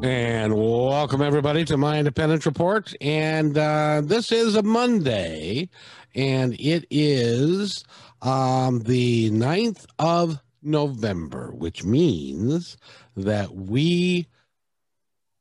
And 0.00 0.54
welcome 0.54 1.22
everybody 1.22 1.64
to 1.64 1.76
my 1.76 1.98
independence 1.98 2.46
report. 2.46 2.94
And 3.00 3.58
uh, 3.58 4.02
this 4.04 4.30
is 4.30 4.54
a 4.54 4.62
Monday, 4.62 5.70
and 6.14 6.54
it 6.60 6.86
is 6.88 7.84
um, 8.22 8.78
the 8.82 9.32
9th 9.32 9.86
of 9.98 10.40
November, 10.62 11.50
which 11.52 11.82
means 11.82 12.76
that 13.16 13.52
we 13.52 14.28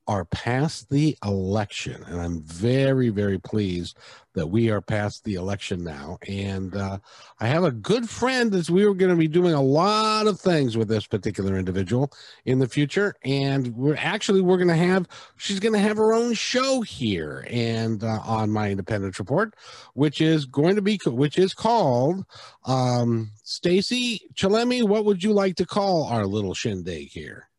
are 0.07 0.25
past 0.25 0.89
the 0.89 1.15
election. 1.23 2.03
And 2.07 2.19
I'm 2.19 2.41
very, 2.41 3.09
very 3.09 3.37
pleased 3.37 3.95
that 4.37 4.47
we 4.47 4.69
are 4.69 4.81
past 4.81 5.23
the 5.23 5.33
election 5.33 5.83
now. 5.83 6.17
And 6.27 6.75
uh, 6.75 6.99
I 7.39 7.47
have 7.47 7.63
a 7.63 7.71
good 7.71 8.09
friend 8.09 8.53
as 8.53 8.69
we 8.69 8.85
were 8.85 8.93
going 8.93 9.11
to 9.11 9.17
be 9.17 9.27
doing 9.27 9.53
a 9.53 9.61
lot 9.61 10.27
of 10.27 10.39
things 10.39 10.77
with 10.77 10.87
this 10.87 11.07
particular 11.07 11.57
individual 11.57 12.11
in 12.45 12.59
the 12.59 12.67
future. 12.67 13.15
And 13.23 13.75
we're 13.75 13.97
actually, 13.97 14.41
we're 14.41 14.57
going 14.57 14.67
to 14.67 14.75
have, 14.75 15.07
she's 15.37 15.59
going 15.59 15.73
to 15.73 15.79
have 15.79 15.97
her 15.97 16.13
own 16.13 16.33
show 16.33 16.81
here 16.81 17.45
and 17.49 18.03
uh, 18.03 18.19
on 18.23 18.51
my 18.51 18.69
independence 18.69 19.19
report, 19.19 19.55
which 19.93 20.21
is 20.21 20.45
going 20.45 20.75
to 20.75 20.81
be, 20.81 20.99
which 21.05 21.37
is 21.37 21.53
called 21.53 22.23
um, 22.65 23.31
Stacey 23.43 24.21
Chillemi. 24.35 24.87
What 24.87 25.05
would 25.05 25.23
you 25.23 25.33
like 25.33 25.55
to 25.55 25.65
call 25.65 26.05
our 26.05 26.25
little 26.25 26.53
shindig 26.53 27.09
here? 27.09 27.49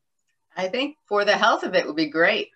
I 0.56 0.68
think 0.68 0.96
for 1.06 1.24
the 1.24 1.36
health 1.36 1.62
of 1.62 1.74
it 1.74 1.86
would 1.86 1.96
be 1.96 2.10
great. 2.10 2.50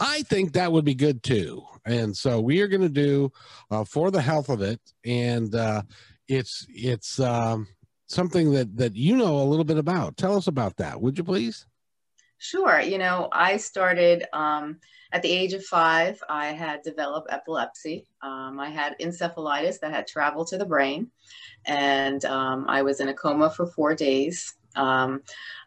I 0.00 0.22
think 0.22 0.52
that 0.52 0.72
would 0.72 0.84
be 0.84 0.94
good 0.94 1.22
too. 1.22 1.62
And 1.84 2.16
so 2.16 2.40
we 2.40 2.60
are 2.60 2.68
going 2.68 2.82
to 2.82 2.88
do 2.88 3.32
uh, 3.70 3.84
for 3.84 4.10
the 4.10 4.20
health 4.20 4.48
of 4.48 4.62
it, 4.62 4.80
and 5.04 5.54
uh, 5.54 5.82
it's 6.28 6.66
it's 6.68 7.18
um, 7.18 7.66
something 8.06 8.52
that 8.52 8.76
that 8.76 8.94
you 8.94 9.16
know 9.16 9.40
a 9.40 9.44
little 9.44 9.64
bit 9.64 9.78
about. 9.78 10.16
Tell 10.16 10.36
us 10.36 10.46
about 10.46 10.76
that, 10.76 11.00
would 11.00 11.16
you 11.16 11.24
please? 11.24 11.66
Sure. 12.38 12.80
You 12.80 12.98
know, 12.98 13.28
I 13.32 13.56
started 13.56 14.24
um, 14.32 14.78
at 15.10 15.22
the 15.22 15.30
age 15.30 15.54
of 15.54 15.64
five. 15.64 16.22
I 16.28 16.48
had 16.48 16.82
developed 16.82 17.32
epilepsy. 17.32 18.06
Um, 18.22 18.60
I 18.60 18.70
had 18.70 18.96
encephalitis 19.00 19.80
that 19.80 19.92
had 19.92 20.06
traveled 20.06 20.46
to 20.48 20.58
the 20.58 20.66
brain, 20.66 21.10
and 21.66 22.24
um, 22.24 22.66
I 22.68 22.82
was 22.82 23.00
in 23.00 23.08
a 23.08 23.14
coma 23.14 23.50
for 23.50 23.66
four 23.66 23.94
days. 23.94 24.54
Um, 24.76 25.22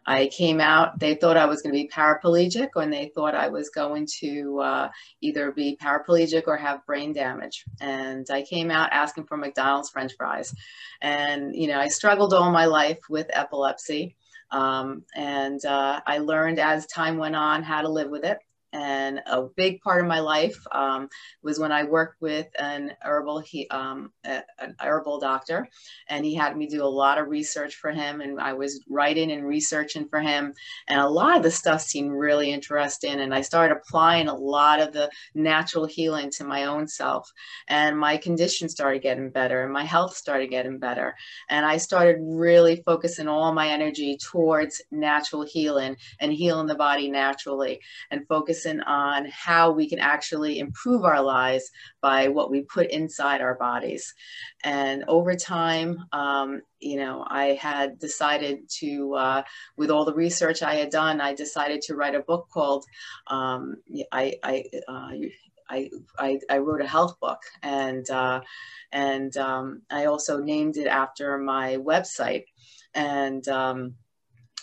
I 0.06 0.28
came 0.28 0.60
out, 0.60 0.98
they 0.98 1.14
thought 1.14 1.36
I 1.36 1.46
was 1.46 1.62
going 1.62 1.74
to 1.74 1.80
be 1.80 1.88
paraplegic 1.88 2.70
and 2.74 2.92
they 2.92 3.12
thought 3.14 3.34
I 3.34 3.48
was 3.48 3.70
going 3.70 4.06
to 4.20 4.60
uh, 4.60 4.88
either 5.20 5.52
be 5.52 5.78
paraplegic 5.80 6.44
or 6.46 6.56
have 6.56 6.86
brain 6.86 7.12
damage. 7.12 7.64
And 7.80 8.26
I 8.30 8.42
came 8.42 8.70
out 8.70 8.92
asking 8.92 9.26
for 9.26 9.36
McDonald's 9.36 9.90
french 9.90 10.12
fries. 10.16 10.54
And, 11.00 11.54
you 11.54 11.68
know, 11.68 11.78
I 11.78 11.88
struggled 11.88 12.34
all 12.34 12.50
my 12.50 12.66
life 12.66 12.98
with 13.08 13.30
epilepsy. 13.32 14.16
Um, 14.50 15.04
and 15.14 15.64
uh, 15.64 16.00
I 16.06 16.18
learned 16.18 16.58
as 16.58 16.86
time 16.86 17.16
went 17.16 17.36
on 17.36 17.62
how 17.62 17.82
to 17.82 17.88
live 17.88 18.10
with 18.10 18.24
it. 18.24 18.38
And 18.72 19.20
a 19.26 19.42
big 19.42 19.82
part 19.82 20.00
of 20.00 20.06
my 20.06 20.20
life 20.20 20.56
um, 20.72 21.08
was 21.42 21.58
when 21.58 21.72
I 21.72 21.84
worked 21.84 22.22
with 22.22 22.46
an 22.58 22.94
herbal 23.02 23.40
he, 23.40 23.68
um, 23.68 24.12
a, 24.24 24.42
an 24.58 24.74
herbal 24.80 25.20
doctor, 25.20 25.68
and 26.08 26.24
he 26.24 26.34
had 26.34 26.56
me 26.56 26.66
do 26.66 26.82
a 26.82 26.86
lot 26.86 27.18
of 27.18 27.28
research 27.28 27.74
for 27.74 27.90
him, 27.90 28.22
and 28.22 28.40
I 28.40 28.54
was 28.54 28.82
writing 28.88 29.30
and 29.30 29.46
researching 29.46 30.08
for 30.08 30.20
him, 30.20 30.54
and 30.88 31.00
a 31.00 31.08
lot 31.08 31.36
of 31.36 31.42
the 31.42 31.50
stuff 31.50 31.82
seemed 31.82 32.12
really 32.12 32.50
interesting, 32.50 33.20
and 33.20 33.34
I 33.34 33.42
started 33.42 33.76
applying 33.76 34.28
a 34.28 34.34
lot 34.34 34.80
of 34.80 34.92
the 34.92 35.10
natural 35.34 35.84
healing 35.84 36.30
to 36.32 36.44
my 36.44 36.64
own 36.64 36.88
self, 36.88 37.30
and 37.68 37.98
my 37.98 38.16
condition 38.16 38.70
started 38.70 39.02
getting 39.02 39.30
better, 39.30 39.64
and 39.64 39.72
my 39.72 39.84
health 39.84 40.16
started 40.16 40.48
getting 40.48 40.78
better, 40.78 41.14
and 41.50 41.66
I 41.66 41.76
started 41.76 42.16
really 42.20 42.82
focusing 42.86 43.28
all 43.28 43.52
my 43.52 43.68
energy 43.68 44.16
towards 44.16 44.80
natural 44.90 45.42
healing 45.42 45.96
and 46.20 46.32
healing 46.32 46.68
the 46.68 46.74
body 46.74 47.10
naturally, 47.10 47.80
and 48.10 48.26
focus 48.26 48.61
on 48.66 49.26
how 49.30 49.70
we 49.70 49.88
can 49.88 49.98
actually 49.98 50.58
improve 50.58 51.04
our 51.04 51.22
lives 51.22 51.70
by 52.00 52.28
what 52.28 52.50
we 52.50 52.62
put 52.62 52.90
inside 52.90 53.40
our 53.40 53.54
bodies. 53.56 54.14
And 54.64 55.04
over 55.08 55.34
time, 55.34 55.98
um, 56.12 56.62
you 56.80 56.96
know, 56.96 57.24
I 57.28 57.58
had 57.60 57.98
decided 57.98 58.68
to, 58.80 59.14
uh, 59.14 59.42
with 59.76 59.90
all 59.90 60.04
the 60.04 60.14
research 60.14 60.62
I 60.62 60.74
had 60.74 60.90
done, 60.90 61.20
I 61.20 61.34
decided 61.34 61.82
to 61.82 61.94
write 61.94 62.14
a 62.14 62.20
book 62.20 62.48
called 62.52 62.84
um, 63.28 63.76
I, 64.12 64.34
I, 64.42 64.64
uh, 64.88 65.10
I, 65.68 65.90
I, 66.18 66.38
I, 66.50 66.58
wrote 66.58 66.82
a 66.82 66.86
health 66.86 67.18
book 67.18 67.40
and 67.62 68.08
uh, 68.10 68.40
and 68.92 69.34
um, 69.38 69.82
I 69.90 70.04
also 70.04 70.38
named 70.38 70.76
it 70.76 70.86
after 70.86 71.38
my 71.38 71.76
website 71.76 72.44
and 72.94 73.46
um, 73.48 73.94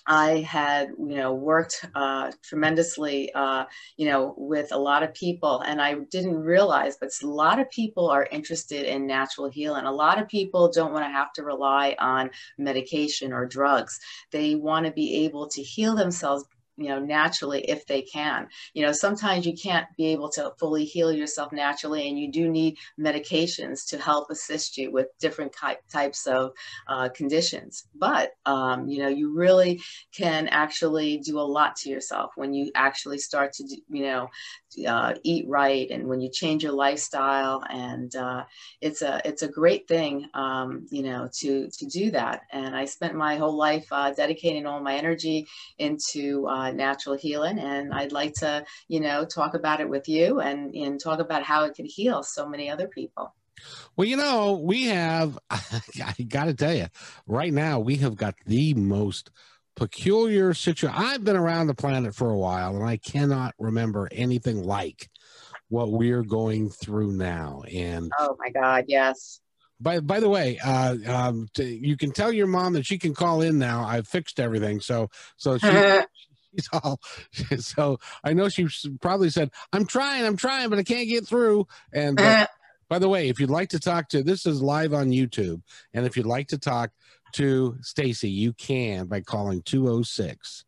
I 0.09 0.40
had, 0.40 0.90
you 0.97 1.18
know, 1.18 1.36
worked 1.36 1.86
uh, 1.94 2.31
tremendously, 2.42 3.31
uh, 3.36 3.66
you 3.96 4.08
know, 4.08 4.34
with 4.38 4.72
a 4.72 4.78
lot 4.78 5.03
of 5.03 5.14
people, 5.14 5.62
and 5.62 5.80
I 5.80 5.94
didn't 6.09 6.36
realize, 6.36 6.97
but 7.00 7.12
a 7.22 7.28
lot 7.28 7.59
of 7.59 7.70
people 7.70 8.09
are 8.09 8.28
interested 8.31 8.88
in 8.88 9.06
natural 9.06 9.48
healing. 9.50 9.86
A 9.86 9.92
lot 9.92 10.19
of 10.19 10.28
people 10.28 10.72
don't 10.72 10.94
want 10.94 11.06
to 11.06 11.12
have 11.12 11.31
to 11.34 11.44
rely 11.44 11.96
on 12.00 12.31
medication 12.58 13.31
or 13.31 13.46
drugs. 13.46 14.00
They 14.31 14.56
want 14.56 14.88
to 14.88 14.92
be 14.92 15.25
able 15.25 15.48
to 15.50 15.62
heal 15.62 15.96
themselves 15.96 16.46
you 16.80 16.90
know 16.90 17.00
naturally 17.00 17.62
if 17.62 17.86
they 17.86 18.02
can. 18.02 18.48
You 18.74 18.86
know 18.86 18.92
sometimes 18.92 19.46
you 19.46 19.54
can't 19.56 19.88
be 19.98 20.08
able 20.08 20.30
to 20.32 20.52
fully 20.60 20.86
heal 20.86 21.12
yourself 21.12 21.52
naturally 21.52 22.08
and 22.08 22.20
you 22.20 22.32
do 22.32 22.50
need 22.50 22.78
medications 23.00 23.88
to 23.90 23.98
help 23.98 24.30
assist 24.30 24.78
you 24.78 24.92
with 24.92 25.08
different 25.20 25.54
types 25.92 26.28
of 26.28 26.52
uh, 26.88 27.10
conditions. 27.10 27.86
But 27.96 28.32
um, 28.46 28.88
you 28.88 29.00
know 29.04 29.10
you 29.10 29.34
really 29.34 29.82
can 30.16 30.48
actually 30.48 31.18
do 31.18 31.40
a 31.40 31.42
lot 31.42 31.76
to 31.78 31.90
yourself 31.90 32.32
when 32.36 32.54
you 32.54 32.72
actually 32.76 33.18
start 33.20 33.54
to 33.54 33.64
do, 33.64 33.78
you 33.90 34.04
know 34.04 34.30
uh, 34.88 35.16
eat 35.24 35.48
right 35.48 35.90
and 35.90 36.08
when 36.08 36.22
you 36.22 36.30
change 36.30 36.64
your 36.64 36.74
lifestyle 36.74 37.64
and 37.70 38.16
uh, 38.16 38.44
it's 38.82 39.02
a 39.02 39.22
it's 39.26 39.42
a 39.42 39.48
great 39.48 39.88
thing 39.88 40.28
um, 40.34 40.86
you 40.92 41.04
know 41.04 41.30
to 41.34 41.70
to 41.72 41.86
do 41.86 42.12
that. 42.12 42.42
And 42.52 42.76
I 42.76 42.86
spent 42.86 43.16
my 43.16 43.36
whole 43.36 43.56
life 43.56 43.88
uh, 43.92 44.12
dedicating 44.12 44.66
all 44.66 44.82
my 44.82 44.96
energy 44.96 45.48
into 45.78 46.48
uh, 46.69 46.72
natural 46.72 47.18
healing 47.18 47.59
and 47.59 47.94
I'd 47.94 48.12
like 48.12 48.34
to 48.35 48.66
you 48.88 49.00
know 49.00 49.25
talk 49.25 49.53
about 49.53 49.81
it 49.81 49.90
with 49.90 50.07
you 50.07 50.40
and 50.40 50.74
and 50.74 51.00
talk 51.00 51.19
about 51.19 51.44
how 51.44 51.66
it 51.66 51.75
can 51.75 51.85
heal 51.85 52.24
so 52.24 52.47
many 52.47 52.69
other 52.69 52.88
people. 52.88 53.34
Well, 53.97 54.07
you 54.07 54.16
know, 54.16 54.53
we 54.53 54.85
have, 54.85 55.38
I 55.50 56.13
got 56.30 56.46
to 56.46 56.53
tell 56.53 56.74
you, 56.74 56.88
right 57.28 57.52
now, 57.52 57.80
we 57.80 57.97
have 57.97 58.16
got 58.16 58.35
the 58.46 58.74
most 58.74 59.31
peculiar 59.75 60.53
situation. 60.53 60.96
I've 60.97 61.24
been 61.24 61.35
around 61.35 61.68
the 61.68 61.74
planet 61.74 62.16
for 62.16 62.30
a 62.30 62.38
while 62.38 62.75
and 62.75 62.86
I 62.86 62.97
cannot 62.97 63.56
remember 63.57 64.09
anything 64.12 64.63
like 64.63 65.09
what 65.69 65.91
we're 65.91 66.24
going 66.24 66.69
through 66.69 67.13
now. 67.13 67.63
And 67.72 68.12
oh 68.19 68.36
my 68.40 68.50
God, 68.50 68.86
yes. 68.88 69.40
By 69.80 70.01
by 70.01 70.19
the 70.19 70.28
way, 70.28 70.59
uh, 70.59 70.97
um, 71.07 71.47
to, 71.53 71.63
you 71.63 71.96
can 71.96 72.12
tell 72.12 72.34
your 72.34 72.47
mom 72.47 72.74
that 72.74 72.86
she 72.86 72.97
can 72.97 73.13
call 73.13 73.41
in 73.41 73.57
now. 73.57 73.86
I've 73.86 74.07
fixed 74.07 74.40
everything, 74.40 74.81
so 74.81 75.09
so 75.38 75.57
she, 75.57 75.68
she's 76.52 76.70
all. 76.74 77.00
So 77.58 78.00
I 78.24 78.34
know 78.34 78.50
she 78.50 78.68
probably 79.01 79.30
said, 79.30 79.51
"I'm 79.74 79.86
trying, 79.86 80.25
I'm 80.25 80.38
trying, 80.38 80.69
but 80.69 80.80
I 80.80 80.84
can't 80.84 81.10
get 81.10 81.28
through." 81.28 81.68
And 81.94 82.19
uh, 82.19 82.48
by 82.90 83.00
the 83.00 83.10
way, 83.10 83.30
if 83.30 83.40
you'd 83.40 83.50
like 83.50 83.69
to 83.69 83.80
talk 83.80 84.10
to, 84.10 84.24
this 84.24 84.46
is 84.46 84.62
live 84.62 84.94
on 84.94 85.10
YouTube, 85.10 85.62
and 85.94 86.06
if 86.06 86.18
you'd 86.18 86.25
like 86.25 86.48
to 86.50 86.57
talk 86.57 86.92
to 87.34 87.78
Stacey, 87.81 88.30
you 88.30 88.54
can 88.54 89.07
by 89.07 89.22
calling 89.22 89.62
206 89.62 90.66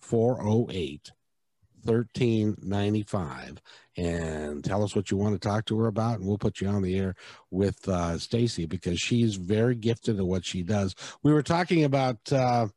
408 0.00 1.12
1395 1.84 3.62
and 3.96 4.64
tell 4.64 4.84
us 4.84 4.94
what 4.94 5.10
you 5.10 5.16
want 5.16 5.34
to 5.34 5.48
talk 5.48 5.64
to 5.66 5.78
her 5.78 5.86
about 5.86 6.18
and 6.18 6.26
we'll 6.26 6.38
put 6.38 6.60
you 6.60 6.68
on 6.68 6.82
the 6.82 6.98
air 6.98 7.14
with 7.50 7.88
uh, 7.88 8.18
Stacey 8.18 8.66
because 8.66 8.98
she's 8.98 9.36
very 9.36 9.74
gifted 9.74 10.18
at 10.18 10.26
what 10.26 10.44
she 10.44 10.62
does. 10.62 10.94
We 11.22 11.32
were 11.32 11.42
talking 11.42 11.84
about 11.84 12.32
uh, 12.32 12.68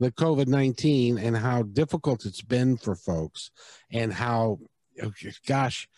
the 0.00 0.10
COVID-19 0.10 1.22
and 1.22 1.36
how 1.36 1.62
difficult 1.62 2.24
it's 2.24 2.42
been 2.42 2.76
for 2.76 2.96
folks 2.96 3.50
and 3.92 4.12
how 4.12 4.58
gosh, 5.46 5.88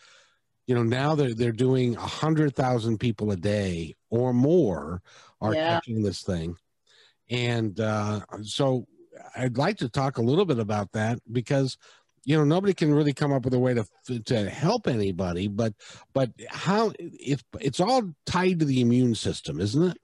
you 0.67 0.75
know, 0.75 0.83
now 0.83 1.15
they're 1.15 1.33
they're 1.33 1.51
doing 1.51 1.95
a 1.95 2.01
hundred 2.01 2.55
thousand 2.55 2.99
people 2.99 3.31
a 3.31 3.35
day 3.35 3.95
or 4.09 4.33
more 4.33 5.01
are 5.41 5.55
yeah. 5.55 5.75
catching 5.75 6.03
this 6.03 6.21
thing. 6.21 6.55
And 7.29 7.79
uh, 7.79 8.21
so 8.43 8.85
I'd 9.35 9.57
like 9.57 9.77
to 9.77 9.89
talk 9.89 10.17
a 10.17 10.21
little 10.21 10.45
bit 10.45 10.59
about 10.59 10.91
that 10.91 11.19
because 11.31 11.77
you 12.25 12.37
know 12.37 12.43
nobody 12.43 12.73
can 12.73 12.93
really 12.93 13.13
come 13.13 13.33
up 13.33 13.45
with 13.45 13.53
a 13.53 13.59
way 13.59 13.73
to 13.73 14.19
to 14.21 14.49
help 14.49 14.87
anybody 14.87 15.49
but 15.49 15.73
but 16.13 16.31
how 16.47 16.93
if 16.97 17.43
it's 17.59 17.81
all 17.81 18.01
tied 18.25 18.59
to 18.59 18.65
the 18.65 18.79
immune 18.79 19.15
system 19.15 19.59
isn't 19.59 19.91
it? 19.91 19.97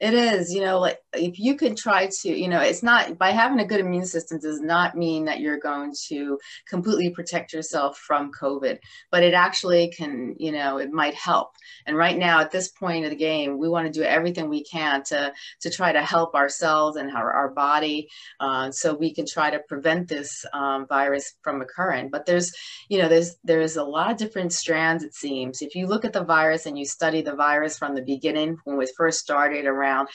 It 0.00 0.12
is, 0.12 0.52
you 0.52 0.60
know, 0.60 0.80
like 0.80 0.98
if 1.16 1.38
you 1.38 1.56
could 1.56 1.76
try 1.76 2.08
to, 2.22 2.28
you 2.28 2.48
know, 2.48 2.60
it's 2.60 2.82
not 2.82 3.18
by 3.18 3.30
having 3.30 3.60
a 3.60 3.66
good 3.66 3.80
immune 3.80 4.06
system 4.06 4.38
does 4.38 4.60
not 4.60 4.96
mean 4.96 5.24
that 5.24 5.40
you're 5.40 5.58
going 5.58 5.94
to 6.08 6.38
completely 6.68 7.10
protect 7.10 7.52
yourself 7.52 7.98
from 7.98 8.32
COVID, 8.32 8.78
but 9.10 9.22
it 9.22 9.34
actually 9.34 9.92
can, 9.96 10.34
you 10.38 10.52
know, 10.52 10.78
it 10.78 10.90
might 10.90 11.14
help. 11.14 11.50
And 11.86 11.96
right 11.96 12.18
now, 12.18 12.40
at 12.40 12.50
this 12.50 12.68
point 12.68 13.04
of 13.04 13.10
the 13.10 13.16
game, 13.16 13.58
we 13.58 13.68
want 13.68 13.86
to 13.86 13.92
do 13.92 14.04
everything 14.04 14.48
we 14.48 14.64
can 14.64 15.02
to 15.04 15.32
to 15.60 15.70
try 15.70 15.92
to 15.92 16.02
help 16.02 16.34
ourselves 16.34 16.96
and 16.96 17.10
our, 17.12 17.32
our 17.32 17.50
body, 17.50 18.08
uh, 18.40 18.70
so 18.70 18.94
we 18.94 19.14
can 19.14 19.26
try 19.26 19.50
to 19.50 19.60
prevent 19.68 20.08
this 20.08 20.44
um, 20.52 20.86
virus 20.86 21.34
from 21.42 21.60
occurring. 21.60 22.10
But 22.10 22.26
there's, 22.26 22.52
you 22.88 22.98
know, 22.98 23.08
there's 23.08 23.36
there's 23.44 23.76
a 23.76 23.84
lot 23.84 24.10
of 24.10 24.16
different 24.16 24.52
strands. 24.52 25.04
It 25.04 25.14
seems 25.14 25.62
if 25.62 25.74
you 25.74 25.86
look 25.86 26.04
at 26.04 26.12
the 26.12 26.24
virus 26.24 26.66
and 26.66 26.78
you 26.78 26.84
study 26.84 27.22
the 27.22 27.34
virus 27.34 27.78
from 27.78 27.94
the 27.94 28.02
beginning 28.02 28.58
when 28.64 28.80
it 28.80 28.90
first 28.96 29.20
started 29.20 29.66
around 29.66 30.08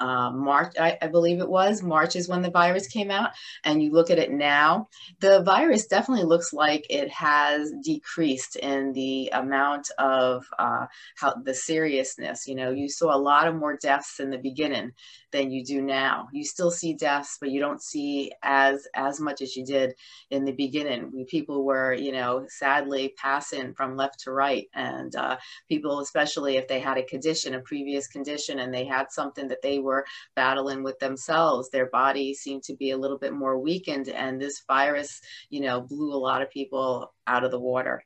uh, 0.00 0.30
March, 0.30 0.74
I, 0.80 0.96
I, 1.02 1.08
believe 1.08 1.40
it 1.40 1.48
was. 1.48 1.82
March 1.82 2.16
is 2.16 2.28
when 2.28 2.40
the 2.40 2.50
virus 2.50 2.86
came 2.88 3.10
out. 3.10 3.30
And 3.64 3.82
you 3.82 3.92
look 3.92 4.10
at 4.10 4.18
it 4.18 4.30
now, 4.30 4.88
the 5.20 5.42
virus 5.42 5.86
definitely 5.86 6.24
looks 6.24 6.52
like 6.52 6.86
it 6.88 7.10
has 7.10 7.72
decreased 7.84 8.56
in 8.56 8.92
the 8.92 9.30
amount 9.34 9.90
of 9.98 10.46
uh, 10.58 10.86
how 11.16 11.34
the 11.34 11.54
seriousness. 11.54 12.46
You 12.46 12.54
know, 12.54 12.70
you 12.70 12.88
saw 12.88 13.14
a 13.14 13.18
lot 13.18 13.46
of 13.46 13.54
more 13.54 13.76
deaths 13.76 14.20
in 14.20 14.30
the 14.30 14.38
beginning 14.38 14.92
than 15.32 15.50
you 15.50 15.64
do 15.64 15.82
now. 15.82 16.28
You 16.32 16.44
still 16.44 16.70
see 16.70 16.94
deaths, 16.94 17.38
but 17.40 17.50
you 17.50 17.60
don't 17.60 17.82
see 17.82 18.32
as 18.42 18.86
as 18.94 19.20
much 19.20 19.40
as 19.42 19.56
you 19.56 19.64
did 19.64 19.94
in 20.30 20.44
the 20.44 20.52
beginning. 20.52 21.10
We, 21.12 21.24
people 21.24 21.64
were, 21.64 21.92
you 21.92 22.12
know, 22.12 22.46
sadly 22.48 23.14
passing 23.16 23.74
from 23.74 23.96
left 23.96 24.20
to 24.20 24.32
right, 24.32 24.68
and 24.74 25.14
uh, 25.16 25.36
people, 25.68 26.00
especially 26.00 26.56
if 26.56 26.68
they 26.68 26.80
had 26.80 26.98
a 26.98 27.04
condition, 27.04 27.54
a 27.54 27.60
previous 27.60 28.06
condition, 28.06 28.58
and 28.58 28.72
they 28.72 28.84
had 28.84 29.10
something 29.10 29.48
that 29.48 29.62
they 29.62 29.78
were 29.78 30.04
battling 30.34 30.82
with 30.82 30.98
themselves, 30.98 31.70
their 31.70 31.86
body 31.86 32.34
seemed 32.34 32.62
to 32.64 32.76
be 32.76 32.90
a 32.90 32.98
little 32.98 33.18
bit 33.18 33.32
more 33.32 33.58
weakened, 33.58 34.08
and 34.08 34.40
this 34.40 34.62
virus, 34.66 35.20
you 35.48 35.60
know, 35.60 35.80
blew 35.80 36.12
a 36.14 36.16
lot 36.16 36.42
of 36.42 36.50
people 36.50 37.12
out 37.26 37.44
of 37.44 37.50
the 37.50 37.60
water. 37.60 38.02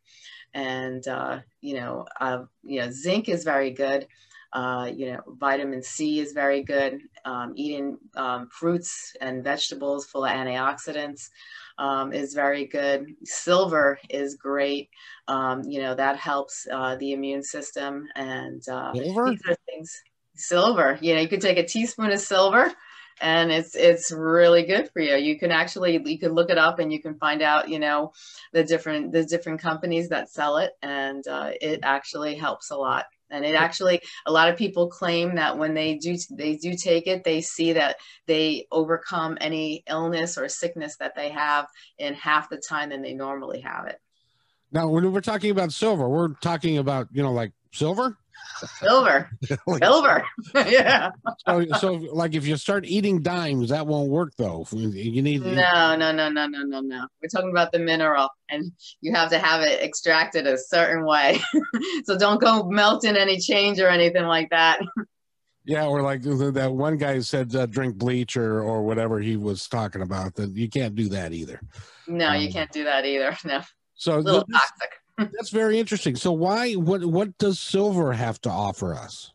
And 0.53 1.07
uh, 1.09 1.41
you 1.61 1.75
know, 1.75 2.07
uh, 2.21 2.45
you 2.63 2.81
know, 2.81 2.91
zinc 2.91 3.29
is 3.29 3.45
very 3.45 3.71
good. 3.71 4.07
Uh, 4.55 4.89
you 4.95 5.13
know, 5.13 5.21
vitamin 5.27 5.83
C 5.83 6.21
is 6.21 6.33
very 6.33 6.63
good. 6.63 7.01
Um, 7.25 7.53
eating 7.57 7.99
um, 8.15 8.49
fruits 8.53 9.17
and 9.21 9.43
vegetables 9.43 10.07
full 10.07 10.25
of 10.25 10.31
antioxidants 10.31 11.29
um, 11.77 12.13
is 12.13 12.35
very 12.35 12.67
good. 12.67 13.07
Silver 13.25 13.99
is 14.09 14.37
great. 14.37 14.91
Um, 15.27 15.63
you 15.65 15.83
know, 15.83 15.95
that 15.97 16.19
helps 16.19 16.69
uh, 16.73 16.95
the 16.97 17.13
immune 17.13 17.43
system. 17.43 18.07
And 18.15 18.63
uh, 18.69 18.95
silver? 18.95 19.31
these 19.31 19.43
are 19.49 19.57
things. 19.67 20.03
Silver, 20.37 20.99
you 21.01 21.15
know, 21.15 21.21
you 21.21 21.29
could 21.29 21.41
take 21.41 21.59
a 21.59 21.67
teaspoon 21.67 22.11
of 22.11 22.21
silver 22.21 22.73
and 23.21 23.53
it's 23.53 23.77
it's 23.77 24.11
really 24.11 24.65
good 24.65 24.91
for 24.91 25.01
you 25.01 25.15
you 25.15 25.39
can 25.39 25.51
actually 25.51 26.01
you 26.05 26.19
can 26.19 26.33
look 26.33 26.51
it 26.51 26.59
up 26.59 26.79
and 26.79 26.93
you 26.93 27.01
can 27.01 27.15
find 27.15 27.43
out 27.43 27.69
you 27.69 27.79
know 27.79 28.13
the 28.53 28.65
different 28.65 29.13
the 29.13 29.25
different 29.25 29.61
companies 29.61 30.09
that 30.09 30.29
sell 30.29 30.57
it 30.57 30.73
and 30.83 31.27
uh, 31.29 31.51
it 31.61 31.81
actually 31.83 32.35
helps 32.35 32.71
a 32.71 32.77
lot 32.77 33.05
and 33.35 33.45
it 33.45 33.55
actually 33.55 34.01
a 34.27 34.33
lot 34.33 34.49
of 34.49 34.57
people 34.57 34.89
claim 34.89 35.35
that 35.35 35.59
when 35.59 35.75
they 35.75 35.97
do 35.97 36.17
they 36.31 36.57
do 36.57 36.75
take 36.75 37.07
it 37.07 37.25
they 37.25 37.41
see 37.41 37.73
that 37.73 37.97
they 38.27 38.67
overcome 38.71 39.37
any 39.41 39.83
illness 39.89 40.39
or 40.39 40.49
sickness 40.49 40.97
that 40.97 41.15
they 41.15 41.29
have 41.29 41.67
in 41.99 42.15
half 42.15 42.49
the 42.49 42.57
time 42.57 42.91
than 42.91 43.03
they 43.03 43.15
normally 43.15 43.61
have 43.61 43.87
it. 43.87 44.01
Now 44.73 44.89
when 44.89 45.13
we're 45.13 45.21
talking 45.21 45.51
about 45.51 45.73
silver 45.73 46.09
we're 46.09 46.35
talking 46.35 46.79
about 46.79 47.09
you 47.13 47.23
know 47.23 47.33
like 47.33 47.53
silver? 47.75 48.17
Silver. 48.79 49.31
Silver. 49.83 50.25
Yeah. 50.55 51.11
So, 51.47 51.65
so 51.79 51.93
like 52.13 52.35
if 52.35 52.47
you 52.47 52.57
start 52.57 52.87
eating 52.87 53.23
dimes 53.23 53.71
that 53.71 53.87
won't 53.87 54.09
work 54.09 54.33
though. 54.37 54.67
You 54.73 55.23
need 55.23 55.43
no 55.43 55.97
no 55.97 56.13
no 56.13 56.29
no 56.29 56.47
no 56.47 56.63
no 56.63 56.81
no. 56.81 57.07
We're 57.21 57.29
talking 57.29 57.51
about 57.51 57.73
the 57.73 57.79
mineral 57.79 58.29
and 58.49 58.73
you 59.01 59.13
have 59.15 59.31
to 59.31 59.39
have 59.39 59.63
it 59.63 59.83
extracted 59.83 60.47
a 60.47 60.57
certain 60.57 61.05
way. 61.05 61.41
So 62.05 62.17
don't 62.17 62.41
go 62.41 62.65
melting 62.65 63.17
any 63.17 63.39
change 63.39 63.81
or 63.81 63.89
anything 63.89 64.25
like 64.25 64.51
that. 64.51 64.81
Yeah 65.65 65.87
or 65.87 66.03
like 66.03 66.23
that 66.23 66.73
one 66.73 66.97
guy 66.97 67.21
said 67.21 67.55
uh, 67.55 67.67
drink 67.67 67.97
bleach 67.97 68.37
or 68.37 68.63
or 68.63 68.83
whatever 68.83 69.19
he 69.21 69.37
was 69.37 69.67
talking 69.67 70.03
about 70.03 70.35
that 70.37 70.51
you 70.51 70.69
can't 70.69 70.95
do 70.95 71.09
that 71.11 71.33
either. 71.33 71.61
No 72.07 72.29
um, 72.29 72.41
you 72.41 72.53
can't 72.53 72.71
do 72.71 72.85
that 72.85 73.05
either. 73.05 73.37
No. 73.45 73.61
So 73.95 74.19
a 74.19 74.21
little 74.21 74.45
this, 74.47 74.61
toxic 74.61 74.91
that's 75.19 75.51
very 75.51 75.79
interesting. 75.79 76.17
So 76.17 76.33
why 76.33 76.75
what 76.75 77.05
what 77.07 77.39
does 77.39 77.61
silver 77.61 78.15
have 78.15 78.41
to 78.43 78.51
offer 78.51 78.95
us? 78.95 79.34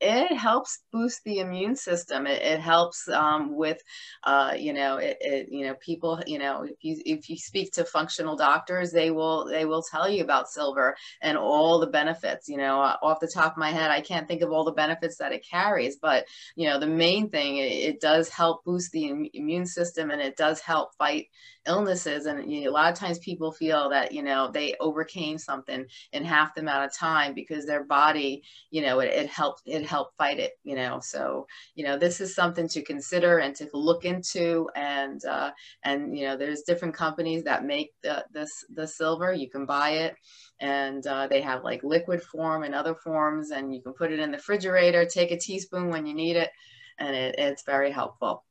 It 0.00 0.36
helps 0.36 0.80
boost 0.92 1.24
the 1.24 1.38
immune 1.38 1.74
system. 1.74 2.26
It, 2.26 2.42
it 2.42 2.60
helps 2.60 3.08
um, 3.08 3.56
with, 3.56 3.82
uh, 4.24 4.54
you 4.56 4.72
know, 4.72 4.96
it, 4.98 5.16
it, 5.20 5.48
you 5.50 5.66
know, 5.66 5.74
people, 5.74 6.22
you 6.26 6.38
know, 6.38 6.62
if 6.62 6.76
you 6.82 7.00
if 7.04 7.28
you 7.28 7.36
speak 7.36 7.72
to 7.72 7.84
functional 7.84 8.36
doctors, 8.36 8.92
they 8.92 9.10
will 9.10 9.46
they 9.46 9.64
will 9.64 9.82
tell 9.82 10.08
you 10.08 10.22
about 10.22 10.48
silver 10.48 10.96
and 11.20 11.36
all 11.36 11.80
the 11.80 11.86
benefits. 11.86 12.48
You 12.48 12.58
know, 12.58 12.78
off 12.78 13.20
the 13.20 13.30
top 13.32 13.52
of 13.52 13.58
my 13.58 13.70
head, 13.70 13.90
I 13.90 14.00
can't 14.00 14.28
think 14.28 14.42
of 14.42 14.52
all 14.52 14.64
the 14.64 14.72
benefits 14.72 15.16
that 15.18 15.32
it 15.32 15.46
carries, 15.48 15.96
but 15.96 16.26
you 16.54 16.68
know, 16.68 16.78
the 16.78 16.86
main 16.86 17.30
thing 17.30 17.56
it, 17.56 17.72
it 17.72 18.00
does 18.00 18.28
help 18.28 18.64
boost 18.64 18.92
the 18.92 19.30
immune 19.34 19.66
system 19.66 20.10
and 20.10 20.20
it 20.20 20.36
does 20.36 20.60
help 20.60 20.94
fight 20.96 21.26
illnesses. 21.66 22.26
And 22.26 22.50
you 22.50 22.64
know, 22.64 22.70
a 22.70 22.72
lot 22.72 22.92
of 22.92 22.98
times 22.98 23.18
people 23.18 23.52
feel 23.52 23.90
that 23.90 24.12
you 24.12 24.22
know 24.22 24.50
they 24.50 24.74
overcame 24.80 25.38
something 25.38 25.86
in 26.12 26.24
half 26.24 26.54
the 26.54 26.60
amount 26.60 26.84
of 26.84 26.96
time 26.96 27.34
because 27.34 27.66
their 27.66 27.84
body, 27.84 28.42
you 28.70 28.82
know, 28.82 29.00
it, 29.00 29.12
it 29.12 29.28
helped 29.28 29.62
it 29.66 29.86
help 29.88 30.14
fight 30.16 30.38
it 30.38 30.52
you 30.64 30.76
know? 30.76 31.00
So 31.00 31.46
you 31.74 31.84
know 31.84 31.98
this 31.98 32.20
is 32.20 32.34
something 32.34 32.68
to 32.68 32.82
consider 32.82 33.38
and 33.38 33.54
to 33.56 33.68
look 33.72 34.04
into 34.04 34.68
and 34.76 35.24
uh, 35.24 35.50
and 35.84 36.16
you 36.16 36.26
know 36.26 36.36
there's 36.36 36.62
different 36.62 36.94
companies 36.94 37.44
that 37.44 37.64
make 37.64 37.92
the 38.02 38.24
this 38.32 38.64
the 38.74 38.86
silver. 38.86 39.32
You 39.32 39.50
can 39.50 39.66
buy 39.66 39.90
it 39.90 40.14
and 40.60 41.06
uh, 41.06 41.26
they 41.26 41.40
have 41.40 41.64
like 41.64 41.82
liquid 41.84 42.22
form 42.22 42.64
and 42.64 42.74
other 42.74 42.94
forms 42.94 43.50
and 43.50 43.74
you 43.74 43.80
can 43.80 43.92
put 43.92 44.12
it 44.12 44.18
in 44.18 44.30
the 44.30 44.38
refrigerator 44.38 45.04
take 45.04 45.30
a 45.30 45.38
teaspoon 45.38 45.90
when 45.90 46.06
you 46.06 46.14
need 46.14 46.36
it 46.36 46.50
and 46.98 47.14
it, 47.14 47.34
it's 47.38 47.62
very 47.62 47.90
helpful. 47.90 48.44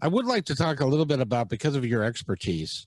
I 0.00 0.08
would 0.08 0.26
like 0.26 0.44
to 0.46 0.54
talk 0.54 0.80
a 0.80 0.86
little 0.86 1.06
bit 1.06 1.20
about 1.20 1.48
because 1.48 1.74
of 1.74 1.84
your 1.84 2.04
expertise 2.04 2.86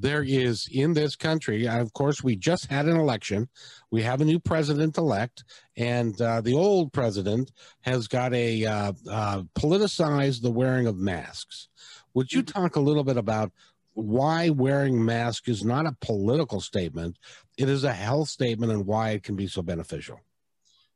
there 0.00 0.22
is 0.22 0.68
in 0.70 0.94
this 0.94 1.16
country, 1.16 1.68
of 1.68 1.92
course, 1.92 2.22
we 2.22 2.36
just 2.36 2.66
had 2.66 2.86
an 2.86 2.96
election. 2.96 3.48
We 3.90 4.02
have 4.02 4.20
a 4.20 4.24
new 4.24 4.38
president 4.38 4.98
elect, 4.98 5.44
and 5.76 6.20
uh, 6.20 6.40
the 6.40 6.54
old 6.54 6.92
president 6.92 7.52
has 7.82 8.08
got 8.08 8.32
a 8.34 8.64
uh, 8.64 8.92
uh, 9.10 9.42
politicized 9.58 10.42
the 10.42 10.50
wearing 10.50 10.86
of 10.86 10.96
masks. 10.96 11.68
Would 12.14 12.32
you 12.32 12.42
mm-hmm. 12.42 12.62
talk 12.62 12.76
a 12.76 12.80
little 12.80 13.04
bit 13.04 13.16
about 13.16 13.52
why 13.94 14.50
wearing 14.50 15.04
masks 15.04 15.48
is 15.48 15.64
not 15.64 15.86
a 15.86 15.96
political 16.00 16.60
statement? 16.60 17.18
It 17.56 17.68
is 17.68 17.84
a 17.84 17.92
health 17.92 18.28
statement, 18.28 18.72
and 18.72 18.86
why 18.86 19.10
it 19.10 19.22
can 19.22 19.36
be 19.36 19.46
so 19.46 19.62
beneficial. 19.62 20.20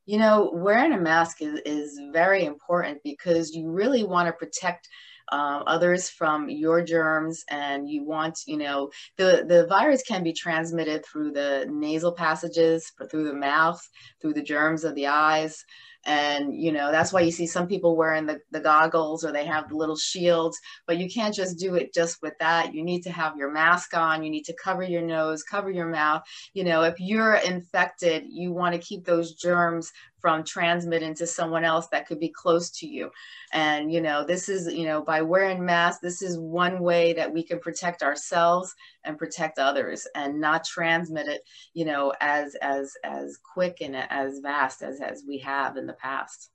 You 0.04 0.18
know, 0.18 0.50
wearing 0.52 0.92
a 0.92 1.00
mask 1.00 1.42
is, 1.42 1.60
is 1.64 2.00
very 2.12 2.44
important 2.44 3.02
because 3.04 3.54
you 3.54 3.70
really 3.70 4.02
want 4.02 4.26
to 4.26 4.32
protect 4.32 4.88
uh, 5.30 5.62
others 5.66 6.10
from 6.10 6.48
your 6.48 6.82
germs 6.82 7.44
and 7.50 7.88
you 7.88 8.04
want 8.04 8.40
you 8.46 8.56
know 8.56 8.90
the 9.16 9.44
the 9.48 9.66
virus 9.68 10.02
can 10.02 10.22
be 10.22 10.32
transmitted 10.32 11.04
through 11.04 11.32
the 11.32 11.66
nasal 11.70 12.12
passages 12.12 12.92
through 13.10 13.24
the 13.24 13.34
mouth 13.34 13.80
through 14.20 14.34
the 14.34 14.42
germs 14.42 14.84
of 14.84 14.94
the 14.94 15.06
eyes. 15.06 15.64
And 16.04 16.60
you 16.60 16.72
know 16.72 16.90
that's 16.90 17.12
why 17.12 17.20
you 17.20 17.30
see 17.30 17.46
some 17.46 17.68
people 17.68 17.94
wearing 17.96 18.26
the, 18.26 18.40
the 18.50 18.58
goggles 18.58 19.24
or 19.24 19.30
they 19.30 19.46
have 19.46 19.68
the 19.68 19.76
little 19.76 19.94
shields 19.94 20.58
but 20.84 20.98
you 20.98 21.08
can't 21.08 21.32
just 21.32 21.60
do 21.60 21.76
it 21.76 21.94
just 21.94 22.20
with 22.22 22.34
that. 22.40 22.74
You 22.74 22.82
need 22.82 23.02
to 23.02 23.12
have 23.12 23.36
your 23.36 23.52
mask 23.52 23.96
on. 23.96 24.24
You 24.24 24.30
need 24.30 24.44
to 24.46 24.56
cover 24.60 24.82
your 24.82 25.02
nose 25.02 25.44
cover 25.44 25.70
your 25.70 25.86
mouth. 25.86 26.22
You 26.54 26.64
know 26.64 26.82
if 26.82 26.98
you're 26.98 27.34
infected 27.34 28.24
you 28.28 28.52
want 28.52 28.74
to 28.74 28.80
keep 28.80 29.04
those 29.04 29.34
germs 29.34 29.92
from 30.22 30.44
transmitting 30.44 31.14
to 31.16 31.26
someone 31.26 31.64
else 31.64 31.88
that 31.88 32.06
could 32.06 32.20
be 32.20 32.30
close 32.30 32.70
to 32.70 32.86
you. 32.86 33.10
And 33.52 33.92
you 33.92 34.00
know 34.00 34.24
this 34.24 34.48
is 34.48 34.72
you 34.72 34.86
know 34.86 35.02
by 35.02 35.20
wearing 35.20 35.64
masks 35.64 36.00
this 36.00 36.22
is 36.22 36.38
one 36.38 36.80
way 36.80 37.12
that 37.14 37.32
we 37.32 37.42
can 37.42 37.58
protect 37.58 38.02
ourselves 38.02 38.74
and 39.04 39.18
protect 39.18 39.58
others 39.58 40.06
and 40.14 40.40
not 40.40 40.64
transmit 40.64 41.28
it 41.28 41.42
you 41.74 41.84
know 41.84 42.14
as 42.20 42.54
as 42.62 42.94
as 43.04 43.38
quick 43.52 43.78
and 43.82 43.96
as 43.96 44.38
vast 44.38 44.82
as 44.82 45.00
as 45.00 45.24
we 45.28 45.38
have 45.38 45.76
in 45.76 45.86
the 45.86 45.92
past 45.94 46.51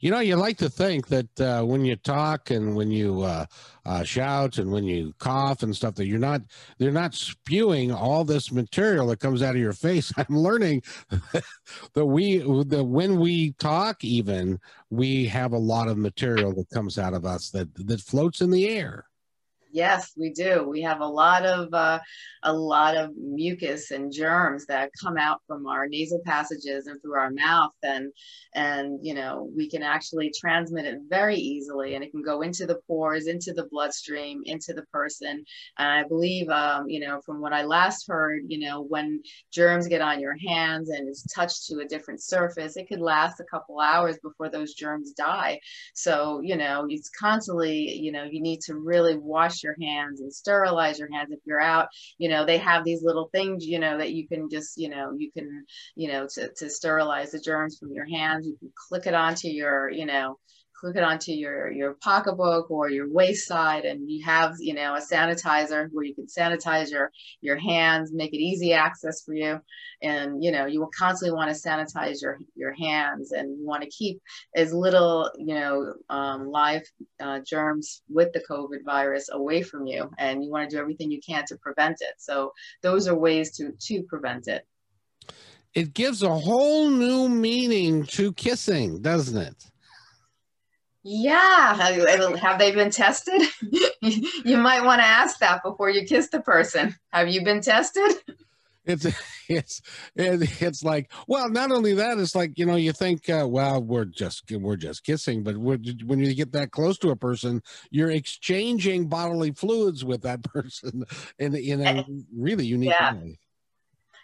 You 0.00 0.10
know, 0.10 0.18
you 0.18 0.36
like 0.36 0.58
to 0.58 0.68
think 0.68 1.06
that 1.08 1.40
uh, 1.40 1.62
when 1.62 1.84
you 1.84 1.94
talk 1.96 2.50
and 2.50 2.74
when 2.74 2.90
you 2.90 3.22
uh, 3.22 3.46
uh, 3.86 4.02
shout 4.02 4.58
and 4.58 4.72
when 4.72 4.84
you 4.84 5.14
cough 5.18 5.62
and 5.62 5.74
stuff, 5.74 5.94
that 5.96 6.06
you're 6.06 6.18
not 6.18 6.42
they're 6.78 6.90
not 6.90 7.14
spewing 7.14 7.92
all 7.92 8.24
this 8.24 8.50
material 8.50 9.06
that 9.08 9.20
comes 9.20 9.42
out 9.42 9.54
of 9.54 9.60
your 9.60 9.72
face. 9.72 10.12
I'm 10.16 10.36
learning 10.36 10.82
that 11.94 12.06
we 12.06 12.38
that 12.38 12.84
when 12.84 13.20
we 13.20 13.52
talk, 13.52 14.02
even 14.02 14.58
we 14.90 15.26
have 15.26 15.52
a 15.52 15.58
lot 15.58 15.88
of 15.88 15.96
material 15.96 16.52
that 16.54 16.70
comes 16.70 16.98
out 16.98 17.14
of 17.14 17.24
us 17.24 17.50
that 17.50 17.72
that 17.86 18.00
floats 18.00 18.40
in 18.40 18.50
the 18.50 18.68
air. 18.68 19.06
Yes, 19.74 20.12
we 20.18 20.30
do. 20.30 20.68
We 20.68 20.82
have 20.82 21.00
a 21.00 21.06
lot 21.06 21.46
of 21.46 21.72
uh, 21.72 21.98
a 22.42 22.52
lot 22.52 22.94
of 22.94 23.16
mucus 23.16 23.90
and 23.90 24.12
germs 24.12 24.66
that 24.66 24.90
come 25.02 25.16
out 25.16 25.40
from 25.46 25.66
our 25.66 25.88
nasal 25.88 26.20
passages 26.26 26.86
and 26.86 27.00
through 27.00 27.18
our 27.18 27.30
mouth, 27.30 27.72
and 27.82 28.12
and 28.54 28.98
you 29.02 29.14
know 29.14 29.50
we 29.56 29.70
can 29.70 29.82
actually 29.82 30.30
transmit 30.38 30.84
it 30.84 30.98
very 31.08 31.36
easily, 31.36 31.94
and 31.94 32.04
it 32.04 32.10
can 32.10 32.22
go 32.22 32.42
into 32.42 32.66
the 32.66 32.80
pores, 32.86 33.26
into 33.28 33.54
the 33.54 33.66
bloodstream, 33.70 34.42
into 34.44 34.74
the 34.74 34.84
person. 34.92 35.42
And 35.78 35.88
I 35.88 36.06
believe, 36.06 36.50
um, 36.50 36.88
you 36.88 37.00
know, 37.00 37.22
from 37.24 37.40
what 37.40 37.54
I 37.54 37.62
last 37.64 38.06
heard, 38.06 38.42
you 38.48 38.58
know, 38.58 38.82
when 38.82 39.22
germs 39.52 39.88
get 39.88 40.02
on 40.02 40.20
your 40.20 40.36
hands 40.46 40.90
and 40.90 41.08
it's 41.08 41.24
touched 41.32 41.66
to 41.68 41.78
a 41.80 41.86
different 41.86 42.22
surface, 42.22 42.76
it 42.76 42.88
could 42.88 43.00
last 43.00 43.40
a 43.40 43.44
couple 43.44 43.80
hours 43.80 44.18
before 44.22 44.50
those 44.50 44.74
germs 44.74 45.12
die. 45.12 45.60
So 45.94 46.40
you 46.42 46.56
know, 46.56 46.86
it's 46.90 47.08
constantly, 47.10 47.90
you 47.98 48.12
know, 48.12 48.24
you 48.24 48.42
need 48.42 48.60
to 48.66 48.74
really 48.76 49.16
wash 49.16 49.61
your 49.62 49.76
hands 49.80 50.20
and 50.20 50.32
sterilize 50.32 50.98
your 50.98 51.10
hands 51.12 51.30
if 51.30 51.40
you're 51.44 51.60
out. 51.60 51.88
You 52.18 52.28
know 52.28 52.44
they 52.44 52.58
have 52.58 52.84
these 52.84 53.02
little 53.02 53.28
things 53.32 53.66
you 53.66 53.78
know 53.78 53.98
that 53.98 54.12
you 54.12 54.28
can 54.28 54.48
just 54.50 54.78
you 54.78 54.88
know 54.88 55.12
you 55.16 55.30
can 55.32 55.64
you 55.94 56.08
know 56.08 56.26
to, 56.34 56.50
to 56.56 56.70
sterilize 56.70 57.32
the 57.32 57.40
germs 57.40 57.78
from 57.78 57.92
your 57.92 58.06
hands. 58.06 58.46
You 58.46 58.56
can 58.58 58.72
click 58.88 59.06
it 59.06 59.14
onto 59.14 59.48
your 59.48 59.90
you 59.90 60.06
know 60.06 60.38
click 60.82 60.96
it 60.96 61.02
onto 61.04 61.30
your 61.30 61.70
your 61.70 61.94
pocketbook 61.94 62.70
or 62.70 62.90
your 62.90 63.08
waist 63.08 63.46
side 63.46 63.84
and 63.84 64.10
you 64.10 64.24
have 64.24 64.56
you 64.58 64.74
know 64.74 64.94
a 64.94 65.00
sanitizer 65.00 65.88
where 65.92 66.04
you 66.04 66.14
can 66.14 66.26
sanitize 66.26 66.90
your 66.90 67.12
your 67.40 67.56
hands 67.56 68.12
make 68.12 68.32
it 68.34 68.38
easy 68.38 68.72
access 68.72 69.22
for 69.22 69.32
you. 69.32 69.60
And 70.02 70.42
you 70.42 70.50
know 70.50 70.66
you 70.66 70.80
will 70.80 70.90
constantly 70.96 71.36
want 71.36 71.54
to 71.54 71.68
sanitize 71.68 72.20
your 72.20 72.38
your 72.56 72.74
hands 72.74 73.30
and 73.32 73.58
you 73.58 73.64
want 73.64 73.84
to 73.84 73.90
keep 73.90 74.20
as 74.56 74.72
little 74.72 75.30
you 75.36 75.54
know 75.54 75.94
um, 76.10 76.48
live 76.48 76.82
uh, 77.22 77.40
germs 77.46 78.02
with 78.08 78.32
the 78.32 78.42
covid 78.50 78.84
virus 78.84 79.28
away 79.32 79.62
from 79.62 79.86
you 79.86 80.10
and 80.18 80.44
you 80.44 80.50
want 80.50 80.68
to 80.68 80.76
do 80.76 80.80
everything 80.80 81.10
you 81.10 81.20
can 81.26 81.44
to 81.46 81.56
prevent 81.56 81.96
it 82.00 82.14
so 82.18 82.52
those 82.82 83.08
are 83.08 83.16
ways 83.16 83.56
to 83.56 83.72
to 83.80 84.02
prevent 84.04 84.48
it 84.48 84.66
it 85.74 85.94
gives 85.94 86.22
a 86.22 86.34
whole 86.34 86.90
new 86.90 87.28
meaning 87.28 88.04
to 88.04 88.32
kissing 88.32 89.00
doesn't 89.00 89.38
it 89.38 89.72
yeah, 91.04 91.74
have, 91.74 92.38
have 92.38 92.58
they 92.60 92.70
been 92.70 92.90
tested? 92.90 93.42
you 94.00 94.56
might 94.56 94.84
want 94.84 95.00
to 95.00 95.04
ask 95.04 95.40
that 95.40 95.62
before 95.64 95.90
you 95.90 96.04
kiss 96.06 96.28
the 96.28 96.40
person. 96.40 96.94
Have 97.12 97.28
you 97.28 97.42
been 97.44 97.60
tested? 97.60 98.12
It's 98.84 99.06
it's 99.48 99.82
it's 100.16 100.82
like 100.82 101.12
well, 101.26 101.48
not 101.48 101.70
only 101.70 101.94
that, 101.94 102.18
it's 102.18 102.34
like 102.34 102.58
you 102.58 102.66
know 102.66 102.76
you 102.76 102.92
think 102.92 103.28
uh, 103.28 103.46
well 103.48 103.82
we're 103.82 104.04
just 104.04 104.50
we're 104.50 104.76
just 104.76 105.04
kissing, 105.04 105.42
but 105.42 105.56
when 105.56 105.82
you 105.84 106.34
get 106.34 106.52
that 106.52 106.70
close 106.70 106.98
to 106.98 107.10
a 107.10 107.16
person, 107.16 107.62
you're 107.90 108.10
exchanging 108.10 109.08
bodily 109.08 109.52
fluids 109.52 110.04
with 110.04 110.22
that 110.22 110.42
person 110.44 111.04
in 111.38 111.54
in 111.54 111.80
a 111.80 111.84
eh, 111.84 112.02
really 112.34 112.66
unique 112.66 112.90
yeah. 112.90 113.14
way 113.14 113.38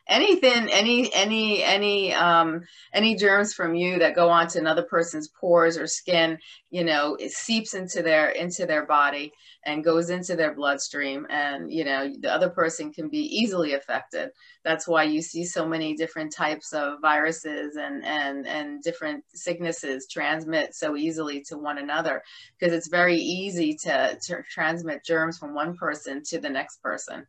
anything 0.08 0.68
any 0.70 1.12
any 1.12 1.62
any 1.62 2.14
um 2.14 2.62
any 2.92 3.14
germs 3.14 3.52
from 3.52 3.74
you 3.74 3.98
that 3.98 4.14
go 4.14 4.28
onto 4.28 4.58
another 4.58 4.82
person's 4.82 5.28
pores 5.28 5.76
or 5.76 5.86
skin 5.86 6.38
you 6.70 6.84
know 6.84 7.16
it 7.20 7.30
seeps 7.30 7.74
into 7.74 8.02
their 8.02 8.30
into 8.30 8.66
their 8.66 8.86
body 8.86 9.32
and 9.64 9.84
goes 9.84 10.08
into 10.08 10.34
their 10.34 10.54
bloodstream 10.54 11.26
and 11.30 11.70
you 11.70 11.84
know 11.84 12.10
the 12.20 12.32
other 12.32 12.48
person 12.48 12.92
can 12.92 13.08
be 13.08 13.18
easily 13.18 13.74
affected. 13.74 14.30
That's 14.64 14.88
why 14.88 15.04
you 15.04 15.20
see 15.20 15.44
so 15.44 15.66
many 15.66 15.94
different 15.94 16.32
types 16.32 16.72
of 16.72 17.00
viruses 17.00 17.76
and 17.76 18.04
and 18.04 18.46
and 18.46 18.82
different 18.82 19.24
sicknesses 19.34 20.06
transmit 20.10 20.74
so 20.74 20.96
easily 20.96 21.42
to 21.48 21.58
one 21.58 21.78
another 21.78 22.22
because 22.58 22.72
it's 22.72 22.88
very 22.88 23.16
easy 23.16 23.76
to, 23.84 24.18
to 24.26 24.42
transmit 24.50 25.04
germs 25.04 25.38
from 25.38 25.54
one 25.54 25.76
person 25.76 26.22
to 26.24 26.40
the 26.40 26.50
next 26.50 26.82
person 26.82 27.26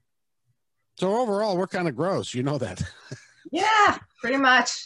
so 0.99 1.17
overall, 1.17 1.57
we're 1.57 1.67
kind 1.67 1.87
of 1.87 1.95
gross. 1.95 2.33
You 2.33 2.43
know 2.43 2.57
that. 2.57 2.81
yeah, 3.51 3.97
pretty 4.19 4.37
much. 4.37 4.85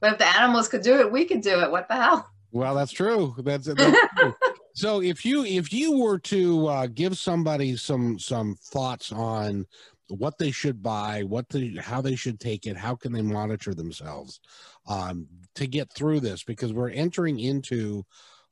But 0.00 0.12
if 0.12 0.18
the 0.18 0.26
animals 0.36 0.68
could 0.68 0.82
do 0.82 0.98
it, 1.00 1.10
we 1.10 1.24
could 1.24 1.40
do 1.40 1.60
it. 1.60 1.70
What 1.70 1.88
the 1.88 1.94
hell? 1.94 2.28
Well, 2.52 2.74
that's 2.74 2.92
true. 2.92 3.34
That's, 3.38 3.66
that's 3.66 3.98
true. 4.18 4.34
so 4.74 5.02
if 5.02 5.24
you 5.24 5.44
if 5.44 5.72
you 5.72 5.98
were 5.98 6.18
to 6.20 6.66
uh, 6.68 6.86
give 6.86 7.18
somebody 7.18 7.76
some 7.76 8.18
some 8.18 8.56
thoughts 8.56 9.12
on 9.12 9.66
what 10.08 10.38
they 10.38 10.50
should 10.50 10.82
buy, 10.82 11.22
what 11.22 11.48
the 11.48 11.76
how 11.78 12.00
they 12.00 12.16
should 12.16 12.40
take 12.40 12.66
it, 12.66 12.76
how 12.76 12.94
can 12.94 13.12
they 13.12 13.22
monitor 13.22 13.74
themselves 13.74 14.40
um, 14.86 15.26
to 15.54 15.66
get 15.66 15.92
through 15.92 16.20
this? 16.20 16.42
Because 16.44 16.72
we're 16.72 16.90
entering 16.90 17.40
into 17.40 18.04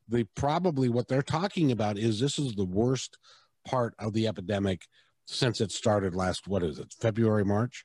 the 0.08 0.24
probably 0.34 0.88
what 0.88 1.08
they're 1.08 1.22
talking 1.22 1.72
about 1.72 1.96
is 1.96 2.20
this 2.20 2.38
is 2.38 2.54
the 2.54 2.64
worst 2.64 3.18
part 3.64 3.94
of 3.98 4.12
the 4.12 4.26
epidemic 4.26 4.86
since 5.26 5.60
it 5.60 5.72
started 5.72 6.14
last 6.14 6.48
what 6.48 6.62
is 6.62 6.78
it 6.78 6.92
february 7.00 7.44
march? 7.44 7.84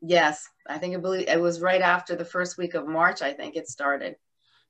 Yes 0.00 0.46
i 0.68 0.78
think 0.78 0.94
it 0.94 1.02
believe 1.02 1.28
it 1.28 1.40
was 1.40 1.60
right 1.60 1.82
after 1.82 2.16
the 2.16 2.24
first 2.24 2.58
week 2.58 2.74
of 2.74 2.86
march 2.86 3.22
i 3.22 3.32
think 3.32 3.56
it 3.56 3.68
started. 3.68 4.16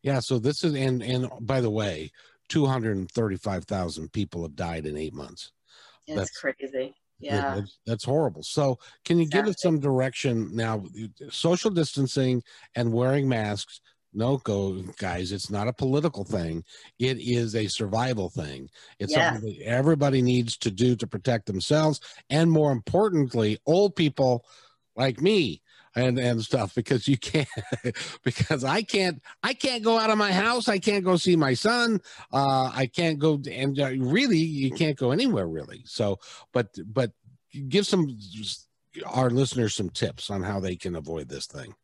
Yeah 0.03 0.21
so 0.21 0.39
this 0.39 0.65
is 0.65 0.75
and 0.75 1.03
and 1.03 1.31
by 1.41 1.61
the 1.61 1.71
way 1.71 2.11
235,000 2.51 4.13
people 4.13 4.43
have 4.43 4.57
died 4.57 4.85
in 4.85 4.97
8 4.97 5.15
months. 5.15 5.53
It's 6.07 6.17
that's 6.17 6.39
crazy. 6.39 6.95
yeah. 7.19 7.55
that's, 7.55 7.79
that's, 7.87 8.05
horrible. 8.05 8.43
So 8.43 8.79
can 9.05 9.19
you 9.19 9.23
exactly. 9.23 9.43
give 9.43 9.55
us 9.55 9.63
some 9.63 9.79
direction 9.79 10.55
now? 10.55 10.85
Social 11.31 11.71
distancing 11.71 12.43
and 12.75 12.93
wearing 12.93 13.29
masks 13.29 13.81
no 14.13 14.39
go 14.39 14.83
guys 14.99 15.33
it's 15.33 15.51
not 15.51 15.69
a 15.69 15.73
political 15.73 16.25
thing. 16.25 16.65
It 16.99 17.19
is 17.19 17.55
a 17.55 17.69
survival 17.69 18.29
thing. 18.29 18.69
It's 18.99 19.13
yes. 19.13 19.35
something 19.35 19.51
that 19.51 19.65
everybody 19.65 20.23
needs 20.23 20.57
to 20.59 20.71
do 20.71 20.97
to 20.97 21.07
protect 21.07 21.47
themselves 21.47 22.01
and 22.29 22.51
more 22.51 22.73
importantly 22.73 23.59
old 23.67 23.97
people 23.97 24.45
like 24.97 25.21
me 25.21 25.63
and 25.95 26.19
and 26.19 26.43
stuff 26.43 26.75
because 26.75 27.09
you 27.09 27.19
can't 27.19 27.49
because 28.25 28.63
i 28.63 28.81
can't 28.81 29.21
i 29.43 29.53
can't 29.53 29.83
go 29.83 29.99
out 29.99 30.11
of 30.11 30.19
my 30.19 30.33
house. 30.33 30.69
I 30.69 30.79
can't 30.79 31.05
go 31.05 31.17
see 31.17 31.37
my 31.37 31.55
son. 31.55 32.01
Uh 32.33 32.71
i 32.75 32.87
can't 32.87 33.19
go 33.19 33.41
and 33.51 33.79
uh, 33.79 33.91
really 33.99 34.39
you 34.39 34.71
can't 34.71 34.97
go 34.97 35.11
anywhere 35.11 35.47
really. 35.47 35.83
So 35.87 36.19
but 36.53 36.69
but 36.87 37.13
give 37.69 37.87
some 37.87 38.17
our 39.07 39.31
listeners 39.31 39.75
some 39.75 39.91
tips 39.91 40.31
on 40.31 40.43
how 40.43 40.61
they 40.61 40.77
can 40.77 40.97
avoid 40.97 41.29
this 41.29 41.47
thing 41.47 41.75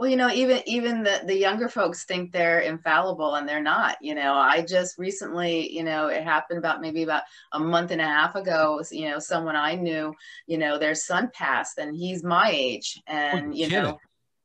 well 0.00 0.08
you 0.08 0.16
know 0.16 0.30
even 0.30 0.62
even 0.64 1.02
the, 1.02 1.20
the 1.26 1.36
younger 1.36 1.68
folks 1.68 2.04
think 2.04 2.32
they're 2.32 2.60
infallible 2.60 3.34
and 3.34 3.46
they're 3.46 3.62
not 3.62 3.98
you 4.00 4.14
know. 4.14 4.32
I 4.32 4.62
just 4.62 4.98
recently 4.98 5.70
you 5.70 5.84
know 5.84 6.06
it 6.06 6.24
happened 6.24 6.58
about 6.58 6.80
maybe 6.80 7.02
about 7.02 7.24
a 7.52 7.60
month 7.60 7.90
and 7.90 8.00
a 8.00 8.04
half 8.04 8.34
ago 8.34 8.82
you 8.90 9.10
know 9.10 9.18
someone 9.18 9.56
i 9.56 9.74
knew 9.74 10.14
you 10.46 10.56
know 10.56 10.78
their 10.78 10.94
son 10.94 11.30
passed 11.34 11.76
and 11.78 11.94
he's 11.94 12.24
my 12.24 12.50
age 12.50 13.00
and 13.06 13.50
oh, 13.50 13.54
you 13.54 13.68
know 13.68 13.98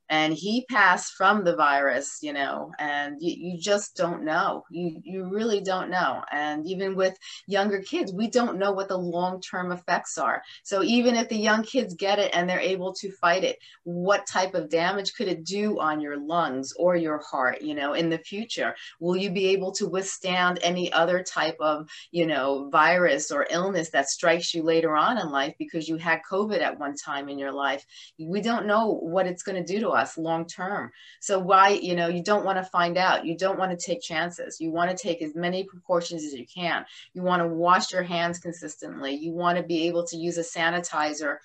and 0.08 0.32
he 0.34 0.64
passed 0.70 1.14
from 1.14 1.44
the 1.44 1.56
virus 1.56 2.18
you 2.22 2.32
know 2.32 2.72
and 2.78 3.16
you, 3.20 3.52
you 3.52 3.58
just 3.60 3.96
don't 3.96 4.24
know. 4.24 4.64
You 4.70 5.00
you 5.02 5.24
really 5.24 5.60
don't 5.60 5.90
know. 5.90 6.22
And 6.30 6.66
even 6.66 6.94
with 6.94 7.16
younger 7.46 7.80
kids 7.80 8.12
we 8.12 8.28
don't 8.28 8.58
know 8.58 8.72
what 8.72 8.88
the 8.88 8.96
long-term 8.96 9.72
effects 9.72 10.18
are. 10.18 10.42
So 10.62 10.82
even 10.82 11.16
if 11.16 11.28
the 11.28 11.36
young 11.36 11.62
kids 11.62 11.94
get 11.94 12.18
it 12.18 12.30
and 12.34 12.48
they're 12.48 12.60
able 12.60 12.92
to 12.94 13.10
fight 13.12 13.44
it 13.44 13.58
what 13.84 14.26
type 14.26 14.54
of 14.54 14.68
damage 14.68 15.14
could 15.14 15.28
it 15.28 15.44
do 15.44 15.78
on 15.80 16.00
your 16.00 16.18
lungs 16.18 16.72
or 16.78 16.96
your 16.96 17.18
heart 17.18 17.62
you 17.62 17.74
know 17.74 17.94
in 17.94 18.10
the 18.10 18.18
future? 18.18 18.74
Will 19.00 19.16
you 19.16 19.30
be 19.30 19.48
able 19.48 19.72
to 19.72 19.88
withstand 19.88 20.58
any 20.62 20.92
other 20.92 21.22
type 21.22 21.56
of 21.60 21.88
you 22.10 22.26
know 22.26 22.68
virus 22.70 23.30
or 23.30 23.46
illness 23.50 23.90
that 23.90 24.08
strikes 24.08 24.54
you 24.54 24.62
later 24.62 24.96
on 24.96 25.18
in 25.18 25.30
life 25.30 25.54
because 25.58 25.88
you 25.88 25.96
had 25.96 26.20
covid 26.30 26.60
at 26.60 26.78
one 26.78 26.94
time 26.94 27.28
in 27.28 27.38
your 27.38 27.52
life? 27.52 27.84
We 28.18 28.40
don't 28.40 28.66
know 28.66 28.92
what 28.92 29.26
it's 29.26 29.42
going 29.42 29.62
to 29.62 29.72
do 29.72 29.80
to 29.80 29.95
us 29.96 30.16
long 30.16 30.46
term. 30.46 30.92
So 31.20 31.38
why, 31.38 31.70
you 31.70 31.96
know, 31.96 32.08
you 32.08 32.22
don't 32.22 32.44
want 32.44 32.58
to 32.58 32.64
find 32.64 32.96
out. 32.96 33.26
You 33.26 33.36
don't 33.36 33.58
want 33.58 33.78
to 33.78 33.86
take 33.86 34.00
chances. 34.00 34.60
You 34.60 34.70
want 34.70 34.90
to 34.90 34.96
take 34.96 35.22
as 35.22 35.34
many 35.34 35.64
precautions 35.64 36.24
as 36.24 36.34
you 36.34 36.46
can. 36.46 36.84
You 37.14 37.22
want 37.22 37.42
to 37.42 37.48
wash 37.48 37.92
your 37.92 38.02
hands 38.02 38.38
consistently. 38.38 39.14
You 39.14 39.32
want 39.32 39.58
to 39.58 39.64
be 39.64 39.86
able 39.86 40.06
to 40.06 40.16
use 40.16 40.38
a 40.38 40.42
sanitizer 40.42 41.38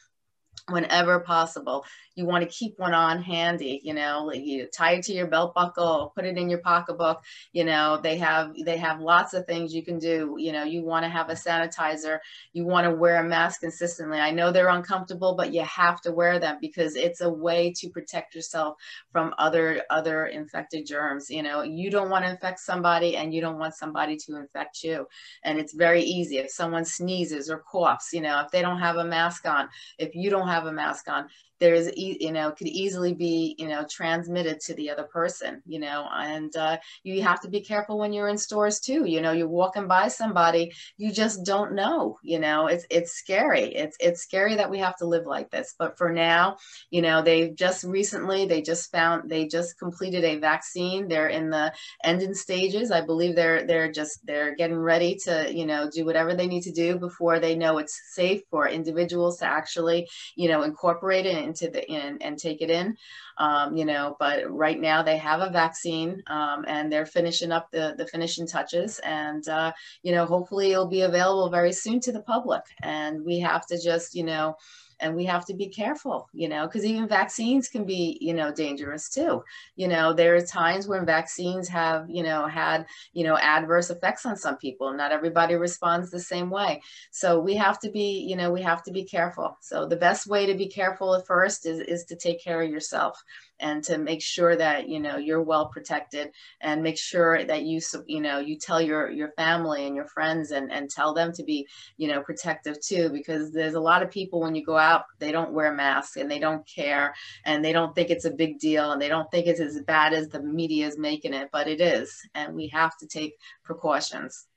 whenever 0.72 1.20
possible. 1.20 1.86
You 2.16 2.26
want 2.26 2.44
to 2.44 2.50
keep 2.50 2.78
one 2.78 2.94
on 2.94 3.22
handy 3.22 3.80
you 3.84 3.94
know 3.94 4.32
you 4.34 4.68
tie 4.68 4.94
it 4.94 5.04
to 5.06 5.14
your 5.14 5.28
belt 5.28 5.54
buckle 5.56 6.12
put 6.16 6.26
it 6.26 6.38
in 6.38 6.50
your 6.50 6.60
pocketbook 6.60 7.24
you 7.54 7.64
know 7.64 8.00
they 8.02 8.18
have 8.18 8.54
they 8.66 8.78
have 8.78 9.00
lots 9.00 9.34
of 9.34 9.46
things 9.46 9.74
you 9.74 9.84
can 9.84 9.98
do. 9.98 10.36
You 10.38 10.52
know 10.52 10.64
you 10.64 10.84
want 10.84 11.04
to 11.04 11.10
have 11.10 11.30
a 11.30 11.34
sanitizer 11.34 12.20
you 12.54 12.66
want 12.66 12.86
to 12.86 12.94
wear 12.94 13.24
a 13.24 13.28
mask 13.28 13.62
consistently. 13.62 14.20
I 14.20 14.32
know 14.32 14.52
they're 14.52 14.68
uncomfortable 14.68 15.36
but 15.36 15.54
you 15.54 15.62
have 15.62 16.02
to 16.02 16.12
wear 16.12 16.40
them 16.40 16.58
because 16.62 16.96
it's 16.96 17.22
a 17.22 17.30
way 17.30 17.74
to 17.78 17.90
protect 17.90 18.36
yourself 18.36 18.78
from 19.12 19.34
other 19.38 19.84
other 19.90 20.28
infected 20.28 20.86
germs. 20.86 21.30
You 21.30 21.44
know 21.44 21.62
you 21.62 21.90
don't 21.90 22.10
want 22.10 22.26
to 22.26 22.32
infect 22.32 22.60
somebody 22.60 23.16
and 23.18 23.34
you 23.34 23.42
don't 23.42 23.60
want 23.60 23.76
somebody 23.76 24.18
to 24.18 24.38
infect 24.38 24.84
you. 24.84 25.08
And 25.44 25.60
it's 25.60 25.74
very 25.74 26.04
easy. 26.04 26.38
If 26.38 26.52
someone 26.52 26.86
sneezes 26.86 27.50
or 27.50 27.60
coughs 27.60 28.10
you 28.14 28.22
know 28.22 28.42
if 28.42 28.52
they 28.52 28.62
don't 28.62 28.80
have 28.80 28.98
a 28.98 29.06
mask 29.06 29.48
on 29.48 29.70
if 29.98 30.16
you 30.16 30.30
don't 30.30 30.48
have 30.48 30.61
a 30.68 30.72
mask 30.72 31.08
on 31.10 31.28
there 31.62 31.76
is 31.76 31.92
you 31.96 32.32
know 32.32 32.52
could 32.52 32.68
easily 32.68 33.14
be 33.14 33.56
you 33.58 33.70
know 33.70 33.86
transmitted 33.90 34.60
to 34.60 34.74
the 34.74 34.90
other 34.90 35.04
person 35.04 35.62
you 35.66 35.80
know 35.80 36.10
and 36.12 36.56
uh, 36.58 36.78
you 37.04 37.22
have 37.22 37.40
to 37.40 37.50
be 37.50 37.62
careful 37.62 37.98
when 37.98 38.12
you're 38.12 38.28
in 38.28 38.38
stores 38.38 38.80
too 38.80 39.06
you 39.06 39.22
know 39.22 39.32
you're 39.32 39.48
walking 39.48 39.88
by 39.88 40.08
somebody 40.08 40.74
you 40.98 41.12
just 41.12 41.46
don't 41.46 41.74
know 41.74 42.18
you 42.24 42.40
know 42.40 42.68
it's 42.68 42.86
it's 42.90 43.14
scary 43.14 43.74
it's 43.76 43.96
it's 44.00 44.22
scary 44.22 44.56
that 44.56 44.72
we 44.72 44.80
have 44.80 44.98
to 44.98 45.06
live 45.06 45.26
like 45.26 45.50
this 45.52 45.76
but 45.78 45.98
for 45.98 46.12
now 46.12 46.58
you 46.90 47.02
know 47.02 47.22
they've 47.22 47.56
just 47.56 47.84
recently 47.84 48.46
they 48.46 48.62
just 48.62 48.92
found 48.92 49.30
they 49.30 49.46
just 49.46 49.78
completed 49.78 50.24
a 50.24 50.40
vaccine 50.40 51.08
they're 51.08 51.28
in 51.30 51.52
the 51.52 51.72
ending 52.04 52.34
stages 52.34 52.90
i 52.92 53.02
believe 53.02 53.36
they're 53.36 53.68
they're 53.68 53.92
just 53.92 54.26
they're 54.26 54.56
getting 54.56 54.78
ready 54.78 55.16
to 55.16 55.54
you 55.54 55.68
know 55.68 55.88
do 55.94 56.06
whatever 56.06 56.34
they 56.34 56.48
need 56.48 56.64
to 56.64 56.72
do 56.72 56.98
before 56.98 57.40
they 57.40 57.56
know 57.56 57.78
it's 57.78 58.02
safe 58.14 58.42
for 58.50 58.68
individuals 58.68 59.38
to 59.38 59.46
actually 59.46 60.10
you 60.36 60.50
know 60.50 60.64
incorporate 60.64 61.28
it 61.28 61.51
into 61.52 61.70
the 61.70 61.90
in 61.90 62.18
and 62.22 62.38
take 62.38 62.62
it 62.62 62.70
in. 62.70 62.98
Um, 63.38 63.76
you 63.76 63.86
know, 63.86 64.16
but 64.20 64.50
right 64.52 64.80
now 64.80 65.04
they 65.04 65.18
have 65.18 65.42
a 65.42 65.50
vaccine 65.50 66.24
um, 66.28 66.66
and 66.68 66.92
they're 66.92 67.06
finishing 67.06 67.52
up 67.52 67.72
the 67.72 67.96
the 67.98 68.08
finishing 68.08 68.48
touches, 68.48 69.00
and 69.00 69.48
uh, 69.48 69.72
you 70.04 70.12
know, 70.12 70.26
hopefully 70.26 70.72
it'll 70.72 70.88
be 70.88 71.02
available 71.02 71.50
very 71.50 71.74
soon 71.74 72.00
to 72.02 72.12
the 72.12 72.22
public. 72.22 72.64
And 72.82 73.26
we 73.26 73.40
have 73.40 73.66
to 73.68 73.82
just 73.82 74.16
you 74.16 74.24
know 74.24 74.56
and 75.02 75.16
we 75.16 75.26
have 75.26 75.46
to 75.46 75.54
be 75.54 75.68
careful 75.68 76.30
you 76.34 76.48
know 76.48 76.66
because 76.66 76.86
even 76.86 77.08
vaccines 77.08 77.68
can 77.68 77.86
be 77.86 78.18
you 78.22 78.34
know 78.34 78.52
dangerous 78.52 79.10
too. 79.10 79.44
You 79.76 79.88
know 79.88 80.14
there 80.14 80.36
are 80.36 80.42
times 80.42 80.88
when 80.88 81.06
vaccines 81.06 81.68
have 81.70 82.06
you 82.10 82.24
know 82.24 82.48
had 82.48 82.86
you 83.14 83.24
know 83.24 83.38
adverse 83.38 83.90
effects 83.90 84.26
on 84.26 84.36
some 84.36 84.58
people. 84.58 84.94
Not 84.94 85.12
everybody 85.12 85.56
responds 85.56 86.10
the 86.10 86.20
same 86.20 86.50
way. 86.50 86.82
So 87.12 87.40
we 87.40 87.56
have 87.56 87.80
to 87.80 87.90
be 87.90 88.26
you 88.28 88.36
know 88.36 88.52
we 88.52 88.62
have 88.62 88.84
to 88.84 88.92
be 88.92 89.04
careful. 89.04 89.58
So 89.62 89.88
the 89.88 89.96
best 89.96 90.28
way 90.28 90.46
to 90.46 90.56
be 90.56 90.68
careful 90.68 91.16
at 91.16 91.26
first 91.26 91.66
is 91.66 91.80
is 91.80 92.06
to 92.06 92.16
take 92.16 92.44
care 92.44 92.62
of 92.62 92.70
yourself 92.70 93.22
and 93.62 93.84
to 93.84 93.98
make 93.98 94.22
sure 94.22 94.56
that 94.56 94.90
you 94.90 95.00
know 95.00 95.18
you're 95.18 95.42
well 95.42 95.68
protected 95.68 96.32
and 96.62 96.84
make 96.84 96.98
sure 96.98 97.44
that 97.44 97.64
you 97.64 97.80
you 98.08 98.20
know 98.20 98.40
you 98.40 98.58
tell 98.58 98.82
your 98.82 99.10
your 99.10 99.32
family 99.38 99.86
and 99.86 99.96
your 99.96 100.08
friends 100.08 100.52
and 100.52 100.72
and 100.72 100.90
tell 100.90 101.14
them 101.14 101.32
to 101.32 101.44
be 101.44 101.68
you 101.98 102.08
know 102.08 102.22
protective 102.22 102.80
too 102.82 103.10
because 103.10 103.52
there's 103.52 103.76
a 103.76 103.80
lot 103.80 104.04
of 104.04 104.10
people 104.12 104.42
when 104.42 104.56
you 104.56 104.66
go 104.66 104.78
out 104.78 104.91
they 105.20 105.32
don't 105.32 105.54
wear 105.54 105.74
masks 105.74 106.16
and 106.16 106.30
they 106.30 106.40
don't 106.40 106.68
care 106.68 107.14
and 107.46 107.64
they 107.64 107.74
don't 107.74 107.94
think 107.96 108.10
it's 108.10 108.26
a 108.26 108.32
big 108.32 108.60
deal 108.60 108.92
and 108.92 109.02
they 109.02 109.10
don't 109.10 109.30
think 109.32 109.48
it's 109.48 109.60
as 109.60 109.82
bad 109.82 110.14
as 110.14 110.30
the 110.30 110.42
media 110.42 110.88
is 110.88 110.98
making 110.98 111.34
it 111.34 111.50
but 111.52 111.68
it 111.68 111.82
is 111.82 112.14
and 112.36 112.56
we 112.56 112.68
have 112.68 112.98
to 112.98 113.08
take 113.08 113.36
precautions 113.64 114.48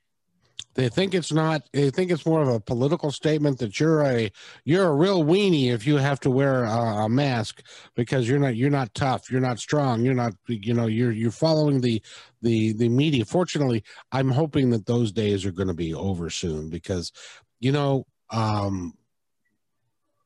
they 0.75 0.89
think 0.89 1.13
it's 1.13 1.31
not. 1.31 1.63
They 1.71 1.89
think 1.89 2.11
it's 2.11 2.25
more 2.25 2.41
of 2.41 2.49
a 2.49 2.59
political 2.59 3.09
statement 3.09 3.59
that 3.59 3.79
you're 3.79 4.03
a 4.03 4.29
you're 4.65 4.87
a 4.87 4.93
real 4.93 5.23
weenie 5.23 5.71
if 5.71 5.87
you 5.87 5.95
have 5.95 6.19
to 6.21 6.29
wear 6.29 6.65
a, 6.65 7.05
a, 7.05 7.09
mask 7.09 7.63
because 7.95 8.27
you're 8.27 8.39
not 8.39 8.57
you're 8.57 8.69
not 8.69 8.93
tough. 8.93 9.31
You're 9.31 9.41
not 9.41 9.57
strong. 9.57 10.03
You're 10.03 10.13
not 10.13 10.33
you 10.47 10.73
know 10.73 10.87
you're 10.87 11.13
you're 11.13 11.31
following 11.31 11.79
the 11.79 12.01
the 12.41 12.73
the 12.73 12.89
media. 12.89 13.23
Fortunately, 13.23 13.83
I'm 14.11 14.29
hoping 14.29 14.69
that 14.71 14.85
those 14.85 15.13
days 15.13 15.45
are 15.45 15.51
going 15.51 15.69
to 15.69 15.73
be 15.73 15.93
over 15.93 16.29
soon 16.29 16.69
because 16.69 17.13
you 17.61 17.71
know 17.71 18.05
um, 18.31 18.93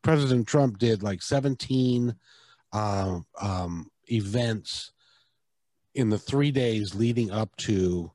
President 0.01 0.47
Trump 0.47 0.77
did 0.77 1.03
like 1.03 1.21
17 1.21 2.15
uh, 2.71 3.19
um, 3.41 3.91
events 4.11 4.91
in 5.95 6.09
the 6.09 6.17
three 6.17 6.51
days 6.51 6.95
leading 6.95 7.31
up 7.31 7.55
to 7.57 8.11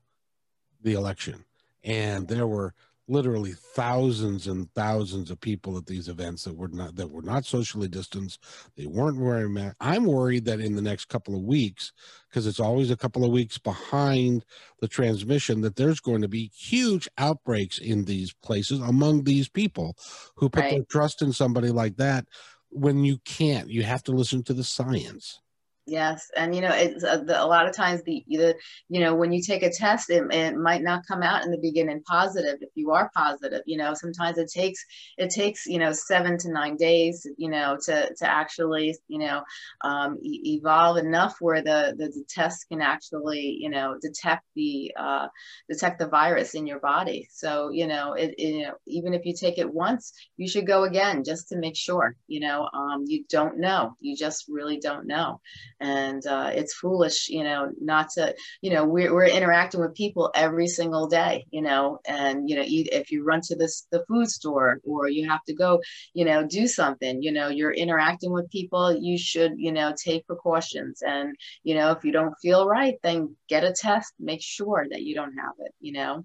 the 0.83 0.95
election. 0.95 1.45
And 1.83 2.27
there 2.29 2.47
were 2.47 2.75
literally 3.07 3.53
thousands 3.53 4.47
and 4.47 4.73
thousands 4.75 5.31
of 5.31 5.41
people 5.41 5.77
at 5.77 5.87
these 5.87 6.09
events 6.09 6.45
that 6.45 6.57
were 6.57 6.69
not 6.69 6.97
that 6.97 7.11
were 7.11 7.23
not 7.23 7.45
socially 7.45 7.89
distanced. 7.89 8.43
They 8.77 8.87
weren't 8.87 9.19
wearing 9.19 9.53
masks 9.53 9.77
i'm 9.81 10.05
worried 10.05 10.45
that 10.45 10.61
in 10.61 10.75
the 10.75 10.83
next 10.83 11.07
couple 11.07 11.35
of 11.35 11.43
weeks 11.43 11.93
because 12.29 12.47
it's 12.47 12.61
always 12.61 12.91
a 12.91 12.97
couple 12.97 13.25
of 13.25 13.31
weeks 13.31 13.59
behind 13.59 14.45
the 14.81 14.89
transmission 14.89 15.61
that 15.61 15.77
there's 15.77 16.01
going 16.01 16.23
to 16.23 16.29
be 16.29 16.51
huge 16.57 17.09
outbreaks 17.19 17.79
in 17.79 18.05
these 18.05 18.33
places 18.43 18.81
among 18.81 19.25
these 19.25 19.49
people 19.49 19.97
who 20.37 20.49
put 20.49 20.63
right. 20.63 20.71
their 20.71 20.85
trust 20.85 21.23
in 21.23 21.33
somebody 21.33 21.71
like 21.71 21.97
that 21.97 22.27
when 22.71 23.05
you 23.05 23.19
can't. 23.25 23.71
You 23.71 23.85
have 23.85 24.03
to 24.05 24.13
listen 24.13 24.43
to 24.45 24.55
the 24.55 24.65
science 24.65 25.41
Yes, 25.87 26.31
and 26.35 26.55
you 26.55 26.63
know, 26.63 26.73
it's 26.73 27.05
uh, 27.05 27.19
the, 27.19 27.43
a 27.43 27.45
lot 27.45 27.69
of 27.69 27.77
times 27.77 28.03
the, 28.05 28.25
the 28.27 28.55
you 28.89 29.01
know 29.01 29.15
when 29.15 29.33
you 29.33 29.43
take 29.43 29.63
a 29.63 29.71
test, 29.71 30.09
it, 30.09 30.25
it 30.33 30.57
might 30.57 30.83
not 30.83 31.03
come 31.07 31.23
out 31.23 31.45
in 31.45 31.51
the 31.51 31.59
beginning 31.61 32.03
positive. 32.09 32.57
If 32.63 32.71
you 32.75 32.93
are 32.93 33.11
positive, 33.15 33.61
you 33.67 33.77
know, 33.77 33.93
sometimes 33.93 34.39
it 34.39 34.51
takes 34.51 34.83
it 35.19 35.29
takes 35.29 35.67
you 35.67 35.79
know 35.79 35.93
seven 35.93 36.39
to 36.39 36.51
nine 36.51 36.77
days, 36.79 37.27
you 37.37 37.51
know, 37.51 37.77
to 37.85 38.15
to 38.17 38.27
actually 38.27 38.97
you 39.09 39.19
know 39.19 39.43
um, 39.83 40.17
e- 40.23 40.57
evolve 40.59 40.97
enough 40.97 41.37
where 41.41 41.61
the, 41.61 41.95
the, 41.99 42.07
the 42.07 42.25
test 42.31 42.67
can 42.71 42.81
actually 42.81 43.59
you 43.61 43.69
know 43.69 43.99
detect 44.01 44.45
the 44.57 44.91
uh, 44.99 45.27
detect 45.69 45.99
the 45.99 46.09
virus 46.09 46.55
in 46.55 46.67
your 46.67 46.81
body. 46.81 47.29
So 47.31 47.69
you 47.69 47.87
know, 47.87 48.15
it, 48.15 48.35
it, 48.39 48.43
you 48.55 48.63
know 48.63 48.75
even 48.87 49.13
if 49.13 49.27
you 49.27 49.35
take 49.39 49.59
it 49.59 49.71
once, 49.71 50.15
you 50.39 50.49
should 50.49 50.67
go 50.67 50.85
again 50.85 51.25
just 51.25 51.49
to 51.51 51.59
make 51.59 51.77
sure. 51.77 52.17
You 52.27 52.41
know, 52.41 52.71
um, 52.73 53.05
you 53.07 53.25
don't 53.29 53.59
know, 53.59 53.97
you 54.01 54.17
just 54.17 54.47
really 54.49 54.79
don't 54.79 55.07
know 55.07 55.43
and 55.81 56.27
uh, 56.27 56.51
it's 56.53 56.75
foolish 56.75 57.29
you 57.29 57.45
know 57.45 57.71
not 57.81 58.11
to 58.11 58.35
you 58.61 58.71
know 58.71 58.85
we're, 58.85 59.13
we're 59.13 59.27
interacting 59.27 59.81
with 59.81 59.95
people 59.95 60.31
every 60.35 60.67
single 60.67 61.07
day 61.07 61.47
you 61.51 61.63
know? 61.63 61.99
And 62.07 62.49
you 62.49 62.57
know 62.57 62.65
if 62.67 63.11
you 63.11 63.25
run 63.25 63.41
to 63.43 63.57
this 63.57 63.87
the 63.91 64.05
food 64.07 64.29
store 64.29 64.81
or 64.85 65.09
you 65.09 65.29
have 65.29 65.45
to 65.45 65.55
go 65.55 65.81
you 66.13 66.25
know 66.25 66.47
do 66.47 66.67
something 66.67 67.23
you 67.23 67.33
know 67.33 67.49
you're 67.49 67.73
interacting 67.73 68.33
with 68.33 68.51
people 68.51 68.97
you 68.97 69.19
should 69.19 69.53
you 69.57 69.73
know 69.73 69.95
take 70.03 70.27
precautions. 70.27 71.03
And 71.03 71.35
you 71.63 71.75
know 71.75 71.91
if 71.93 72.05
you 72.05 72.13
don't 72.13 72.35
feel 72.41 72.67
right 72.67 72.97
then 73.03 73.37
get 73.49 73.65
a 73.65 73.73
test 73.73 74.13
make 74.19 74.43
sure 74.43 74.87
that 74.91 75.03
you 75.03 75.15
don't 75.15 75.35
have 75.39 75.55
it 75.59 75.73
you 75.81 75.93
know? 75.93 76.25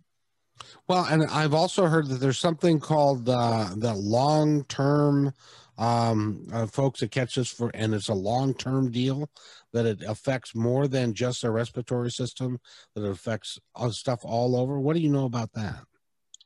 Well 0.87 1.05
and 1.05 1.23
i've 1.25 1.53
also 1.53 1.85
heard 1.85 2.07
that 2.07 2.19
there's 2.19 2.39
something 2.39 2.79
called 2.79 3.29
uh, 3.29 3.69
the 3.75 3.93
long 3.93 4.65
term 4.65 5.33
um, 5.79 6.45
uh, 6.51 6.67
folks 6.67 6.99
that 6.99 7.09
catch 7.09 7.35
this 7.35 7.49
for, 7.49 7.71
and 7.73 7.93
it's 7.93 8.09
a 8.09 8.13
long 8.13 8.53
term 8.53 8.91
deal 8.91 9.29
that 9.71 9.85
it 9.85 10.03
affects 10.03 10.53
more 10.53 10.87
than 10.87 11.13
just 11.13 11.45
a 11.45 11.49
respiratory 11.49 12.11
system, 12.11 12.59
that 12.93 13.05
it 13.05 13.09
affects 13.09 13.57
stuff 13.91 14.19
all 14.23 14.57
over. 14.57 14.79
What 14.79 14.95
do 14.95 15.01
you 15.01 15.09
know 15.09 15.25
about 15.25 15.53
that? 15.53 15.79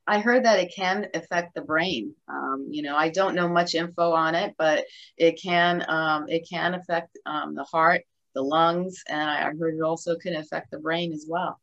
I 0.05 0.19
heard 0.19 0.45
that 0.45 0.59
it 0.59 0.73
can 0.75 1.07
affect 1.15 1.55
the 1.55 1.61
brain. 1.61 2.13
Um, 2.27 2.67
you 2.69 2.83
know, 2.83 2.95
I 2.95 3.09
don't 3.09 3.35
know 3.35 3.47
much 3.47 3.73
info 3.73 4.11
on 4.11 4.35
it, 4.35 4.53
but 4.57 4.85
it 5.17 5.41
can 5.41 5.83
um, 5.87 6.25
it 6.27 6.47
can 6.47 6.75
affect 6.75 7.17
um, 7.25 7.55
the 7.55 7.63
heart, 7.63 8.01
the 8.35 8.43
lungs, 8.43 9.01
and 9.07 9.29
I 9.29 9.51
heard 9.57 9.75
it 9.75 9.81
also 9.81 10.15
can 10.15 10.35
affect 10.35 10.69
the 10.69 10.79
brain 10.79 11.11
as 11.11 11.25
well. 11.27 11.59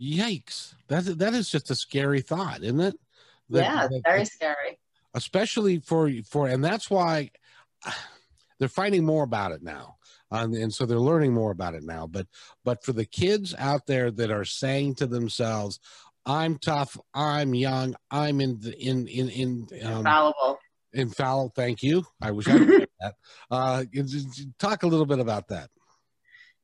Yikes! 0.00 0.74
That 0.86 1.18
that 1.18 1.34
is 1.34 1.50
just 1.50 1.70
a 1.70 1.74
scary 1.74 2.20
thought, 2.20 2.62
isn't 2.62 2.80
it? 2.80 2.94
That, 3.50 3.62
yeah, 3.62 3.88
that, 3.88 4.02
very 4.04 4.24
scary 4.24 4.78
especially 5.16 5.80
for 5.80 6.08
for 6.30 6.46
and 6.46 6.64
that's 6.64 6.88
why 6.88 7.30
they're 8.58 8.68
finding 8.68 9.04
more 9.04 9.24
about 9.24 9.52
it 9.52 9.62
now. 9.62 9.96
Um, 10.30 10.54
and 10.54 10.72
so 10.72 10.86
they're 10.86 10.98
learning 10.98 11.34
more 11.34 11.50
about 11.50 11.74
it 11.74 11.82
now. 11.82 12.06
But 12.06 12.26
but 12.64 12.84
for 12.84 12.92
the 12.92 13.04
kids 13.04 13.54
out 13.58 13.86
there 13.86 14.10
that 14.12 14.30
are 14.30 14.44
saying 14.44 14.96
to 14.96 15.06
themselves 15.06 15.80
i'm 16.26 16.58
tough 16.58 16.98
i'm 17.14 17.54
young 17.54 17.94
i'm 18.10 18.40
in 18.40 18.58
the, 18.60 18.76
in 18.78 19.06
in 19.06 19.28
in 19.30 19.68
um, 19.84 19.98
infallible. 19.98 20.58
infallible 20.92 21.52
thank 21.54 21.82
you. 21.82 22.04
I 22.20 22.32
wish 22.32 22.48
i 22.48 22.58
could 22.58 22.88
that. 23.00 23.14
Uh 23.50 23.84
talk 24.58 24.82
a 24.82 24.86
little 24.88 25.06
bit 25.06 25.20
about 25.20 25.48
that 25.48 25.70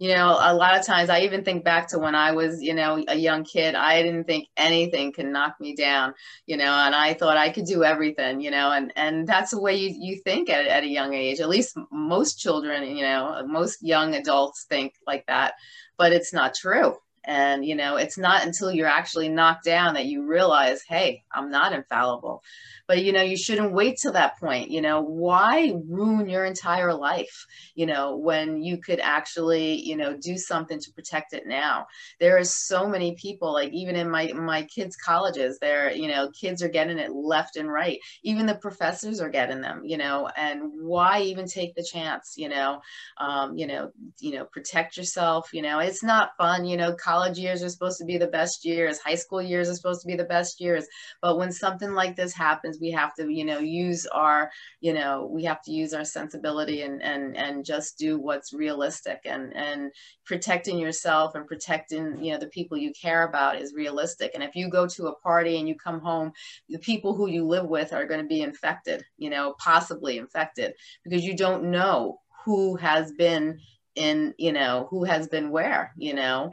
you 0.02 0.12
know, 0.12 0.36
a 0.40 0.52
lot 0.52 0.76
of 0.76 0.84
times 0.84 1.10
I 1.10 1.20
even 1.20 1.44
think 1.44 1.62
back 1.62 1.86
to 1.90 1.98
when 2.00 2.16
I 2.16 2.32
was, 2.32 2.60
you 2.60 2.74
know, 2.74 3.04
a 3.06 3.14
young 3.14 3.44
kid, 3.44 3.76
I 3.76 4.02
didn't 4.02 4.24
think 4.24 4.48
anything 4.56 5.12
could 5.12 5.26
knock 5.26 5.60
me 5.60 5.76
down, 5.76 6.14
you 6.44 6.56
know, 6.56 6.64
and 6.64 6.92
I 6.92 7.14
thought 7.14 7.36
I 7.36 7.50
could 7.50 7.66
do 7.66 7.84
everything, 7.84 8.40
you 8.40 8.50
know, 8.50 8.72
and, 8.72 8.92
and 8.96 9.28
that's 9.28 9.52
the 9.52 9.60
way 9.60 9.76
you, 9.76 9.94
you 9.96 10.16
think 10.16 10.50
at, 10.50 10.66
at 10.66 10.82
a 10.82 10.88
young 10.88 11.14
age, 11.14 11.38
at 11.38 11.48
least 11.48 11.78
most 11.92 12.40
children, 12.40 12.96
you 12.96 13.04
know, 13.04 13.46
most 13.46 13.80
young 13.80 14.16
adults 14.16 14.64
think 14.68 14.94
like 15.06 15.24
that, 15.28 15.54
but 15.96 16.12
it's 16.12 16.32
not 16.32 16.56
true. 16.56 16.96
And, 17.22 17.64
you 17.64 17.76
know, 17.76 17.94
it's 17.94 18.18
not 18.18 18.44
until 18.44 18.72
you're 18.72 18.88
actually 18.88 19.28
knocked 19.28 19.64
down 19.64 19.94
that 19.94 20.06
you 20.06 20.26
realize, 20.26 20.82
hey, 20.82 21.22
I'm 21.30 21.48
not 21.48 21.72
infallible. 21.72 22.42
But 22.86 23.04
you 23.04 23.12
know 23.12 23.22
you 23.22 23.36
shouldn't 23.36 23.72
wait 23.72 23.96
till 24.00 24.12
that 24.12 24.38
point 24.38 24.70
you 24.70 24.80
know? 24.80 25.00
Why 25.02 25.72
ruin 25.88 26.28
your 26.28 26.44
entire 26.44 26.94
life 26.94 27.46
you 27.74 27.86
know 27.86 28.16
when 28.16 28.62
you 28.62 28.78
could 28.78 29.00
actually 29.00 29.80
you 29.80 29.96
know 29.96 30.16
do 30.16 30.36
something 30.36 30.78
to 30.78 30.92
protect 30.92 31.32
it 31.32 31.44
now? 31.46 31.86
There 32.20 32.36
are 32.38 32.44
so 32.44 32.88
many 32.88 33.14
people 33.14 33.52
like 33.52 33.72
even 33.72 33.96
in 33.96 34.10
my 34.10 34.32
my 34.32 34.62
kids 34.62 34.96
colleges 34.96 35.58
there 35.60 35.92
you 35.92 36.08
know 36.08 36.30
kids 36.38 36.62
are 36.62 36.68
getting 36.68 36.98
it 36.98 37.12
left 37.12 37.56
and 37.56 37.70
right. 37.70 37.98
Even 38.22 38.46
the 38.46 38.54
professors 38.56 39.20
are 39.20 39.30
getting 39.30 39.60
them 39.60 39.82
you 39.84 39.96
know? 39.96 40.28
And 40.36 40.62
why 40.80 41.22
even 41.22 41.46
take 41.46 41.74
the 41.74 41.84
chance 41.84 42.34
you 42.36 42.48
know? 42.48 42.80
Um, 43.18 43.56
you 43.56 43.66
know 43.66 43.90
you 44.20 44.32
know 44.34 44.44
protect 44.44 44.96
yourself 44.96 45.50
you 45.52 45.62
know? 45.62 45.78
It's 45.78 46.02
not 46.02 46.36
fun 46.36 46.64
you 46.64 46.76
know? 46.76 46.94
College 46.94 47.38
years 47.38 47.62
are 47.62 47.68
supposed 47.68 47.98
to 47.98 48.04
be 48.04 48.18
the 48.18 48.26
best 48.26 48.64
years. 48.64 48.98
High 48.98 49.14
school 49.14 49.40
years 49.42 49.68
are 49.68 49.74
supposed 49.74 50.02
to 50.02 50.06
be 50.08 50.16
the 50.16 50.24
best 50.24 50.60
years. 50.60 50.86
But 51.20 51.38
when 51.38 51.52
something 51.52 51.92
like 51.92 52.16
this 52.16 52.34
happens 52.34 52.78
we 52.82 52.90
have 52.90 53.14
to 53.14 53.32
you 53.32 53.44
know 53.44 53.60
use 53.60 54.06
our 54.06 54.50
you 54.80 54.92
know 54.92 55.28
we 55.30 55.44
have 55.44 55.62
to 55.62 55.70
use 55.70 55.94
our 55.94 56.04
sensibility 56.04 56.82
and 56.82 57.02
and 57.02 57.36
and 57.36 57.64
just 57.64 57.96
do 57.96 58.18
what's 58.18 58.52
realistic. 58.52 59.20
And 59.24 59.56
and 59.56 59.92
protecting 60.26 60.78
yourself 60.78 61.34
and 61.34 61.46
protecting 61.46 62.22
you 62.22 62.32
know 62.32 62.38
the 62.38 62.48
people 62.48 62.76
you 62.76 62.92
care 63.00 63.22
about 63.22 63.60
is 63.60 63.72
realistic. 63.72 64.32
And 64.34 64.42
if 64.42 64.54
you 64.56 64.68
go 64.68 64.86
to 64.88 65.06
a 65.06 65.16
party 65.20 65.58
and 65.58 65.68
you 65.68 65.76
come 65.76 66.00
home 66.00 66.32
the 66.68 66.78
people 66.78 67.14
who 67.14 67.28
you 67.28 67.46
live 67.46 67.66
with 67.66 67.92
are 67.92 68.06
going 68.06 68.20
to 68.20 68.26
be 68.26 68.42
infected 68.42 69.04
you 69.16 69.30
know 69.30 69.54
possibly 69.58 70.18
infected 70.18 70.74
because 71.04 71.24
you 71.24 71.36
don't 71.36 71.64
know 71.70 72.18
who 72.44 72.76
has 72.76 73.12
been 73.12 73.58
in 73.94 74.34
you 74.38 74.52
know 74.52 74.86
who 74.90 75.04
has 75.04 75.28
been 75.28 75.50
where 75.50 75.92
you 75.96 76.14
know 76.14 76.52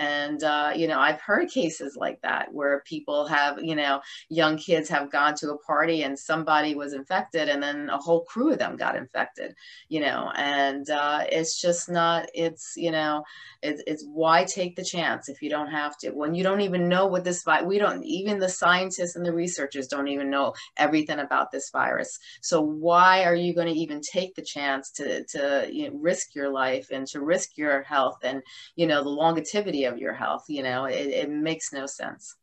and 0.00 0.42
uh, 0.42 0.72
you 0.74 0.88
know 0.88 0.98
i've 0.98 1.20
heard 1.20 1.48
cases 1.48 1.96
like 1.96 2.20
that 2.22 2.52
where 2.52 2.82
people 2.86 3.26
have 3.26 3.62
you 3.62 3.74
know 3.74 4.00
young 4.28 4.56
kids 4.56 4.88
have 4.88 5.12
gone 5.12 5.34
to 5.34 5.50
a 5.50 5.58
party 5.58 6.02
and 6.02 6.18
somebody 6.18 6.74
was 6.74 6.94
infected 6.94 7.48
and 7.48 7.62
then 7.62 7.88
a 7.90 7.98
whole 7.98 8.24
crew 8.24 8.52
of 8.52 8.58
them 8.58 8.76
got 8.76 8.96
infected 8.96 9.54
you 9.88 10.00
know? 10.00 10.32
And 10.36 10.88
uh, 10.88 11.24
it's 11.30 11.60
just 11.60 11.90
not 11.90 12.26
it's 12.34 12.74
you 12.76 12.90
know 12.90 13.24
it's, 13.62 13.82
it's 13.86 14.04
why 14.06 14.44
take 14.44 14.76
the 14.76 14.84
chance 14.84 15.28
if 15.28 15.42
you 15.42 15.50
don't 15.50 15.70
have 15.70 15.98
to? 15.98 16.10
When 16.10 16.34
you 16.34 16.42
don't 16.42 16.62
even 16.62 16.88
know 16.88 17.06
what 17.06 17.24
this 17.24 17.44
we 17.64 17.78
don't 17.78 18.02
even 18.04 18.38
the 18.38 18.48
scientists 18.48 19.16
and 19.16 19.26
the 19.26 19.32
researchers 19.32 19.88
don't 19.88 20.08
even 20.08 20.30
know 20.30 20.54
everything 20.76 21.18
about 21.18 21.50
this 21.50 21.70
virus. 21.70 22.18
So 22.40 22.60
why 22.62 23.24
are 23.24 23.34
you 23.34 23.54
going 23.54 23.66
to 23.66 23.78
even 23.78 24.00
take 24.00 24.34
the 24.34 24.42
chance 24.42 24.90
to 24.92 25.24
to 25.24 25.68
you 25.70 25.90
know, 25.90 25.98
risk 25.98 26.34
your 26.34 26.50
life 26.50 26.88
and 26.90 27.06
to 27.08 27.20
risk 27.20 27.56
your 27.56 27.82
health 27.82 28.18
and 28.22 28.42
you 28.76 28.86
know 28.86 29.02
the 29.02 29.10
longevity 29.10 29.84
of 29.84 29.89
your 29.98 30.14
health 30.14 30.44
you 30.48 30.62
know 30.62 30.84
it, 30.84 31.06
it 31.08 31.30
makes 31.30 31.72
no 31.72 31.86
sense. 31.86 32.36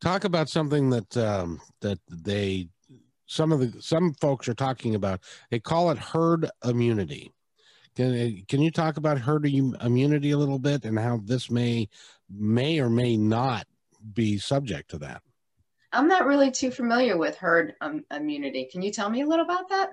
Talk 0.00 0.24
about 0.24 0.48
something 0.48 0.90
that 0.90 1.16
um, 1.16 1.60
that 1.80 1.98
they 2.10 2.68
some 3.26 3.52
of 3.52 3.60
the 3.60 3.80
some 3.80 4.14
folks 4.14 4.48
are 4.48 4.54
talking 4.54 4.94
about. 4.94 5.20
They 5.50 5.58
call 5.58 5.90
it 5.90 5.98
herd 5.98 6.48
immunity. 6.64 7.32
Can, 7.96 8.42
can 8.46 8.60
you 8.60 8.70
talk 8.70 8.98
about 8.98 9.18
herd 9.18 9.46
immunity 9.46 10.30
a 10.32 10.38
little 10.38 10.58
bit 10.58 10.84
and 10.84 10.98
how 10.98 11.20
this 11.24 11.50
may 11.50 11.88
may 12.30 12.78
or 12.78 12.90
may 12.90 13.16
not 13.16 13.66
be 14.12 14.38
subject 14.38 14.90
to 14.90 14.98
that? 14.98 15.22
I'm 15.92 16.08
not 16.08 16.26
really 16.26 16.50
too 16.50 16.70
familiar 16.70 17.16
with 17.16 17.36
herd 17.36 17.74
um, 17.80 18.04
immunity. 18.10 18.68
Can 18.70 18.82
you 18.82 18.92
tell 18.92 19.08
me 19.08 19.22
a 19.22 19.26
little 19.26 19.46
about 19.46 19.70
that 19.70 19.90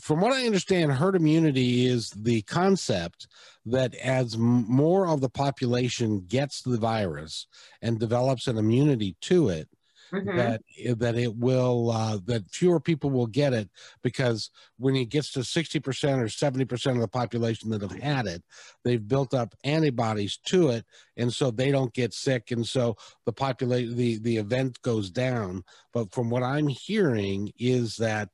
from 0.00 0.20
what 0.20 0.32
I 0.32 0.46
understand, 0.46 0.92
herd 0.92 1.16
immunity 1.16 1.86
is 1.86 2.10
the 2.10 2.42
concept 2.42 3.28
that 3.64 3.94
as 3.96 4.36
more 4.36 5.06
of 5.06 5.20
the 5.20 5.28
population 5.28 6.24
gets 6.26 6.62
the 6.62 6.78
virus 6.78 7.46
and 7.82 7.98
develops 7.98 8.46
an 8.46 8.58
immunity 8.58 9.16
to 9.22 9.48
it, 9.48 9.68
Mm-hmm. 10.12 10.36
that 10.36 10.60
that 10.98 11.16
it 11.16 11.34
will 11.34 11.90
uh, 11.90 12.18
that 12.26 12.48
fewer 12.48 12.78
people 12.78 13.10
will 13.10 13.26
get 13.26 13.52
it 13.52 13.68
because 14.04 14.50
when 14.78 14.94
it 14.94 15.08
gets 15.08 15.32
to 15.32 15.40
60% 15.40 15.82
or 15.82 16.26
70% 16.26 16.92
of 16.92 17.00
the 17.00 17.08
population 17.08 17.70
that 17.70 17.82
have 17.82 17.90
had 18.00 18.26
it 18.26 18.40
they've 18.84 19.08
built 19.08 19.34
up 19.34 19.56
antibodies 19.64 20.38
to 20.44 20.68
it 20.68 20.84
and 21.16 21.32
so 21.32 21.50
they 21.50 21.72
don't 21.72 21.92
get 21.92 22.14
sick 22.14 22.52
and 22.52 22.64
so 22.64 22.96
the 23.24 23.32
population 23.32 23.96
the 23.96 24.18
the 24.18 24.36
event 24.36 24.80
goes 24.82 25.10
down 25.10 25.64
but 25.92 26.12
from 26.12 26.30
what 26.30 26.44
i'm 26.44 26.68
hearing 26.68 27.52
is 27.58 27.96
that 27.96 28.28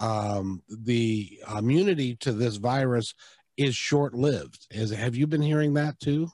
um, 0.00 0.62
the 0.68 1.38
immunity 1.56 2.16
to 2.16 2.32
this 2.32 2.56
virus 2.56 3.14
is 3.56 3.76
short 3.76 4.14
lived. 4.14 4.66
Is 4.70 4.90
have 4.90 5.16
you 5.16 5.26
been 5.26 5.42
hearing 5.42 5.74
that 5.74 5.98
too? 6.00 6.28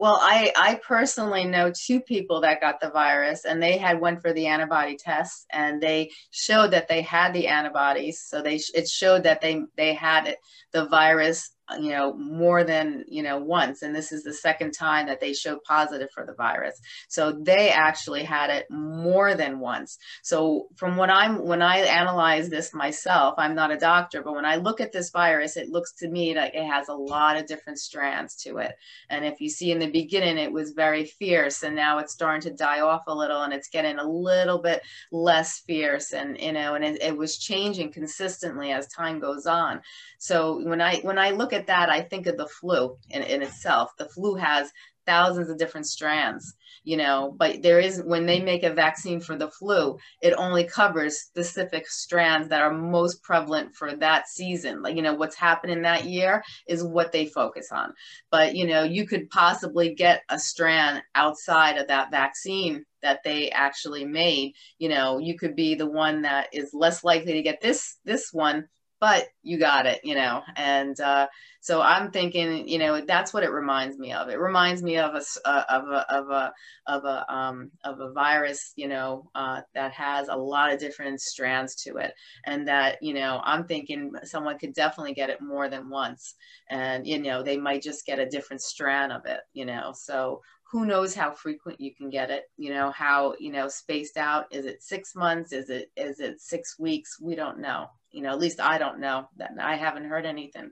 Well, 0.00 0.18
I, 0.22 0.52
I 0.56 0.80
personally 0.86 1.44
know 1.44 1.72
two 1.72 2.00
people 2.00 2.42
that 2.42 2.60
got 2.60 2.80
the 2.80 2.90
virus 2.90 3.44
and 3.44 3.60
they 3.60 3.78
had 3.78 4.00
went 4.00 4.22
for 4.22 4.32
the 4.32 4.46
antibody 4.46 4.96
test 4.96 5.46
and 5.52 5.82
they 5.82 6.12
showed 6.30 6.70
that 6.70 6.86
they 6.86 7.02
had 7.02 7.32
the 7.32 7.48
antibodies. 7.48 8.20
So 8.20 8.40
they 8.40 8.60
it 8.74 8.88
showed 8.88 9.24
that 9.24 9.40
they 9.40 9.62
they 9.76 9.94
had 9.94 10.28
it, 10.28 10.38
the 10.72 10.86
virus 10.86 11.50
you 11.80 11.90
know 11.90 12.14
more 12.14 12.64
than 12.64 13.04
you 13.08 13.22
know 13.22 13.38
once 13.38 13.82
and 13.82 13.94
this 13.94 14.12
is 14.12 14.22
the 14.22 14.32
second 14.32 14.72
time 14.72 15.06
that 15.06 15.20
they 15.20 15.32
showed 15.32 15.62
positive 15.64 16.08
for 16.14 16.24
the 16.24 16.34
virus. 16.34 16.80
So 17.08 17.32
they 17.32 17.70
actually 17.70 18.24
had 18.24 18.50
it 18.50 18.66
more 18.70 19.34
than 19.34 19.60
once. 19.60 19.98
So 20.22 20.68
from 20.76 20.96
what 20.96 21.10
i'm 21.10 21.44
when 21.44 21.62
i 21.62 21.78
analyze 21.78 22.48
this 22.48 22.72
myself 22.74 23.34
i'm 23.38 23.54
not 23.54 23.70
a 23.70 23.76
doctor 23.76 24.22
but 24.22 24.34
when 24.34 24.44
i 24.44 24.56
look 24.56 24.80
at 24.80 24.92
this 24.92 25.10
virus 25.10 25.56
it 25.56 25.68
looks 25.68 25.92
to 25.92 26.08
me 26.08 26.34
like 26.34 26.54
it 26.54 26.64
has 26.64 26.88
a 26.88 26.94
lot 26.94 27.36
of 27.36 27.46
different 27.46 27.78
strands 27.78 28.36
to 28.36 28.58
it. 28.58 28.72
And 29.10 29.24
if 29.24 29.40
you 29.40 29.48
see 29.48 29.70
in 29.70 29.78
the 29.78 29.90
beginning 29.90 30.38
it 30.38 30.52
was 30.52 30.72
very 30.72 31.04
fierce 31.04 31.62
and 31.62 31.74
now 31.74 31.98
it's 31.98 32.12
starting 32.12 32.42
to 32.42 32.56
die 32.56 32.80
off 32.80 33.02
a 33.06 33.14
little 33.14 33.42
and 33.42 33.52
it's 33.52 33.68
getting 33.68 33.98
a 33.98 34.08
little 34.08 34.58
bit 34.58 34.82
less 35.10 35.60
fierce 35.60 36.12
and 36.12 36.38
you 36.40 36.52
know 36.52 36.74
and 36.74 36.84
it, 36.84 37.02
it 37.02 37.16
was 37.16 37.38
changing 37.38 37.92
consistently 37.92 38.72
as 38.72 38.86
time 38.88 39.18
goes 39.20 39.46
on. 39.46 39.80
So 40.18 40.62
when 40.64 40.80
i 40.80 40.96
when 40.98 41.18
i 41.18 41.30
look 41.30 41.52
at 41.52 41.57
at 41.58 41.66
that, 41.66 41.90
I 41.90 42.02
think 42.02 42.26
of 42.26 42.36
the 42.36 42.46
flu 42.46 42.96
in, 43.10 43.22
in 43.22 43.42
itself. 43.42 43.90
The 43.98 44.08
flu 44.08 44.36
has 44.36 44.72
thousands 45.08 45.48
of 45.48 45.56
different 45.56 45.86
strands, 45.86 46.54
you 46.84 46.96
know, 46.96 47.34
but 47.38 47.62
there 47.62 47.80
is, 47.80 48.02
when 48.04 48.26
they 48.26 48.40
make 48.40 48.62
a 48.62 48.74
vaccine 48.74 49.20
for 49.20 49.36
the 49.36 49.50
flu, 49.50 49.96
it 50.20 50.34
only 50.36 50.64
covers 50.64 51.18
specific 51.18 51.88
strands 51.88 52.48
that 52.48 52.60
are 52.60 52.72
most 52.72 53.22
prevalent 53.22 53.74
for 53.74 53.96
that 53.96 54.28
season. 54.28 54.82
Like, 54.82 54.96
you 54.96 55.02
know, 55.02 55.14
what's 55.14 55.34
happening 55.34 55.82
that 55.82 56.04
year 56.04 56.42
is 56.68 56.84
what 56.84 57.10
they 57.10 57.24
focus 57.24 57.68
on. 57.72 57.94
But, 58.30 58.54
you 58.54 58.66
know, 58.66 58.82
you 58.82 59.06
could 59.06 59.30
possibly 59.30 59.94
get 59.94 60.22
a 60.28 60.38
strand 60.38 61.02
outside 61.14 61.78
of 61.78 61.88
that 61.88 62.10
vaccine 62.10 62.84
that 63.00 63.20
they 63.24 63.48
actually 63.50 64.04
made 64.04 64.52
you 64.78 64.88
know 64.88 65.18
you 65.18 65.38
could 65.38 65.54
be 65.54 65.76
the 65.76 65.86
one 65.86 66.22
that 66.22 66.48
is 66.52 66.70
less 66.74 67.04
likely 67.04 67.34
to 67.34 67.42
get 67.42 67.60
this 67.60 67.96
this 68.04 68.30
one 68.32 68.66
but 69.00 69.28
you 69.42 69.58
got 69.58 69.86
it, 69.86 70.00
you 70.04 70.14
know. 70.14 70.42
And 70.56 70.98
uh, 71.00 71.28
so 71.60 71.80
I'm 71.80 72.10
thinking, 72.10 72.68
you 72.68 72.78
know, 72.78 73.00
that's 73.00 73.32
what 73.32 73.42
it 73.42 73.50
reminds 73.50 73.98
me 73.98 74.12
of. 74.12 74.28
It 74.28 74.38
reminds 74.38 74.82
me 74.82 74.98
of 74.98 75.14
a 75.14 75.22
uh, 75.44 75.64
of 75.68 75.84
a 75.88 76.14
of 76.14 76.30
a 76.30 76.52
of 76.86 77.04
a 77.04 77.32
um, 77.32 77.70
of 77.84 78.00
a 78.00 78.12
virus, 78.12 78.72
you 78.76 78.88
know, 78.88 79.30
uh, 79.34 79.60
that 79.74 79.92
has 79.92 80.28
a 80.28 80.36
lot 80.36 80.72
of 80.72 80.80
different 80.80 81.20
strands 81.20 81.74
to 81.84 81.96
it, 81.98 82.12
and 82.44 82.66
that 82.68 82.98
you 83.02 83.14
know, 83.14 83.40
I'm 83.44 83.66
thinking 83.66 84.12
someone 84.24 84.58
could 84.58 84.74
definitely 84.74 85.14
get 85.14 85.30
it 85.30 85.40
more 85.40 85.68
than 85.68 85.90
once, 85.90 86.34
and 86.68 87.06
you 87.06 87.20
know, 87.20 87.42
they 87.42 87.56
might 87.56 87.82
just 87.82 88.06
get 88.06 88.18
a 88.18 88.28
different 88.28 88.62
strand 88.62 89.12
of 89.12 89.26
it, 89.26 89.40
you 89.52 89.64
know. 89.64 89.92
So 89.94 90.42
who 90.70 90.84
knows 90.84 91.14
how 91.14 91.30
frequent 91.30 91.80
you 91.80 91.94
can 91.94 92.10
get 92.10 92.30
it 92.30 92.44
you 92.58 92.70
know 92.70 92.90
how 92.90 93.34
you 93.38 93.50
know 93.50 93.68
spaced 93.68 94.18
out 94.18 94.44
is 94.50 94.66
it 94.66 94.82
six 94.82 95.14
months 95.14 95.50
is 95.50 95.70
it 95.70 95.90
is 95.96 96.20
it 96.20 96.38
six 96.40 96.78
weeks 96.78 97.18
we 97.18 97.34
don't 97.34 97.58
know 97.58 97.86
you 98.10 98.22
know, 98.22 98.30
at 98.30 98.38
least 98.38 98.60
I 98.60 98.78
don't 98.78 99.00
know 99.00 99.28
that 99.36 99.52
I 99.60 99.76
haven't 99.76 100.04
heard 100.04 100.26
anything. 100.26 100.70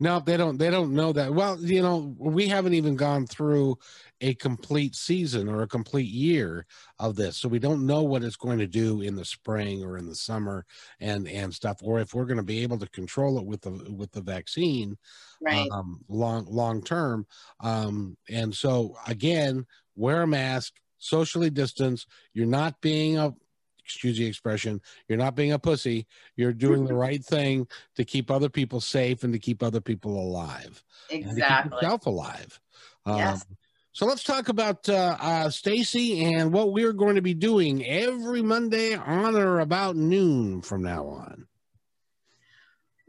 No, 0.00 0.20
they 0.20 0.36
don't. 0.36 0.58
They 0.58 0.70
don't 0.70 0.92
know 0.92 1.12
that. 1.12 1.34
Well, 1.34 1.58
you 1.60 1.82
know, 1.82 2.14
we 2.18 2.46
haven't 2.46 2.74
even 2.74 2.94
gone 2.94 3.26
through 3.26 3.78
a 4.20 4.34
complete 4.34 4.94
season 4.94 5.48
or 5.48 5.62
a 5.62 5.68
complete 5.68 6.08
year 6.08 6.66
of 7.00 7.16
this, 7.16 7.36
so 7.36 7.48
we 7.48 7.58
don't 7.58 7.84
know 7.84 8.02
what 8.02 8.22
it's 8.22 8.36
going 8.36 8.58
to 8.58 8.66
do 8.68 9.00
in 9.00 9.16
the 9.16 9.24
spring 9.24 9.82
or 9.82 9.98
in 9.98 10.06
the 10.06 10.14
summer 10.14 10.64
and 11.00 11.26
and 11.26 11.52
stuff, 11.52 11.78
or 11.82 11.98
if 11.98 12.14
we're 12.14 12.26
going 12.26 12.36
to 12.36 12.44
be 12.44 12.62
able 12.62 12.78
to 12.78 12.88
control 12.90 13.38
it 13.38 13.44
with 13.44 13.62
the 13.62 13.72
with 13.92 14.12
the 14.12 14.20
vaccine, 14.20 14.96
right? 15.40 15.68
Um, 15.72 16.00
long 16.08 16.46
long 16.48 16.80
term. 16.80 17.26
Um, 17.58 18.16
and 18.28 18.54
so 18.54 18.94
again, 19.08 19.66
wear 19.96 20.22
a 20.22 20.28
mask, 20.28 20.74
socially 20.98 21.50
distance. 21.50 22.06
You're 22.34 22.46
not 22.46 22.80
being 22.80 23.18
a 23.18 23.34
excuse 23.88 24.18
the 24.18 24.26
expression, 24.26 24.82
you're 25.08 25.18
not 25.18 25.34
being 25.34 25.52
a 25.52 25.58
pussy. 25.58 26.06
You're 26.36 26.52
doing 26.52 26.84
the 26.84 26.94
right 27.06 27.24
thing 27.24 27.66
to 27.96 28.04
keep 28.04 28.30
other 28.30 28.50
people 28.50 28.80
safe 28.82 29.24
and 29.24 29.32
to 29.32 29.38
keep 29.38 29.62
other 29.62 29.80
people 29.80 30.20
alive. 30.20 30.84
Exactly. 31.08 31.76
yourself 31.76 32.04
alive. 32.04 32.60
Yes. 33.06 33.42
Um, 33.48 33.56
so 33.92 34.06
let's 34.06 34.22
talk 34.22 34.48
about 34.48 34.88
uh, 34.88 35.16
uh, 35.18 35.50
Stacey 35.50 36.22
and 36.22 36.52
what 36.52 36.72
we're 36.72 36.92
going 36.92 37.16
to 37.16 37.22
be 37.22 37.34
doing 37.34 37.84
every 37.84 38.42
Monday 38.42 38.94
on 38.94 39.34
or 39.34 39.60
about 39.60 39.96
noon 39.96 40.60
from 40.60 40.82
now 40.82 41.06
on. 41.06 41.48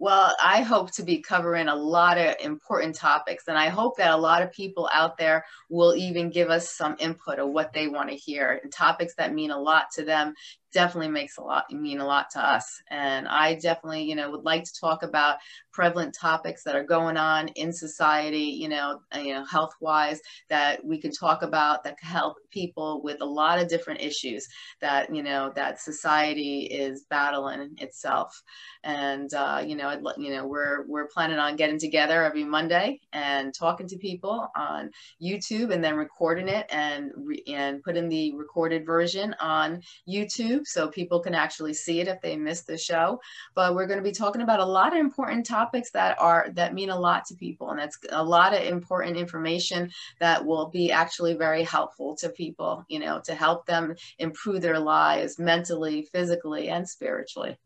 Well, 0.01 0.33
I 0.41 0.61
hope 0.61 0.91
to 0.93 1.03
be 1.03 1.21
covering 1.21 1.67
a 1.67 1.75
lot 1.75 2.17
of 2.17 2.35
important 2.39 2.95
topics, 2.95 3.49
and 3.49 3.57
I 3.57 3.67
hope 3.67 3.97
that 3.97 4.13
a 4.13 4.17
lot 4.17 4.41
of 4.41 4.53
people 4.53 4.89
out 4.93 5.17
there 5.17 5.43
will 5.69 5.93
even 5.93 6.29
give 6.29 6.49
us 6.49 6.71
some 6.71 6.95
input 6.99 7.37
of 7.37 7.49
what 7.49 7.73
they 7.73 7.89
want 7.89 8.09
to 8.09 8.15
hear 8.15 8.61
and 8.63 8.71
topics 8.71 9.15
that 9.15 9.33
mean 9.33 9.51
a 9.51 9.59
lot 9.59 9.91
to 9.95 10.05
them 10.05 10.35
definitely 10.71 11.09
makes 11.09 11.37
a 11.37 11.41
lot 11.41 11.65
mean 11.71 11.99
a 11.99 12.05
lot 12.05 12.29
to 12.31 12.39
us. 12.39 12.81
And 12.89 13.27
i 13.27 13.55
definitely 13.55 14.03
you 14.03 14.15
know 14.15 14.31
would 14.31 14.43
like 14.43 14.63
to 14.63 14.79
talk 14.79 15.03
about 15.03 15.37
prevalent 15.71 16.15
topics 16.19 16.63
that 16.63 16.75
are 16.75 16.83
going 16.83 17.17
on 17.17 17.47
in 17.49 17.71
society 17.71 18.57
you 18.59 18.67
know 18.67 18.99
uh, 19.15 19.19
you 19.19 19.33
know 19.33 19.45
health 19.45 19.73
wise 19.79 20.19
that 20.49 20.83
we 20.83 20.99
can 20.99 21.11
talk 21.11 21.41
about 21.41 21.83
that 21.83 21.97
can 21.97 22.09
help 22.09 22.37
people 22.51 23.01
with 23.03 23.21
a 23.21 23.25
lot 23.25 23.59
of 23.59 23.67
different 23.67 24.01
issues 24.01 24.47
that 24.81 25.13
you 25.13 25.23
know 25.23 25.51
that 25.55 25.79
society 25.79 26.61
is 26.61 27.05
battling 27.09 27.75
itself. 27.77 28.41
And 28.83 29.33
uh, 29.33 29.63
you 29.65 29.75
know 29.75 29.87
I'd, 29.87 30.01
you 30.17 30.31
know 30.31 30.45
we're 30.47 30.85
we're 30.87 31.07
planning 31.07 31.37
on 31.37 31.55
getting 31.55 31.79
together 31.79 32.23
every 32.23 32.43
monday 32.43 32.99
and 33.13 33.53
talking 33.53 33.87
to 33.87 33.97
people 33.97 34.47
on 34.55 34.89
youtube 35.21 35.71
and 35.73 35.83
then 35.83 35.95
recording 35.95 36.47
it 36.47 36.65
and 36.71 37.11
re- 37.15 37.43
and 37.47 37.83
putting 37.83 38.09
the 38.09 38.33
recorded 38.35 38.85
version 38.85 39.35
on 39.39 39.81
youtube 40.07 40.58
YouTube 40.59 40.67
so 40.67 40.87
people 40.87 41.19
can 41.19 41.35
actually 41.35 41.73
see 41.73 41.99
it 41.99 42.07
if 42.07 42.21
they 42.21 42.35
miss 42.35 42.61
the 42.61 42.77
show. 42.77 43.19
But 43.55 43.75
we're 43.75 43.87
going 43.87 43.99
to 43.99 44.03
be 44.03 44.11
talking 44.11 44.41
about 44.41 44.59
a 44.59 44.65
lot 44.65 44.93
of 44.93 44.99
important 44.99 45.45
topics 45.45 45.91
that 45.91 46.19
are 46.19 46.49
that 46.53 46.73
mean 46.73 46.89
a 46.89 46.99
lot 46.99 47.25
to 47.25 47.35
people, 47.35 47.69
and 47.71 47.79
that's 47.79 47.97
a 48.11 48.23
lot 48.23 48.53
of 48.53 48.63
important 48.63 49.17
information 49.17 49.91
that 50.19 50.45
will 50.45 50.67
be 50.67 50.91
actually 50.91 51.33
very 51.33 51.63
helpful 51.63 52.15
to 52.17 52.29
people. 52.29 52.85
You 52.89 52.99
know, 52.99 53.21
to 53.25 53.33
help 53.33 53.65
them 53.65 53.95
improve 54.17 54.61
their 54.61 54.79
lives 54.79 55.39
mentally, 55.39 56.03
physically, 56.03 56.69
and 56.69 56.87
spiritually. 56.87 57.57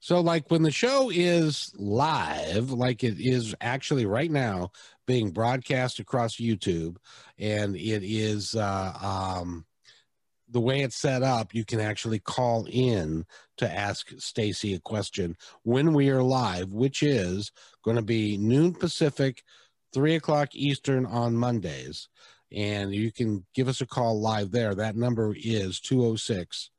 So, 0.00 0.20
like 0.20 0.50
when 0.50 0.62
the 0.62 0.70
show 0.70 1.10
is 1.10 1.72
live, 1.76 2.70
like 2.70 3.02
it 3.02 3.16
is 3.18 3.54
actually 3.60 4.06
right 4.06 4.30
now 4.30 4.70
being 5.06 5.30
broadcast 5.30 5.98
across 5.98 6.36
YouTube, 6.36 6.96
and 7.38 7.74
it 7.76 8.02
is 8.04 8.54
uh, 8.54 8.92
um, 9.40 9.64
the 10.48 10.60
way 10.60 10.80
it's 10.80 10.96
set 10.96 11.22
up, 11.22 11.54
you 11.54 11.64
can 11.64 11.80
actually 11.80 12.18
call 12.18 12.66
in 12.70 13.26
to 13.56 13.72
ask 13.72 14.10
Stacey 14.18 14.74
a 14.74 14.80
question 14.80 15.36
when 15.62 15.92
we 15.92 16.10
are 16.10 16.22
live, 16.22 16.72
which 16.72 17.02
is 17.02 17.50
going 17.82 17.96
to 17.96 18.02
be 18.02 18.36
noon 18.36 18.72
Pacific, 18.72 19.42
three 19.92 20.14
o'clock 20.14 20.54
Eastern 20.54 21.06
on 21.06 21.36
Mondays. 21.36 22.08
And 22.52 22.94
you 22.94 23.10
can 23.10 23.44
give 23.54 23.66
us 23.66 23.80
a 23.80 23.86
call 23.86 24.20
live 24.20 24.52
there. 24.52 24.74
That 24.74 24.96
number 24.96 25.34
is 25.36 25.80
206 25.80 26.70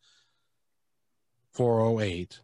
408 1.51 2.39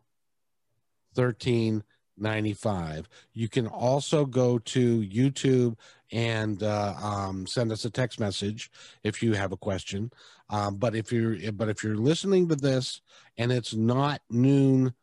1395. 2.18 3.10
You 3.34 3.50
can 3.50 3.68
also 3.68 4.26
go 4.26 4.60
to 4.60 5.02
YouTube 5.02 5.76
and 6.12 6.62
uh, 6.62 6.94
um, 7.02 7.48
send 7.48 7.72
us 7.72 7.86
a 7.86 7.90
text 7.90 8.20
message 8.20 8.70
if 9.04 9.24
you 9.24 9.34
have 9.34 9.52
a 9.52 9.58
question. 9.58 10.12
Um, 10.50 10.78
but 10.78 10.96
if 10.96 11.12
you're 11.12 11.52
but 11.54 11.70
if 11.70 11.84
you're 11.84 11.98
listening 11.98 12.48
to 12.50 12.56
this 12.56 13.02
and 13.38 13.52
it's 13.52 13.74
not 13.74 14.22
noon 14.30 14.94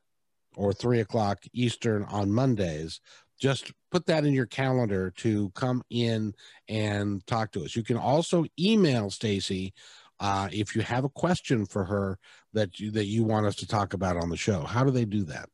or 0.57 0.73
three 0.73 1.01
o'clock 1.01 1.43
Eastern 1.53 2.05
on 2.05 2.31
Mondays, 2.31 3.01
just 3.41 3.73
put 3.91 4.07
that 4.07 4.25
in 4.25 4.35
your 4.35 4.47
calendar 4.47 5.11
to 5.17 5.51
come 5.51 5.83
in 5.91 6.35
and 6.69 7.27
talk 7.27 7.53
to 7.53 7.65
us. 7.65 7.75
You 7.75 7.83
can 7.83 7.97
also 7.97 8.45
email 8.59 9.11
Stacey 9.11 9.73
uh, 10.21 10.49
if 10.53 10.77
you 10.77 10.83
have 10.83 11.05
a 11.05 11.09
question 11.09 11.65
for 11.65 11.85
her 11.85 12.19
that 12.53 12.79
you, 12.79 12.91
that 12.91 13.07
you 13.07 13.25
want 13.25 13.47
us 13.47 13.57
to 13.57 13.67
talk 13.67 13.95
about 13.95 14.17
on 14.17 14.29
the 14.29 14.37
show. 14.37 14.61
How 14.61 14.85
do 14.85 14.91
they 14.91 15.07
do 15.07 15.25
that? 15.25 15.49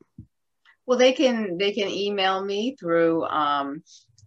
Well, 0.86 0.98
they 0.98 1.12
can 1.12 1.58
they 1.58 1.72
can 1.72 1.88
email 1.88 2.44
me 2.44 2.76
through 2.78 3.24
um, 3.24 3.82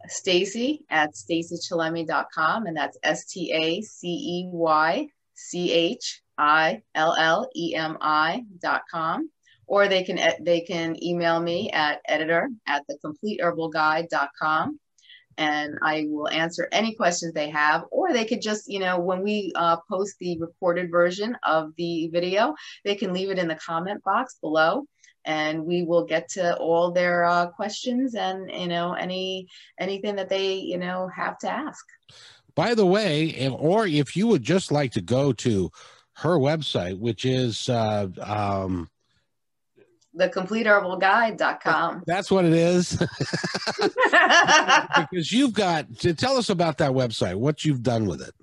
Stacey 0.07 0.85
at 0.89 1.13
staceychillemi.com, 1.13 2.65
and 2.65 2.75
that's 2.75 2.97
S 3.03 3.25
T 3.25 3.51
A 3.53 3.81
C 3.81 4.07
E 4.07 4.49
Y 4.51 5.07
C 5.35 5.71
H 5.71 6.21
I 6.37 6.81
L 6.95 7.15
L 7.17 7.49
E 7.55 7.75
M 7.75 7.97
I 8.01 8.43
dot 8.61 8.81
com. 8.91 9.29
Or 9.67 9.87
they 9.87 10.03
can 10.03 10.19
they 10.43 10.61
can 10.61 11.01
email 11.01 11.39
me 11.39 11.69
at 11.71 12.01
editor 12.07 12.49
at 12.67 12.83
the 12.87 14.29
com, 14.41 14.79
and 15.37 15.77
I 15.81 16.07
will 16.09 16.27
answer 16.27 16.67
any 16.71 16.95
questions 16.95 17.33
they 17.33 17.51
have. 17.51 17.85
Or 17.91 18.11
they 18.11 18.25
could 18.25 18.41
just, 18.41 18.67
you 18.67 18.79
know, 18.79 18.99
when 18.99 19.21
we 19.21 19.53
uh, 19.55 19.77
post 19.89 20.15
the 20.19 20.37
recorded 20.39 20.91
version 20.91 21.37
of 21.43 21.71
the 21.77 22.07
video, 22.07 22.55
they 22.83 22.95
can 22.95 23.13
leave 23.13 23.29
it 23.29 23.39
in 23.39 23.47
the 23.47 23.55
comment 23.55 24.03
box 24.03 24.37
below 24.41 24.85
and 25.25 25.65
we 25.65 25.83
will 25.83 26.05
get 26.05 26.29
to 26.29 26.55
all 26.57 26.91
their 26.91 27.25
uh, 27.25 27.47
questions 27.47 28.15
and 28.15 28.49
you 28.51 28.67
know 28.67 28.93
any 28.93 29.47
anything 29.79 30.15
that 30.15 30.29
they 30.29 30.53
you 30.53 30.77
know 30.77 31.09
have 31.13 31.37
to 31.37 31.49
ask 31.49 31.85
by 32.55 32.73
the 32.73 32.85
way 32.85 33.49
or 33.49 33.85
if 33.85 34.15
you 34.15 34.27
would 34.27 34.43
just 34.43 34.71
like 34.71 34.91
to 34.91 35.01
go 35.01 35.31
to 35.33 35.69
her 36.13 36.37
website 36.37 36.97
which 36.97 37.25
is 37.25 37.69
uh, 37.69 38.07
um, 38.21 38.89
thecompleteherbalguide.com. 40.17 42.03
That's 42.07 42.29
what 42.29 42.45
it 42.45 42.53
is. 42.53 42.97
because 43.79 45.31
you've 45.31 45.53
got 45.53 45.99
to 45.99 46.13
tell 46.13 46.37
us 46.37 46.49
about 46.49 46.77
that 46.79 46.91
website, 46.91 47.35
what 47.35 47.63
you've 47.65 47.83
done 47.83 48.05
with 48.05 48.21
it. 48.21 48.33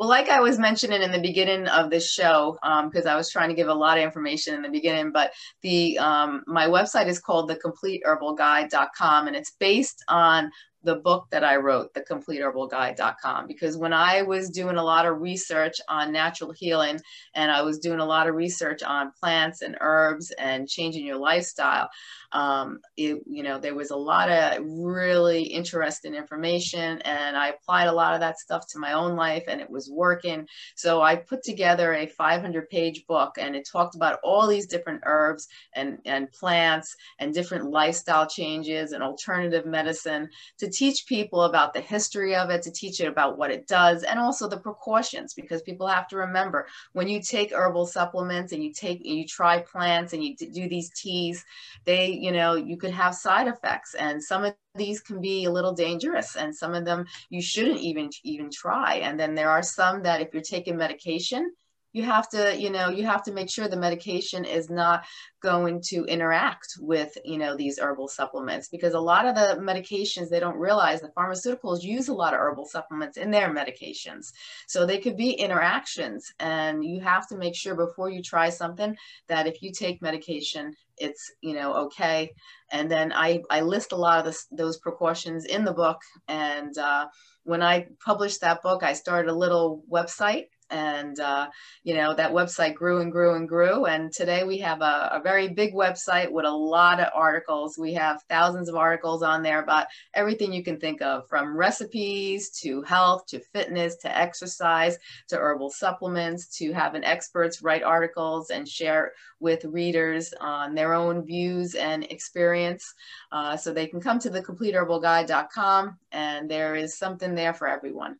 Well, 0.00 0.08
like 0.08 0.30
I 0.30 0.40
was 0.40 0.58
mentioning 0.58 1.02
in 1.02 1.12
the 1.12 1.20
beginning 1.20 1.68
of 1.68 1.90
this 1.90 2.10
show, 2.10 2.56
because 2.82 3.04
um, 3.04 3.12
I 3.12 3.16
was 3.16 3.28
trying 3.30 3.50
to 3.50 3.54
give 3.54 3.68
a 3.68 3.74
lot 3.74 3.98
of 3.98 4.02
information 4.02 4.54
in 4.54 4.62
the 4.62 4.70
beginning, 4.70 5.12
but 5.12 5.30
the 5.60 5.98
um, 5.98 6.42
my 6.46 6.66
website 6.68 7.06
is 7.06 7.20
called 7.20 7.50
thecompleteherbalguide.com, 7.50 9.26
and 9.26 9.36
it's 9.36 9.50
based 9.60 10.02
on 10.08 10.50
the 10.82 10.96
book 10.96 11.26
that 11.30 11.44
I 11.44 11.56
wrote, 11.56 11.92
thecompleteherbalguide.com, 11.94 13.46
because 13.46 13.76
when 13.76 13.92
I 13.92 14.22
was 14.22 14.50
doing 14.50 14.76
a 14.76 14.84
lot 14.84 15.06
of 15.06 15.20
research 15.20 15.76
on 15.88 16.12
natural 16.12 16.52
healing 16.52 17.00
and 17.34 17.50
I 17.50 17.62
was 17.62 17.78
doing 17.78 18.00
a 18.00 18.04
lot 18.04 18.28
of 18.28 18.34
research 18.34 18.82
on 18.82 19.12
plants 19.18 19.62
and 19.62 19.76
herbs 19.80 20.30
and 20.38 20.68
changing 20.68 21.04
your 21.04 21.18
lifestyle, 21.18 21.90
um, 22.32 22.80
it, 22.96 23.20
you 23.26 23.42
know, 23.42 23.58
there 23.58 23.74
was 23.74 23.90
a 23.90 23.96
lot 23.96 24.30
of 24.30 24.62
really 24.64 25.42
interesting 25.42 26.14
information 26.14 27.00
and 27.02 27.36
I 27.36 27.48
applied 27.48 27.88
a 27.88 27.92
lot 27.92 28.14
of 28.14 28.20
that 28.20 28.38
stuff 28.38 28.66
to 28.68 28.78
my 28.78 28.92
own 28.92 29.16
life 29.16 29.44
and 29.48 29.60
it 29.60 29.68
was 29.68 29.90
working. 29.90 30.46
So 30.76 31.02
I 31.02 31.16
put 31.16 31.42
together 31.42 31.94
a 31.94 32.06
500 32.06 32.68
page 32.70 33.04
book 33.06 33.32
and 33.38 33.56
it 33.56 33.68
talked 33.70 33.96
about 33.96 34.20
all 34.22 34.46
these 34.46 34.66
different 34.66 35.02
herbs 35.04 35.48
and, 35.74 35.98
and 36.04 36.30
plants 36.32 36.94
and 37.18 37.34
different 37.34 37.70
lifestyle 37.70 38.28
changes 38.28 38.92
and 38.92 39.02
alternative 39.02 39.66
medicine 39.66 40.28
to 40.58 40.69
teach 40.70 41.06
people 41.06 41.42
about 41.42 41.74
the 41.74 41.80
history 41.80 42.34
of 42.34 42.50
it, 42.50 42.62
to 42.62 42.70
teach 42.70 43.00
it 43.00 43.06
about 43.06 43.36
what 43.36 43.50
it 43.50 43.66
does 43.66 44.02
and 44.02 44.18
also 44.18 44.48
the 44.48 44.58
precautions 44.58 45.34
because 45.34 45.62
people 45.62 45.86
have 45.86 46.08
to 46.08 46.16
remember 46.16 46.66
when 46.92 47.08
you 47.08 47.20
take 47.20 47.52
herbal 47.52 47.86
supplements 47.86 48.52
and 48.52 48.62
you 48.62 48.72
take, 48.72 49.04
you 49.04 49.26
try 49.26 49.60
plants 49.60 50.12
and 50.12 50.24
you 50.24 50.36
do 50.36 50.68
these 50.68 50.90
teas, 50.90 51.44
they 51.84 52.08
you 52.08 52.32
know, 52.32 52.54
you 52.54 52.76
could 52.76 52.92
have 52.92 53.14
side 53.14 53.48
effects 53.48 53.94
and 53.94 54.22
some 54.22 54.44
of 54.44 54.54
these 54.74 55.00
can 55.00 55.20
be 55.20 55.44
a 55.44 55.50
little 55.50 55.72
dangerous 55.72 56.36
and 56.36 56.54
some 56.54 56.74
of 56.74 56.84
them 56.84 57.04
you 57.28 57.42
shouldn't 57.42 57.80
even 57.80 58.10
even 58.22 58.50
try. 58.50 58.96
And 58.96 59.18
then 59.18 59.34
there 59.34 59.50
are 59.50 59.62
some 59.62 60.02
that 60.04 60.20
if 60.20 60.32
you're 60.32 60.42
taking 60.42 60.76
medication, 60.76 61.52
you 61.92 62.02
have 62.04 62.28
to 62.28 62.56
you 62.58 62.70
know 62.70 62.88
you 62.88 63.04
have 63.04 63.22
to 63.22 63.32
make 63.32 63.50
sure 63.50 63.68
the 63.68 63.76
medication 63.76 64.44
is 64.44 64.70
not 64.70 65.04
going 65.42 65.80
to 65.80 66.04
interact 66.04 66.76
with 66.78 67.16
you 67.24 67.38
know 67.38 67.56
these 67.56 67.78
herbal 67.78 68.08
supplements 68.08 68.68
because 68.68 68.94
a 68.94 69.00
lot 69.00 69.26
of 69.26 69.34
the 69.34 69.60
medications 69.60 70.28
they 70.28 70.40
don't 70.40 70.56
realize 70.56 71.00
the 71.00 71.08
pharmaceuticals 71.08 71.82
use 71.82 72.08
a 72.08 72.14
lot 72.14 72.34
of 72.34 72.40
herbal 72.40 72.66
supplements 72.66 73.16
in 73.16 73.30
their 73.30 73.52
medications. 73.52 74.32
So 74.66 74.84
they 74.84 74.98
could 74.98 75.16
be 75.16 75.30
interactions 75.30 76.32
and 76.38 76.84
you 76.84 77.00
have 77.00 77.26
to 77.28 77.36
make 77.36 77.56
sure 77.56 77.74
before 77.74 78.10
you 78.10 78.22
try 78.22 78.50
something 78.50 78.96
that 79.28 79.46
if 79.46 79.62
you 79.62 79.72
take 79.72 80.02
medication 80.02 80.74
it's 80.98 81.32
you 81.40 81.54
know 81.54 81.72
okay. 81.74 82.30
And 82.72 82.90
then 82.90 83.12
i 83.12 83.42
i 83.50 83.62
list 83.62 83.92
a 83.92 83.96
lot 83.96 84.20
of 84.20 84.26
this, 84.26 84.46
those 84.52 84.78
precautions 84.78 85.44
in 85.44 85.64
the 85.64 85.72
book 85.72 86.00
and 86.28 86.76
uh, 86.78 87.06
when 87.44 87.62
i 87.62 87.86
published 88.04 88.42
that 88.42 88.62
book 88.62 88.82
i 88.82 88.92
started 88.92 89.30
a 89.30 89.34
little 89.34 89.82
website 89.90 90.44
and 90.70 91.18
uh, 91.20 91.48
you 91.82 91.94
know 91.94 92.14
that 92.14 92.32
website 92.32 92.74
grew 92.74 93.00
and 93.00 93.12
grew 93.12 93.34
and 93.34 93.48
grew. 93.48 93.86
And 93.86 94.12
today 94.12 94.44
we 94.44 94.58
have 94.58 94.80
a, 94.80 95.10
a, 95.12 95.20
very 95.22 95.48
big 95.48 95.74
website 95.74 96.30
with 96.30 96.44
a 96.44 96.50
lot 96.50 97.00
of 97.00 97.08
articles. 97.14 97.76
We 97.78 97.94
have 97.94 98.22
thousands 98.28 98.68
of 98.68 98.76
articles 98.76 99.22
on 99.22 99.42
there 99.42 99.62
about 99.62 99.86
everything 100.14 100.52
you 100.52 100.62
can 100.62 100.78
think 100.78 101.02
of 101.02 101.28
from 101.28 101.56
recipes 101.56 102.50
to 102.62 102.82
health 102.82 103.26
to 103.26 103.40
fitness 103.52 103.96
to 103.96 104.16
exercise 104.16 104.96
to 105.28 105.36
herbal 105.36 105.70
supplements 105.70 106.56
to 106.58 106.72
having 106.72 107.04
experts 107.04 107.62
write 107.62 107.82
articles 107.82 108.50
and 108.50 108.68
share 108.68 109.12
with 109.40 109.64
readers 109.64 110.32
on 110.40 110.74
their 110.74 110.94
own 110.94 111.24
views 111.24 111.74
and 111.74 112.04
experience. 112.04 112.94
Uh, 113.32 113.56
so 113.56 113.72
they 113.72 113.86
can 113.86 114.00
come 114.00 114.18
to 114.18 114.30
the 114.30 114.42
completeherbalguide.com 114.42 115.98
and 116.12 116.50
there 116.50 116.74
is 116.74 116.98
something 116.98 117.34
there 117.34 117.54
for 117.54 117.68
everyone 117.68 118.16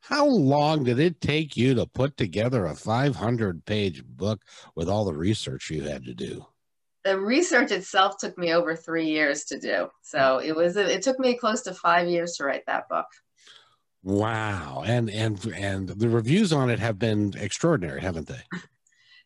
how 0.00 0.26
long 0.26 0.84
did 0.84 0.98
it 0.98 1.20
take 1.20 1.56
you 1.56 1.74
to 1.74 1.86
put 1.86 2.16
together 2.16 2.66
a 2.66 2.74
500 2.74 3.64
page 3.64 4.04
book 4.04 4.42
with 4.74 4.88
all 4.88 5.04
the 5.04 5.14
research 5.14 5.70
you 5.70 5.82
had 5.82 6.04
to 6.04 6.14
do? 6.14 6.46
the 7.04 7.18
research 7.18 7.70
itself 7.70 8.18
took 8.18 8.36
me 8.36 8.52
over 8.52 8.76
three 8.76 9.06
years 9.06 9.44
to 9.44 9.58
do. 9.58 9.88
So 10.02 10.38
hmm. 10.40 10.48
it 10.48 10.56
was 10.56 10.76
it 10.76 11.02
took 11.02 11.18
me 11.18 11.34
close 11.34 11.62
to 11.62 11.74
five 11.74 12.08
years 12.08 12.34
to 12.36 12.44
write 12.44 12.66
that 12.66 12.88
book. 12.88 13.06
Wow, 14.02 14.82
and 14.86 15.10
and 15.10 15.44
and 15.54 15.88
the 15.88 16.08
reviews 16.08 16.52
on 16.52 16.70
it 16.70 16.78
have 16.78 16.98
been 16.98 17.34
extraordinary, 17.36 18.00
haven't 18.00 18.28
they? 18.28 18.42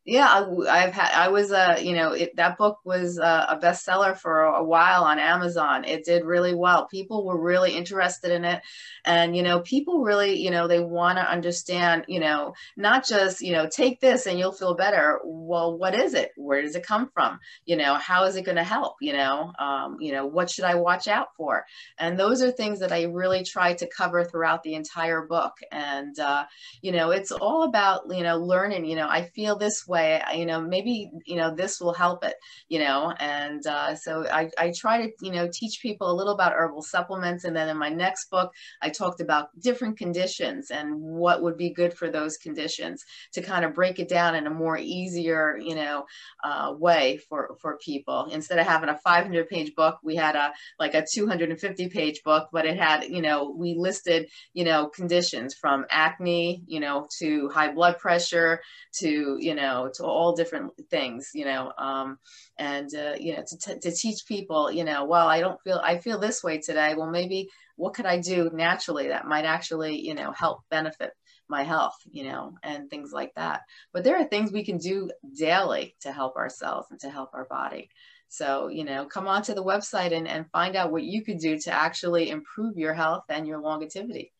yeah 0.05 0.47
i've 0.69 0.93
had 0.93 1.13
i 1.13 1.29
was 1.29 1.51
a 1.51 1.73
uh, 1.75 1.79
you 1.79 1.95
know 1.95 2.13
it, 2.13 2.35
that 2.37 2.59
book 2.59 2.79
was 2.85 3.19
a, 3.19 3.47
a 3.51 3.59
bestseller 3.63 4.17
for 4.17 4.43
a, 4.43 4.63
while 4.65 5.05
on 5.05 5.19
amazon. 5.19 5.85
It 5.85 6.05
did 6.05 6.25
really 6.25 6.55
well. 6.55 6.87
People 6.87 7.25
were 7.25 7.41
really 7.41 7.77
interested 7.77 8.31
in 8.31 8.45
it. 8.45 8.63
And 9.05 9.37
you 9.37 9.43
know 9.43 9.61
people 9.61 10.03
really 10.03 10.41
you 10.41 10.51
know 10.51 10.67
they 10.67 10.81
want 10.81 11.19
to 11.19 11.31
understand 11.31 12.05
you 12.09 12.21
know 12.21 12.55
not 12.77 13.07
just 13.07 13.41
you 13.41 13.53
know 13.53 13.69
take 13.69 14.01
this 14.01 14.27
and 14.27 14.39
you'll 14.39 14.53
feel 14.53 14.75
better. 14.75 15.21
Well 15.25 15.77
what 15.77 15.95
is 15.95 16.15
it? 16.15 16.33
Where 16.37 16.63
does 16.63 16.77
it 16.77 16.87
come 16.87 17.11
from? 17.13 17.39
You 17.67 17.77
know 17.77 17.95
how 17.95 18.25
is 18.25 18.37
it 18.37 18.45
going 18.45 18.57
to 18.57 18.65
help? 18.65 18.97
You 19.01 19.15
know 19.15 19.53
um, 19.59 19.99
you 20.01 20.13
know 20.13 20.27
what 20.27 20.51
should 20.51 20.65
i 20.65 20.75
watch 20.75 21.09
out 21.09 21.29
for? 21.37 21.65
And 21.99 22.19
those 22.19 22.43
are 22.43 22.51
things 22.51 22.81
that 22.81 22.93
i 22.93 23.05
really 23.05 23.45
try 23.45 23.75
to 23.75 23.87
cover 23.87 24.25
throughout 24.25 24.63
the 24.63 24.75
entire 24.75 25.23
book. 25.27 25.53
And 25.71 26.19
uh, 26.19 26.45
you 26.83 26.93
know 26.93 27.11
it's 27.11 27.33
all 27.33 27.65
about 27.65 28.03
you 28.11 28.23
know 28.23 28.39
learning. 28.39 28.85
You 28.85 28.97
know 28.97 29.09
i 29.09 29.23
feel 29.23 29.57
this 29.57 29.87
way 29.87 29.94
way 29.95 30.09
you 30.41 30.47
know 30.51 30.61
maybe 30.61 31.11
you 31.25 31.37
know 31.37 31.51
this 31.61 31.81
will 31.81 31.97
help 32.05 32.25
it 32.31 32.37
you 32.69 32.79
know 32.85 33.01
and 33.19 33.63
uh, 33.67 33.95
so 34.05 34.11
I, 34.41 34.43
I 34.59 34.73
try 34.83 34.97
to 35.03 35.09
you 35.27 35.33
know 35.37 35.47
teach 35.61 35.81
people 35.87 36.11
a 36.11 36.19
little 36.19 36.35
about 36.35 36.57
herbal 36.59 36.83
supplements 36.83 37.45
and 37.45 37.55
then 37.57 37.69
in 37.69 37.79
my 37.87 37.91
next 38.05 38.31
book 38.31 38.49
i 38.83 38.89
talked 38.89 39.21
about 39.21 39.49
different 39.69 39.99
conditions 40.05 40.71
and 40.71 40.87
what 41.23 41.43
would 41.43 41.57
be 41.57 41.71
good 41.81 41.93
for 41.99 42.09
those 42.11 42.37
conditions 42.47 43.05
to 43.35 43.41
kind 43.51 43.65
of 43.65 43.75
break 43.75 43.99
it 43.99 44.09
down 44.09 44.35
in 44.35 44.47
a 44.47 44.51
more 44.65 44.79
easier 44.79 45.43
you 45.71 45.75
know 45.75 46.05
uh, 46.45 46.75
way 46.79 47.19
for 47.29 47.57
for 47.61 47.79
people. 47.79 48.29
Instead 48.31 48.59
of 48.59 48.67
having 48.67 48.89
a 48.89 48.99
500 48.99 49.49
page 49.49 49.75
book 49.75 49.99
we 50.03 50.17
had 50.17 50.37
a 50.37 50.53
like 50.79 50.95
a 50.95 51.05
250 51.11 51.89
page 51.89 52.23
book 52.25 52.49
but 52.53 52.67
it 52.67 52.77
had 52.77 53.05
you 53.05 53.23
know 53.23 53.55
we 53.57 53.75
listed 53.77 54.29
you 54.53 54.65
know 54.65 54.89
conditions 54.89 55.55
from 55.55 55.85
acne 55.91 56.63
you 56.67 56.81
know 56.81 57.07
to 57.19 57.49
high 57.51 57.73
blood 57.73 57.99
pressure 57.99 58.61
to 58.93 59.37
you 59.41 59.55
know 59.55 59.84
to 59.91 60.05
all 60.05 60.35
different 60.35 60.73
things, 60.91 61.31
you 61.35 61.45
know, 61.45 61.73
um, 61.79 62.19
and, 62.59 62.89
uh, 62.95 63.15
you 63.19 63.37
know, 63.37 63.45
to, 63.63 63.79
to 63.81 63.91
teach 63.91 64.27
people, 64.27 64.71
you 64.71 64.85
know, 64.85 65.05
well, 65.05 65.29
I 65.29 65.41
don't 65.41 65.61
feel, 65.63 65.81
I 65.83 65.99
feel 65.99 66.19
this 66.19 66.43
way 66.43 66.59
today. 66.59 66.95
Well, 66.97 67.11
maybe 67.11 67.49
what 67.77 67.95
could 67.95 68.07
I 68.07 68.19
do 68.21 68.51
naturally 68.53 69.09
that 69.09 69.27
might 69.27 69.45
actually, 69.45 70.01
you 70.01 70.15
know, 70.15 70.33
help 70.33 70.61
benefit 70.71 71.13
my 71.49 71.63
health, 71.63 71.97
you 72.11 72.25
know, 72.25 72.55
and 72.63 72.89
things 72.89 73.13
like 73.13 73.33
that. 73.37 73.63
But 73.93 74.05
there 74.05 74.17
are 74.17 74.25
things 74.25 74.53
we 74.53 74.65
can 74.65 74.79
do 74.79 75.11
daily 75.37 75.95
to 76.01 76.13
help 76.13 76.37
ourselves 76.37 76.89
and 76.91 77.01
to 77.01 77.11
help 77.11 77.31
our 77.35 77.45
body. 77.45 77.91
So, 78.29 78.69
you 78.69 78.85
know, 78.85 79.05
come 79.05 79.29
onto 79.29 79.55
the 79.55 79.63
website 79.63 80.17
and, 80.17 80.27
and 80.27 80.51
find 80.51 80.75
out 80.75 80.91
what 80.91 81.05
you 81.05 81.23
could 81.23 81.39
do 81.39 81.59
to 81.61 81.73
actually 81.73 82.31
improve 82.31 82.77
your 82.77 82.95
health 82.95 83.25
and 83.29 83.47
your 83.47 83.61
longevity 83.61 84.33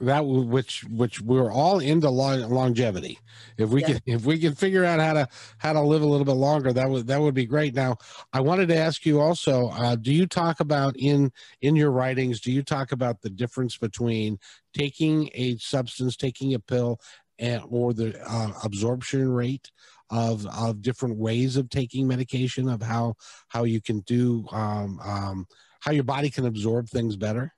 that 0.00 0.24
which 0.24 0.84
which 0.84 1.20
we're 1.20 1.50
all 1.50 1.80
into 1.80 2.08
long, 2.08 2.40
longevity. 2.42 3.18
If 3.56 3.70
we 3.70 3.80
yeah. 3.80 3.86
can 3.86 4.00
if 4.06 4.24
we 4.24 4.38
can 4.38 4.54
figure 4.54 4.84
out 4.84 5.00
how 5.00 5.14
to 5.14 5.28
how 5.58 5.72
to 5.72 5.80
live 5.80 6.02
a 6.02 6.06
little 6.06 6.26
bit 6.26 6.32
longer 6.32 6.72
that 6.72 6.88
would 6.88 7.06
that 7.06 7.20
would 7.20 7.34
be 7.34 7.46
great. 7.46 7.74
Now 7.74 7.96
i 8.32 8.40
wanted 8.40 8.68
to 8.68 8.76
ask 8.76 9.04
you 9.06 9.20
also 9.20 9.68
uh, 9.70 9.96
do 9.96 10.12
you 10.12 10.26
talk 10.26 10.60
about 10.60 10.94
in 10.96 11.32
in 11.62 11.74
your 11.74 11.90
writings 11.90 12.40
do 12.40 12.52
you 12.52 12.62
talk 12.62 12.92
about 12.92 13.20
the 13.22 13.30
difference 13.30 13.76
between 13.76 14.38
taking 14.74 15.30
a 15.34 15.56
substance 15.56 16.16
taking 16.16 16.54
a 16.54 16.58
pill 16.58 17.00
and 17.38 17.62
or 17.68 17.92
the 17.92 18.20
uh, 18.28 18.52
absorption 18.64 19.28
rate 19.28 19.70
of 20.10 20.46
of 20.46 20.82
different 20.82 21.16
ways 21.16 21.56
of 21.56 21.68
taking 21.70 22.06
medication 22.06 22.68
of 22.68 22.82
how 22.82 23.14
how 23.48 23.64
you 23.64 23.80
can 23.80 24.00
do 24.00 24.46
um, 24.52 25.00
um, 25.02 25.46
how 25.80 25.92
your 25.92 26.04
body 26.04 26.30
can 26.30 26.46
absorb 26.46 26.88
things 26.88 27.16
better 27.16 27.52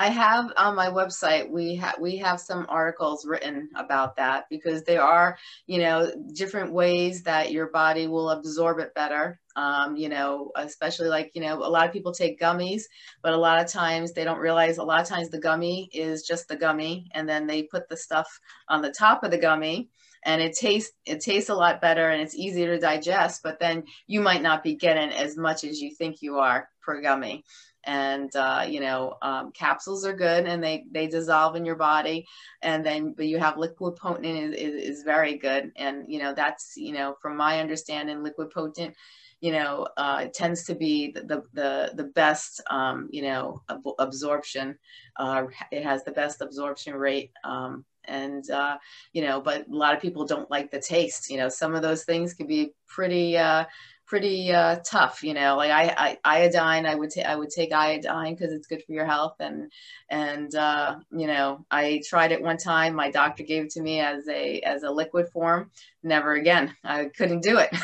I 0.00 0.10
have 0.10 0.52
on 0.56 0.76
my 0.76 0.86
website 0.86 1.50
we 1.50 1.74
have 1.74 1.96
we 2.00 2.16
have 2.18 2.40
some 2.40 2.66
articles 2.68 3.26
written 3.26 3.68
about 3.74 4.14
that 4.16 4.44
because 4.48 4.84
there 4.84 5.02
are 5.02 5.36
you 5.66 5.78
know 5.78 6.12
different 6.34 6.72
ways 6.72 7.24
that 7.24 7.50
your 7.50 7.66
body 7.66 8.06
will 8.06 8.30
absorb 8.30 8.78
it 8.78 8.94
better. 8.94 9.40
Um, 9.56 9.96
you 9.96 10.08
know, 10.08 10.52
especially 10.54 11.08
like 11.08 11.32
you 11.34 11.42
know 11.42 11.56
a 11.56 11.68
lot 11.68 11.84
of 11.84 11.92
people 11.92 12.12
take 12.12 12.38
gummies, 12.40 12.82
but 13.22 13.32
a 13.32 13.36
lot 13.36 13.60
of 13.60 13.66
times 13.66 14.12
they 14.12 14.22
don't 14.22 14.38
realize 14.38 14.78
a 14.78 14.84
lot 14.84 15.00
of 15.00 15.08
times 15.08 15.30
the 15.30 15.40
gummy 15.40 15.90
is 15.92 16.22
just 16.22 16.46
the 16.46 16.56
gummy, 16.56 17.08
and 17.12 17.28
then 17.28 17.48
they 17.48 17.64
put 17.64 17.88
the 17.88 17.96
stuff 17.96 18.40
on 18.68 18.82
the 18.82 18.92
top 18.92 19.24
of 19.24 19.32
the 19.32 19.38
gummy 19.38 19.90
and 20.24 20.42
it 20.42 20.56
tastes 20.56 20.92
it 21.06 21.20
tastes 21.20 21.48
a 21.48 21.54
lot 21.54 21.80
better 21.80 22.10
and 22.10 22.20
it's 22.20 22.34
easier 22.34 22.74
to 22.74 22.80
digest 22.80 23.40
but 23.42 23.60
then 23.60 23.84
you 24.08 24.20
might 24.20 24.42
not 24.42 24.64
be 24.64 24.74
getting 24.74 25.10
as 25.10 25.36
much 25.36 25.62
as 25.62 25.80
you 25.80 25.94
think 25.94 26.22
you 26.22 26.38
are 26.38 26.68
per 26.82 27.00
gummy 27.00 27.44
and 27.84 28.34
uh, 28.36 28.64
you 28.68 28.80
know 28.80 29.14
um, 29.22 29.52
capsules 29.52 30.04
are 30.04 30.14
good 30.14 30.46
and 30.46 30.62
they 30.62 30.84
they 30.90 31.06
dissolve 31.06 31.56
in 31.56 31.64
your 31.64 31.76
body. 31.76 32.26
And 32.62 32.84
then 32.84 33.14
but 33.16 33.26
you 33.26 33.38
have 33.38 33.56
liquid 33.56 33.96
potent 33.96 34.26
is, 34.26 34.54
is, 34.54 34.98
is 34.98 35.02
very 35.02 35.36
good. 35.36 35.72
And 35.76 36.04
you 36.08 36.18
know 36.18 36.34
that's 36.34 36.74
you 36.76 36.92
know 36.92 37.16
from 37.20 37.36
my 37.36 37.60
understanding 37.60 38.22
liquid 38.22 38.50
potent 38.50 38.94
you 39.40 39.52
know 39.52 39.86
uh, 39.96 40.22
it 40.24 40.34
tends 40.34 40.64
to 40.64 40.74
be 40.74 41.12
the 41.12 41.42
the 41.52 41.92
the 41.94 42.04
best 42.04 42.60
um, 42.70 43.08
you 43.12 43.22
know 43.22 43.62
ab- 43.68 43.94
absorption 43.98 44.76
uh, 45.16 45.44
it 45.70 45.84
has 45.84 46.04
the 46.04 46.10
best 46.10 46.40
absorption 46.40 46.94
rate 46.94 47.30
um, 47.44 47.84
and 48.04 48.50
uh, 48.50 48.76
you 49.12 49.22
know 49.22 49.40
but 49.40 49.68
a 49.68 49.74
lot 49.74 49.94
of 49.94 50.00
people 50.00 50.24
don't 50.26 50.50
like 50.50 50.70
the 50.70 50.80
taste. 50.80 51.30
You 51.30 51.36
know 51.36 51.48
some 51.48 51.74
of 51.74 51.82
those 51.82 52.04
things 52.04 52.34
can 52.34 52.46
be 52.46 52.72
pretty 52.88 53.36
uh, 53.36 53.64
pretty 54.08 54.50
uh, 54.50 54.76
tough, 54.84 55.22
you 55.22 55.34
know. 55.34 55.56
Like 55.56 55.70
I, 55.70 56.18
I 56.24 56.40
iodine, 56.40 56.86
I 56.86 56.94
would 56.94 57.10
take 57.10 57.26
I 57.26 57.36
would 57.36 57.50
take 57.50 57.72
iodine 57.72 58.34
because 58.34 58.52
it's 58.52 58.66
good 58.66 58.82
for 58.84 58.92
your 58.92 59.04
health, 59.04 59.36
and 59.38 59.70
and 60.08 60.52
uh, 60.54 60.96
you 61.12 61.26
know 61.26 61.64
I 61.70 62.02
tried 62.08 62.32
it 62.32 62.42
one 62.42 62.56
time. 62.56 62.94
My 62.94 63.10
doctor 63.10 63.44
gave 63.44 63.64
it 63.64 63.70
to 63.72 63.82
me 63.82 64.00
as 64.00 64.26
a 64.28 64.60
as 64.60 64.82
a 64.82 64.90
liquid 64.90 65.28
form. 65.28 65.70
Never 66.02 66.32
again. 66.32 66.74
I 66.82 67.06
couldn't 67.06 67.42
do 67.42 67.58
it. 67.58 67.68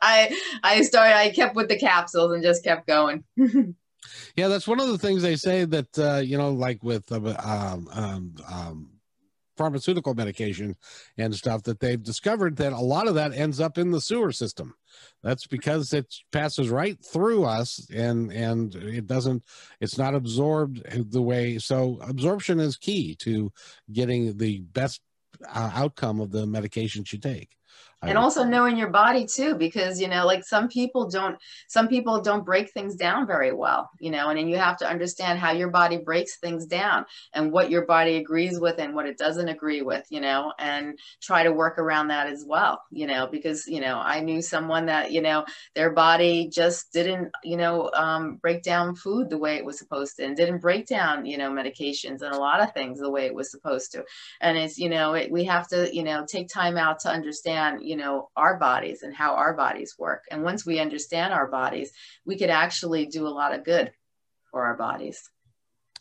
I 0.00 0.36
I 0.62 0.82
started. 0.82 1.16
I 1.16 1.30
kept 1.30 1.56
with 1.56 1.68
the 1.68 1.78
capsules 1.78 2.32
and 2.32 2.42
just 2.42 2.64
kept 2.64 2.86
going. 2.86 3.24
yeah, 4.36 4.48
that's 4.48 4.68
one 4.68 4.80
of 4.80 4.88
the 4.88 4.98
things 4.98 5.22
they 5.22 5.36
say 5.36 5.64
that 5.64 5.98
uh, 5.98 6.20
you 6.24 6.38
know, 6.38 6.52
like 6.52 6.82
with 6.82 7.10
uh, 7.10 7.16
um, 7.16 7.88
um, 7.92 8.34
um, 8.48 8.93
pharmaceutical 9.56 10.14
medication 10.14 10.76
and 11.16 11.34
stuff 11.34 11.62
that 11.64 11.80
they've 11.80 12.02
discovered 12.02 12.56
that 12.56 12.72
a 12.72 12.80
lot 12.80 13.08
of 13.08 13.14
that 13.14 13.32
ends 13.32 13.60
up 13.60 13.78
in 13.78 13.90
the 13.90 14.00
sewer 14.00 14.32
system. 14.32 14.74
That's 15.22 15.46
because 15.46 15.92
it 15.92 16.14
passes 16.32 16.70
right 16.70 16.98
through 17.04 17.44
us 17.44 17.86
and 17.92 18.32
and 18.32 18.74
it 18.74 19.06
doesn't 19.06 19.42
it's 19.80 19.98
not 19.98 20.14
absorbed 20.14 20.82
the 21.10 21.22
way 21.22 21.58
so 21.58 21.98
absorption 22.02 22.60
is 22.60 22.76
key 22.76 23.16
to 23.16 23.52
getting 23.92 24.36
the 24.36 24.60
best 24.60 25.00
uh, 25.52 25.70
outcome 25.74 26.20
of 26.20 26.30
the 26.30 26.46
medications 26.46 27.12
you 27.12 27.18
take 27.18 27.56
and 28.06 28.18
also 28.18 28.44
knowing 28.44 28.76
your 28.76 28.90
body 28.90 29.26
too 29.26 29.54
because 29.54 30.00
you 30.00 30.08
know 30.08 30.26
like 30.26 30.44
some 30.44 30.68
people 30.68 31.08
don't 31.08 31.36
some 31.68 31.88
people 31.88 32.20
don't 32.20 32.44
break 32.44 32.70
things 32.72 32.96
down 32.96 33.26
very 33.26 33.52
well 33.52 33.90
you 34.00 34.10
know 34.10 34.28
and 34.28 34.38
then 34.38 34.48
you 34.48 34.56
have 34.56 34.76
to 34.76 34.88
understand 34.88 35.38
how 35.38 35.52
your 35.52 35.70
body 35.70 35.96
breaks 35.96 36.36
things 36.38 36.66
down 36.66 37.04
and 37.34 37.50
what 37.50 37.70
your 37.70 37.86
body 37.86 38.16
agrees 38.16 38.60
with 38.60 38.78
and 38.78 38.94
what 38.94 39.06
it 39.06 39.18
doesn't 39.18 39.48
agree 39.48 39.82
with 39.82 40.04
you 40.10 40.20
know 40.20 40.52
and 40.58 40.98
try 41.22 41.42
to 41.42 41.52
work 41.52 41.78
around 41.78 42.08
that 42.08 42.26
as 42.26 42.44
well 42.46 42.82
you 42.90 43.06
know 43.06 43.26
because 43.26 43.66
you 43.66 43.80
know 43.80 43.98
i 43.98 44.20
knew 44.20 44.42
someone 44.42 44.86
that 44.86 45.12
you 45.12 45.22
know 45.22 45.44
their 45.74 45.90
body 45.90 46.48
just 46.48 46.92
didn't 46.92 47.30
you 47.42 47.56
know 47.56 47.90
um, 47.94 48.36
break 48.36 48.62
down 48.62 48.94
food 48.94 49.30
the 49.30 49.38
way 49.38 49.56
it 49.56 49.64
was 49.64 49.78
supposed 49.78 50.16
to 50.16 50.24
and 50.24 50.36
didn't 50.36 50.58
break 50.58 50.86
down 50.86 51.24
you 51.24 51.38
know 51.38 51.50
medications 51.50 52.22
and 52.22 52.34
a 52.34 52.38
lot 52.38 52.60
of 52.60 52.72
things 52.72 52.98
the 52.98 53.10
way 53.10 53.26
it 53.26 53.34
was 53.34 53.50
supposed 53.50 53.92
to 53.92 54.04
and 54.40 54.58
it's 54.58 54.78
you 54.78 54.88
know 54.88 55.14
it, 55.14 55.30
we 55.30 55.44
have 55.44 55.66
to 55.68 55.94
you 55.94 56.02
know 56.02 56.24
take 56.26 56.48
time 56.48 56.76
out 56.76 56.98
to 57.00 57.08
understand 57.08 57.80
you 57.82 57.93
know 57.96 58.30
our 58.36 58.58
bodies 58.58 59.02
and 59.02 59.14
how 59.14 59.34
our 59.34 59.54
bodies 59.54 59.94
work. 59.98 60.24
And 60.30 60.42
once 60.42 60.66
we 60.66 60.78
understand 60.80 61.32
our 61.32 61.48
bodies 61.48 61.92
we 62.24 62.38
could 62.38 62.50
actually 62.50 63.06
do 63.06 63.26
a 63.26 63.28
lot 63.28 63.54
of 63.54 63.64
good 63.64 63.92
for 64.50 64.64
our 64.64 64.76
bodies. 64.76 65.30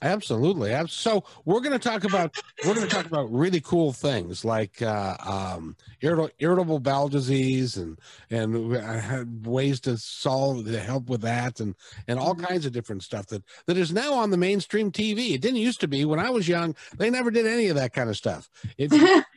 Absolutely. 0.04 0.76
So 0.88 1.24
we're 1.46 1.62
going 1.62 1.72
to 1.72 1.80
talk 1.80 2.04
about 2.04 2.36
we're 2.66 2.74
going 2.74 2.88
to 2.88 2.94
talk 2.94 3.06
about 3.06 3.32
really 3.32 3.62
cool 3.62 3.94
things 3.94 4.44
like 4.44 4.82
uh, 4.82 5.16
um, 5.26 5.78
irritable, 6.02 6.30
irritable 6.40 6.80
bowel 6.80 7.08
disease 7.08 7.78
and 7.78 7.98
and 8.30 8.76
uh, 8.76 9.24
ways 9.50 9.80
to 9.82 9.98
solve 9.98 10.66
to 10.66 10.80
help 10.80 11.10
with 11.10 11.22
that 11.22 11.62
and 11.62 11.76
and 12.10 12.20
all 12.20 12.36
mm-hmm. 12.36 12.44
kinds 12.44 12.66
of 12.66 12.74
different 12.74 13.02
stuff 13.02 13.28
that 13.28 13.44
that 13.66 13.78
is 13.78 13.94
now 13.94 14.14
on 14.14 14.30
the 14.30 14.38
mainstream 14.38 14.92
tv 14.92 15.36
it 15.36 15.42
didn't 15.42 15.58
used 15.58 15.80
to 15.80 15.88
be. 15.88 16.04
When 16.04 16.20
i 16.20 16.30
was 16.30 16.50
young 16.50 16.76
they 16.98 17.10
never 17.10 17.32
did 17.32 17.46
any 17.46 17.70
of 17.70 17.78
that 17.78 17.94
kind 17.94 18.10
of 18.10 18.18
stuff. 18.18 18.50
It, 18.78 18.92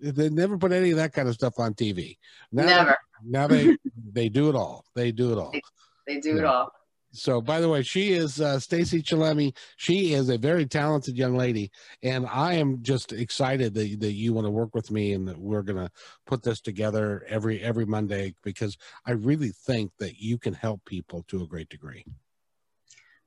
They 0.00 0.30
never 0.30 0.58
put 0.58 0.72
any 0.72 0.90
of 0.90 0.96
that 0.96 1.12
kind 1.12 1.28
of 1.28 1.34
stuff 1.34 1.58
on 1.58 1.74
TV. 1.74 2.16
Now 2.52 2.64
never. 2.64 2.96
They, 3.22 3.30
now 3.30 3.46
they 3.46 3.76
they 4.12 4.28
do 4.28 4.48
it 4.48 4.54
all. 4.54 4.84
They 4.94 5.12
do 5.12 5.32
it 5.32 5.38
all. 5.38 5.52
They, 5.52 5.62
they 6.06 6.20
do 6.20 6.34
yeah. 6.34 6.38
it 6.38 6.44
all. 6.44 6.72
So, 7.12 7.40
by 7.40 7.60
the 7.60 7.68
way, 7.68 7.82
she 7.82 8.12
is 8.12 8.40
uh, 8.40 8.60
Stacey 8.60 9.02
Chillemi. 9.02 9.56
She 9.76 10.12
is 10.12 10.28
a 10.28 10.38
very 10.38 10.64
talented 10.64 11.16
young 11.16 11.36
lady, 11.36 11.72
and 12.04 12.24
I 12.26 12.54
am 12.54 12.82
just 12.82 13.12
excited 13.12 13.74
that, 13.74 14.00
that 14.00 14.12
you 14.12 14.32
want 14.32 14.46
to 14.46 14.50
work 14.50 14.74
with 14.74 14.92
me 14.92 15.12
and 15.12 15.26
that 15.26 15.38
we're 15.38 15.62
going 15.62 15.84
to 15.84 15.90
put 16.26 16.44
this 16.44 16.60
together 16.60 17.24
every 17.28 17.60
every 17.60 17.84
Monday 17.84 18.34
because 18.44 18.76
I 19.06 19.12
really 19.12 19.50
think 19.50 19.90
that 19.98 20.20
you 20.20 20.38
can 20.38 20.54
help 20.54 20.84
people 20.84 21.24
to 21.28 21.42
a 21.42 21.48
great 21.48 21.68
degree. 21.68 22.04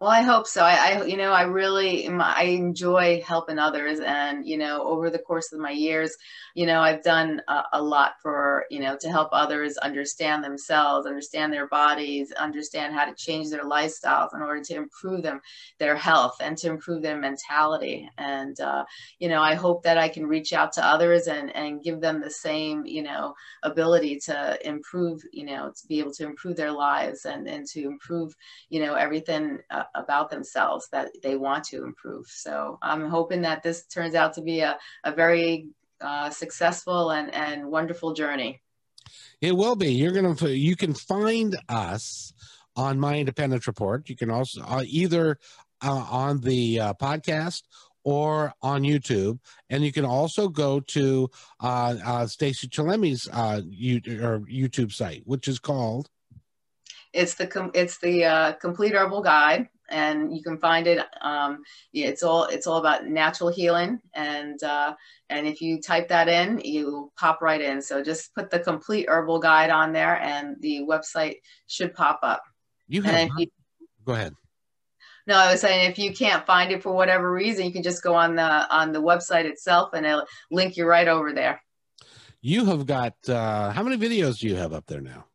Well, 0.04 0.12
I 0.12 0.22
hope 0.22 0.48
so. 0.48 0.62
I, 0.62 0.74
I, 0.74 1.06
you 1.06 1.16
know, 1.16 1.32
I 1.32 1.44
really, 1.44 2.06
I 2.10 2.44
enjoy 2.44 3.24
helping 3.26 3.58
others, 3.58 4.02
and 4.02 4.46
you 4.46 4.58
know, 4.58 4.84
over 4.84 5.10
the 5.10 5.18
course 5.18 5.54
of 5.54 5.62
my 5.62 5.72
years, 5.72 6.14
you 6.56 6.66
know, 6.66 6.82
I've 6.82 7.04
done 7.04 7.42
a, 7.48 7.64
a, 7.72 7.82
lot 7.82 8.16
for, 8.22 8.66
you 8.70 8.82
know, 8.82 8.98
to 9.00 9.10
help 9.10 9.30
others 9.32 9.78
understand 9.78 10.44
themselves, 10.44 11.08
understand 11.08 11.54
their 11.54 11.70
bodies, 11.70 12.34
understand 12.34 12.94
how 12.94 13.06
to 13.06 13.16
change 13.16 13.50
their 13.50 13.64
lifestyles 13.64 14.36
in 14.36 14.42
order 14.42 14.62
to 14.66 14.76
improve 14.76 15.24
them, 15.24 15.40
their 15.80 15.96
health, 15.96 16.36
and 16.42 16.58
to 16.58 16.68
improve 16.68 17.02
their 17.02 17.18
mentality. 17.18 18.10
And 18.18 18.60
uh, 18.60 18.84
you 19.20 19.30
know, 19.30 19.42
I 19.42 19.56
hope 19.56 19.84
that 19.84 19.98
I 19.98 20.10
can 20.10 20.26
reach 20.28 20.52
out 20.52 20.74
to 20.74 20.86
others 20.86 21.28
and 21.28 21.56
and 21.56 21.82
give 21.82 22.02
them 22.02 22.20
the 22.20 22.30
same, 22.30 22.86
you 22.86 23.04
know, 23.04 23.36
ability 23.64 24.20
to 24.26 24.58
improve, 24.68 25.22
you 25.32 25.46
know, 25.46 25.72
to 25.74 25.88
be 25.88 26.00
able 26.00 26.14
to 26.16 26.26
improve 26.26 26.58
their 26.58 26.74
lives 26.74 27.24
and 27.24 27.48
and 27.48 27.66
to 27.68 27.84
improve, 27.84 28.36
you 28.68 28.82
know, 28.86 28.96
everything. 28.96 29.60
Uh, 29.72 29.84
about 29.96 30.30
themselves 30.30 30.88
that 30.92 31.10
they 31.22 31.36
want 31.36 31.64
to 31.66 31.84
improve. 31.84 32.28
So 32.28 32.80
I'm 32.82 33.10
hoping 33.10 33.42
that 33.42 33.64
this 33.64 33.86
turns 33.86 34.16
out 34.16 34.34
to 34.34 34.42
be 34.42 34.62
a, 34.62 34.78
a 35.04 35.12
very 35.12 35.68
uh, 36.02 36.30
successful 36.30 37.12
and, 37.12 37.34
and 37.34 37.68
wonderful 37.68 38.14
journey. 38.14 38.62
It 39.42 39.56
will 39.56 39.76
be. 39.76 39.94
You're 39.94 40.12
going 40.12 40.36
to, 40.36 40.56
you 40.56 40.76
can 40.76 40.94
find 40.94 41.56
us 41.70 42.34
on 42.76 43.00
My 43.00 43.20
Independence 43.20 43.68
Report. 43.68 44.10
You 44.10 44.16
can 44.16 44.32
also 44.32 44.62
uh, 44.62 44.84
either 44.86 45.38
uh, 45.84 46.06
on 46.10 46.40
the 46.40 46.80
uh, 46.80 46.94
podcast 46.94 47.64
or 48.04 48.54
on 48.62 48.84
YouTube. 48.84 49.40
And 49.70 49.84
you 49.84 49.92
can 49.92 50.06
also 50.06 50.48
go 50.48 50.80
to 50.80 51.30
uh, 51.62 51.96
uh, 52.06 52.28
Stacey 52.28 52.68
Chillemi's 52.68 53.28
uh, 53.32 53.62
YouTube 53.62 54.92
site, 54.92 55.24
which 55.26 55.48
is 55.48 55.60
called. 55.60 56.10
It's 57.14 57.36
the 57.36 57.48
com- 57.48 57.72
it's 57.76 58.00
the 58.00 58.26
uh, 58.26 58.52
complete 58.54 58.96
herbal 58.96 59.22
guide, 59.22 59.70
and 59.94 60.36
you 60.36 60.44
can 60.44 60.58
find 60.58 60.88
it. 60.88 61.06
Um, 61.22 61.64
yeah, 61.92 62.08
it's 62.08 62.24
all 62.24 62.46
it's 62.46 62.68
all 62.68 62.80
about 62.80 63.06
natural 63.06 63.50
healing, 63.50 64.00
and 64.14 64.62
uh, 64.64 64.96
and 65.30 65.48
if 65.48 65.62
you 65.62 65.80
type 65.80 66.10
that 66.10 66.28
in, 66.28 66.60
you 66.66 67.12
pop 67.18 67.42
right 67.42 67.62
in. 67.62 67.82
So 67.82 68.04
just 68.04 68.34
put 68.36 68.50
the 68.50 68.60
complete 68.60 69.06
herbal 69.08 69.40
guide 69.40 69.70
on 69.70 69.94
there, 69.94 70.20
and 70.20 70.58
the 70.60 70.82
website 70.82 71.36
should 71.68 71.94
pop 71.94 72.20
up. 72.24 72.44
You 72.88 73.04
have. 73.04 73.30
You, 73.38 73.48
go 74.04 74.14
ahead. 74.14 74.34
No, 75.26 75.36
I 75.36 75.52
was 75.52 75.62
saying 75.62 75.90
if 75.90 75.98
you 75.98 76.14
can't 76.14 76.46
find 76.46 76.72
it 76.72 76.84
for 76.84 76.92
whatever 76.92 77.32
reason, 77.32 77.66
you 77.66 77.72
can 77.72 77.84
just 77.84 78.04
go 78.04 78.14
on 78.14 78.36
the 78.36 78.76
on 78.76 78.92
the 78.92 79.02
website 79.02 79.46
itself, 79.46 79.92
and 79.94 80.06
it'll 80.06 80.26
link 80.52 80.76
you 80.76 80.86
right 80.86 81.08
over 81.08 81.32
there. 81.32 81.62
You 82.42 82.66
have 82.66 82.86
got 82.86 83.14
uh, 83.30 83.72
how 83.72 83.84
many 83.84 83.98
videos 83.98 84.40
do 84.40 84.48
you 84.48 84.56
have 84.56 84.74
up 84.74 84.86
there 84.88 85.00
now? 85.00 85.26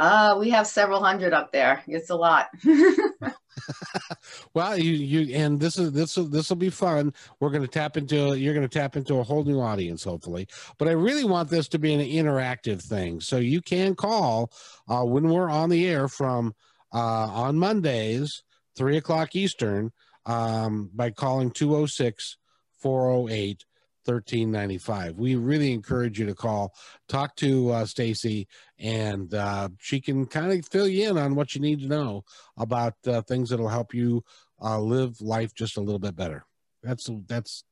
Uh, 0.00 0.34
we 0.38 0.48
have 0.48 0.66
several 0.66 1.04
hundred 1.04 1.34
up 1.34 1.52
there. 1.52 1.82
It's 1.86 2.08
a 2.08 2.16
lot. 2.16 2.48
well, 4.54 4.78
you 4.78 4.92
you 4.92 5.36
and 5.36 5.60
this 5.60 5.78
is 5.78 5.92
this 5.92 6.16
will 6.16 6.24
this 6.24 6.48
will 6.48 6.56
be 6.56 6.70
fun. 6.70 7.12
We're 7.38 7.50
going 7.50 7.60
to 7.60 7.68
tap 7.68 7.98
into 7.98 8.34
you're 8.34 8.54
going 8.54 8.66
to 8.66 8.78
tap 8.78 8.96
into 8.96 9.16
a 9.16 9.22
whole 9.22 9.44
new 9.44 9.60
audience, 9.60 10.02
hopefully. 10.02 10.48
But 10.78 10.88
I 10.88 10.92
really 10.92 11.24
want 11.24 11.50
this 11.50 11.68
to 11.68 11.78
be 11.78 11.92
an 11.92 12.00
interactive 12.00 12.80
thing, 12.80 13.20
so 13.20 13.36
you 13.36 13.60
can 13.60 13.94
call 13.94 14.50
uh, 14.88 15.04
when 15.04 15.28
we're 15.28 15.50
on 15.50 15.68
the 15.68 15.86
air 15.86 16.08
from 16.08 16.54
uh, 16.94 16.96
on 16.96 17.58
Mondays, 17.58 18.42
three 18.74 18.96
o'clock 18.96 19.36
Eastern, 19.36 19.92
um, 20.24 20.88
by 20.94 21.10
calling 21.10 21.50
206 21.50 22.38
408 22.78 23.66
1395 24.04 25.16
we 25.16 25.36
really 25.36 25.72
encourage 25.72 26.18
you 26.18 26.26
to 26.26 26.34
call 26.34 26.72
talk 27.08 27.36
to 27.36 27.70
uh, 27.70 27.84
Stacey 27.84 28.46
and 28.78 29.34
uh, 29.34 29.68
she 29.78 30.00
can 30.00 30.26
kind 30.26 30.52
of 30.52 30.66
fill 30.68 30.88
you 30.88 31.10
in 31.10 31.18
on 31.18 31.34
what 31.34 31.54
you 31.54 31.60
need 31.60 31.80
to 31.80 31.86
know 31.86 32.24
about 32.56 32.94
uh, 33.06 33.20
things 33.22 33.50
that'll 33.50 33.68
help 33.68 33.94
you 33.94 34.22
uh, 34.62 34.78
live 34.78 35.20
life 35.20 35.54
just 35.54 35.76
a 35.76 35.80
little 35.80 35.98
bit 35.98 36.16
better. 36.16 36.44
That's 36.82 37.08
that's 37.26 37.64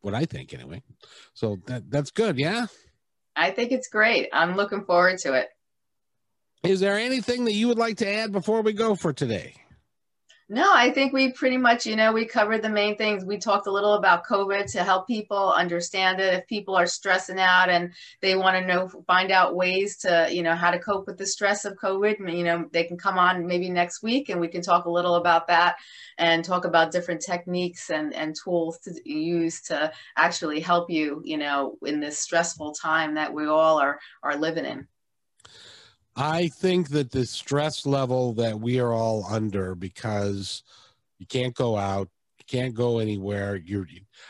what 0.00 0.14
i 0.14 0.24
think 0.24 0.52
anyway. 0.52 0.82
So 1.34 1.58
that 1.66 1.90
that's 1.90 2.10
good 2.10 2.38
yeah? 2.38 2.66
I 3.34 3.50
think 3.50 3.72
it's 3.72 3.88
great. 3.88 4.28
I'm 4.32 4.56
looking 4.56 4.84
forward 4.84 5.18
to 5.18 5.34
it. 5.34 5.48
Is 6.62 6.80
there 6.80 6.96
anything 6.98 7.44
that 7.46 7.54
you 7.54 7.68
would 7.68 7.78
like 7.78 7.96
to 7.98 8.08
add 8.08 8.30
before 8.30 8.62
we 8.62 8.72
go 8.72 8.94
for 8.94 9.12
today 9.12 9.54
no, 10.52 10.70
I 10.70 10.90
think 10.90 11.14
we 11.14 11.32
pretty 11.32 11.56
much, 11.56 11.86
you 11.86 11.96
know, 11.96 12.12
we 12.12 12.26
covered 12.26 12.60
the 12.60 12.68
main 12.68 12.98
things. 12.98 13.24
We 13.24 13.38
talked 13.38 13.66
a 13.66 13.72
little 13.72 13.94
about 13.94 14.26
COVID 14.26 14.70
to 14.72 14.84
help 14.84 15.06
people 15.06 15.50
understand 15.50 16.20
it. 16.20 16.34
If 16.34 16.46
people 16.46 16.74
are 16.76 16.84
stressing 16.84 17.40
out 17.40 17.70
and 17.70 17.94
they 18.20 18.36
want 18.36 18.56
to 18.56 18.66
know, 18.66 18.86
find 19.06 19.32
out 19.32 19.56
ways 19.56 19.96
to, 20.00 20.28
you 20.30 20.42
know, 20.42 20.54
how 20.54 20.70
to 20.70 20.78
cope 20.78 21.06
with 21.06 21.16
the 21.16 21.24
stress 21.24 21.64
of 21.64 21.78
COVID, 21.78 22.36
you 22.36 22.44
know, 22.44 22.66
they 22.70 22.84
can 22.84 22.98
come 22.98 23.16
on 23.16 23.46
maybe 23.46 23.70
next 23.70 24.02
week 24.02 24.28
and 24.28 24.42
we 24.42 24.48
can 24.48 24.60
talk 24.60 24.84
a 24.84 24.90
little 24.90 25.14
about 25.14 25.46
that 25.46 25.76
and 26.18 26.44
talk 26.44 26.66
about 26.66 26.92
different 26.92 27.22
techniques 27.22 27.88
and, 27.88 28.12
and 28.12 28.36
tools 28.36 28.78
to 28.80 28.92
use 29.10 29.62
to 29.62 29.90
actually 30.18 30.60
help 30.60 30.90
you, 30.90 31.22
you 31.24 31.38
know, 31.38 31.78
in 31.86 31.98
this 31.98 32.18
stressful 32.18 32.72
time 32.74 33.14
that 33.14 33.32
we 33.32 33.46
all 33.46 33.80
are, 33.80 33.98
are 34.22 34.36
living 34.36 34.66
in. 34.66 34.86
I 36.16 36.48
think 36.48 36.90
that 36.90 37.10
the 37.10 37.24
stress 37.24 37.86
level 37.86 38.34
that 38.34 38.60
we 38.60 38.80
are 38.80 38.92
all 38.92 39.24
under 39.28 39.74
because 39.74 40.62
you 41.18 41.26
can't 41.26 41.54
go 41.54 41.76
out, 41.76 42.08
you 42.38 42.44
can't 42.46 42.74
go 42.74 42.98
anywhere. 42.98 43.56
You're, 43.56 43.86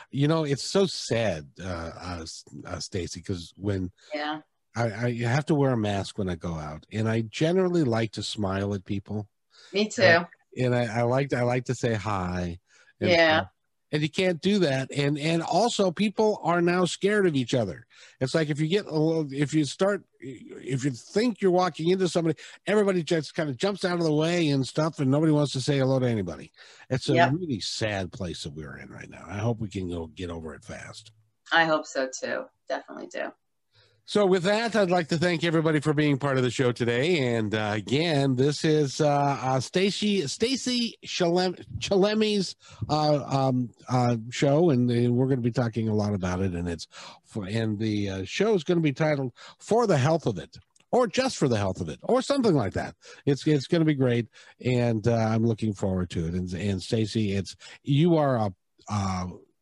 you 0.09 0.27
know, 0.27 0.45
it's 0.45 0.63
so 0.63 0.85
sad, 0.85 1.47
uh, 1.61 1.91
uh, 1.99 2.25
uh 2.65 2.79
Stacey, 2.79 3.19
because 3.19 3.53
when 3.57 3.91
yeah, 4.13 4.39
I, 4.75 4.83
I 4.83 5.13
have 5.23 5.45
to 5.47 5.55
wear 5.55 5.71
a 5.71 5.77
mask 5.77 6.17
when 6.17 6.29
I 6.29 6.35
go 6.35 6.53
out, 6.53 6.85
and 6.91 7.09
I 7.09 7.21
generally 7.21 7.83
like 7.83 8.13
to 8.13 8.23
smile 8.23 8.73
at 8.73 8.85
people. 8.85 9.27
Me 9.73 9.87
too. 9.87 10.03
And, 10.03 10.25
and 10.57 10.75
I, 10.75 10.99
I 10.99 11.01
like 11.03 11.33
I 11.33 11.43
like 11.43 11.65
to 11.65 11.75
say 11.75 11.93
hi. 11.95 12.59
yeah. 12.99 13.45
And 13.93 14.01
you 14.01 14.09
can't 14.09 14.41
do 14.41 14.59
that. 14.59 14.91
And 14.91 15.17
and 15.17 15.41
also 15.41 15.91
people 15.91 16.41
are 16.43 16.61
now 16.61 16.83
scared 16.83 17.25
of 17.25 17.35
each 17.35 17.53
other. 17.53 17.85
It's 18.19 18.35
like 18.35 18.49
if 18.49 18.59
you 18.59 18.67
get 18.67 18.87
a 18.87 18.91
little 18.91 19.31
if 19.31 19.53
you 19.53 19.63
start 19.63 20.03
if 20.19 20.83
you 20.83 20.91
think 20.91 21.41
you're 21.41 21.51
walking 21.51 21.89
into 21.89 22.09
somebody 22.09 22.37
everybody 22.67 23.03
just 23.03 23.35
kind 23.35 23.49
of 23.49 23.57
jumps 23.57 23.85
out 23.85 23.99
of 23.99 24.03
the 24.03 24.13
way 24.13 24.49
and 24.49 24.67
stuff 24.67 24.99
and 24.99 25.11
nobody 25.11 25.31
wants 25.31 25.53
to 25.53 25.61
say 25.61 25.77
hello 25.77 25.99
to 25.99 26.07
anybody. 26.07 26.51
It's 26.89 27.07
a 27.07 27.13
yep. 27.13 27.31
really 27.33 27.61
sad 27.61 28.11
place 28.11 28.43
that 28.43 28.53
we're 28.53 28.77
in 28.77 28.89
right 28.89 29.09
now. 29.09 29.23
I 29.27 29.37
hope 29.37 29.59
we 29.59 29.69
can 29.69 29.89
go 29.89 30.07
get 30.07 30.29
over 30.29 30.53
it 30.53 30.65
fast. 30.65 31.11
I 31.51 31.65
hope 31.65 31.85
so 31.85 32.09
too. 32.19 32.45
Definitely 32.67 33.07
do 33.07 33.31
so, 34.05 34.25
with 34.25 34.43
that, 34.43 34.75
I'd 34.75 34.91
like 34.91 35.07
to 35.09 35.17
thank 35.17 35.45
everybody 35.45 35.79
for 35.79 35.93
being 35.93 36.17
part 36.17 36.35
of 36.35 36.43
the 36.43 36.51
show 36.51 36.73
today. 36.73 37.35
And 37.35 37.55
uh, 37.55 37.71
again, 37.73 38.35
this 38.35 38.65
is 38.65 38.99
uh, 38.99 39.39
uh, 39.41 39.59
Stacey 39.61 40.27
Stacey 40.27 40.97
Chillemi's 41.05 42.55
uh, 42.89 43.23
um, 43.23 43.69
uh, 43.87 44.17
show, 44.29 44.71
and, 44.71 44.89
we're 44.89 45.27
going 45.27 45.37
to 45.37 45.43
be 45.43 45.51
talking 45.51 45.87
a 45.87 45.95
lot 45.95 46.13
about 46.13 46.41
it. 46.41 46.53
And 46.53 46.67
it's 46.67 46.87
for, 47.23 47.45
and 47.45 47.79
the 47.79 48.09
uh, 48.09 48.23
show 48.25 48.53
is 48.55 48.65
going 48.65 48.77
to 48.77 48.83
be 48.83 48.91
titled 48.91 49.31
"For 49.59 49.87
the 49.87 49.97
Health 49.97 50.25
of 50.25 50.37
It." 50.37 50.57
Or 50.91 51.07
just 51.07 51.37
for 51.37 51.47
the 51.47 51.57
health 51.57 51.81
of 51.81 51.89
it, 51.89 51.97
or 52.03 52.21
something 52.21 52.53
like 52.53 52.73
that. 52.73 52.93
It's 53.25 53.47
it's 53.47 53.65
going 53.65 53.81
to 53.81 53.85
be 53.85 53.95
great, 53.95 54.27
and 54.63 55.07
I'm 55.07 55.43
looking 55.43 55.73
forward 55.73 56.11
to 56.11 56.27
it. 56.27 56.35
And 56.35 56.53
and 56.53 56.79
Stacey, 56.83 57.31
it's 57.31 57.55
you 57.81 58.15
are 58.17 58.35
a 58.35 58.53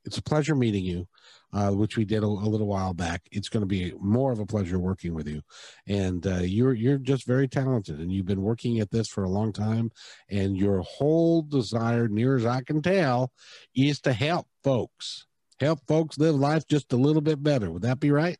it's 0.03 0.17
a 0.17 0.21
pleasure 0.21 0.55
meeting 0.55 0.83
you 0.83 1.07
uh, 1.53 1.71
which 1.71 1.97
we 1.97 2.05
did 2.05 2.23
a, 2.23 2.27
a, 2.27 2.49
little 2.49 2.67
while 2.67 2.93
back. 2.93 3.21
It's 3.31 3.49
going 3.49 3.61
to 3.61 3.67
be 3.67 3.93
more 3.99 4.31
of 4.31 4.39
a 4.39 4.45
pleasure 4.45 4.79
working 4.79 5.13
with 5.13 5.27
you, 5.27 5.41
and 5.87 6.25
uh, 6.25 6.39
you're 6.39 6.73
you're 6.73 6.97
just 6.97 7.25
very 7.25 7.47
talented, 7.47 7.99
and 7.99 8.11
you've 8.11 8.25
been 8.25 8.41
working 8.41 8.79
at 8.79 8.91
this 8.91 9.07
for 9.07 9.23
a 9.23 9.29
long 9.29 9.53
time, 9.53 9.91
and 10.29 10.57
your 10.57 10.81
whole 10.81 11.41
desire, 11.41 12.07
near 12.07 12.35
as 12.35 12.45
I 12.45 12.61
can 12.61 12.81
tell, 12.81 13.31
is 13.75 13.99
to 14.01 14.13
help 14.13 14.47
folks, 14.63 15.27
help 15.59 15.79
folks 15.87 16.17
live 16.17 16.35
life 16.35 16.67
just 16.67 16.93
a 16.93 16.97
little 16.97 17.21
bit 17.21 17.41
better. 17.43 17.71
Would 17.71 17.83
that 17.83 17.99
be 17.99 18.11
right? 18.11 18.37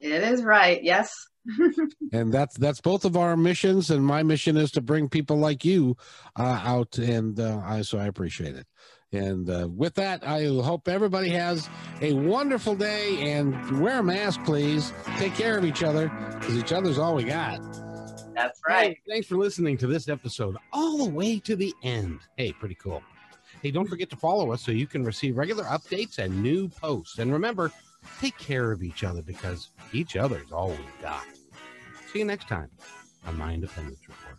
It 0.00 0.22
is 0.22 0.42
right. 0.42 0.82
Yes. 0.82 1.12
and 2.12 2.32
that's 2.32 2.56
that's 2.56 2.80
both 2.80 3.04
of 3.04 3.16
our 3.16 3.36
missions 3.36 3.90
and 3.90 4.04
my 4.04 4.22
mission 4.22 4.56
is 4.56 4.70
to 4.70 4.80
bring 4.80 5.08
people 5.08 5.36
like 5.36 5.64
you 5.64 5.96
uh, 6.38 6.60
out 6.64 6.98
and 6.98 7.40
uh, 7.40 7.60
I 7.64 7.82
so 7.82 7.98
I 7.98 8.06
appreciate 8.06 8.54
it 8.54 8.66
and 9.12 9.48
uh, 9.50 9.68
with 9.68 9.94
that, 9.94 10.26
I 10.26 10.44
hope 10.44 10.88
everybody 10.88 11.28
has 11.30 11.68
a 12.00 12.14
wonderful 12.14 12.74
day 12.74 13.32
and 13.32 13.80
wear 13.80 13.98
a 13.98 14.02
mask, 14.02 14.42
please. 14.44 14.92
Take 15.18 15.34
care 15.34 15.58
of 15.58 15.64
each 15.64 15.82
other 15.82 16.08
because 16.38 16.56
each 16.56 16.72
other's 16.72 16.98
all 16.98 17.14
we 17.14 17.24
got. 17.24 17.60
That's 18.34 18.60
right. 18.66 18.90
Hey, 18.90 19.00
thanks 19.08 19.26
for 19.26 19.36
listening 19.36 19.76
to 19.78 19.86
this 19.86 20.08
episode 20.08 20.56
all 20.72 21.04
the 21.04 21.10
way 21.10 21.38
to 21.40 21.54
the 21.54 21.74
end. 21.82 22.20
Hey, 22.36 22.52
pretty 22.52 22.76
cool. 22.76 23.02
Hey, 23.62 23.70
don't 23.70 23.86
forget 23.86 24.08
to 24.10 24.16
follow 24.16 24.50
us 24.52 24.62
so 24.62 24.72
you 24.72 24.86
can 24.86 25.04
receive 25.04 25.36
regular 25.36 25.64
updates 25.64 26.18
and 26.18 26.42
new 26.42 26.68
posts. 26.68 27.18
And 27.18 27.32
remember, 27.32 27.70
take 28.20 28.36
care 28.38 28.72
of 28.72 28.82
each 28.82 29.04
other 29.04 29.22
because 29.22 29.68
each 29.92 30.16
other's 30.16 30.50
all 30.50 30.70
we 30.70 30.78
got. 31.00 31.24
See 32.10 32.20
you 32.20 32.24
next 32.24 32.48
time 32.48 32.70
on 33.26 33.36
My 33.36 33.52
Independence 33.52 34.00
Report. 34.08 34.38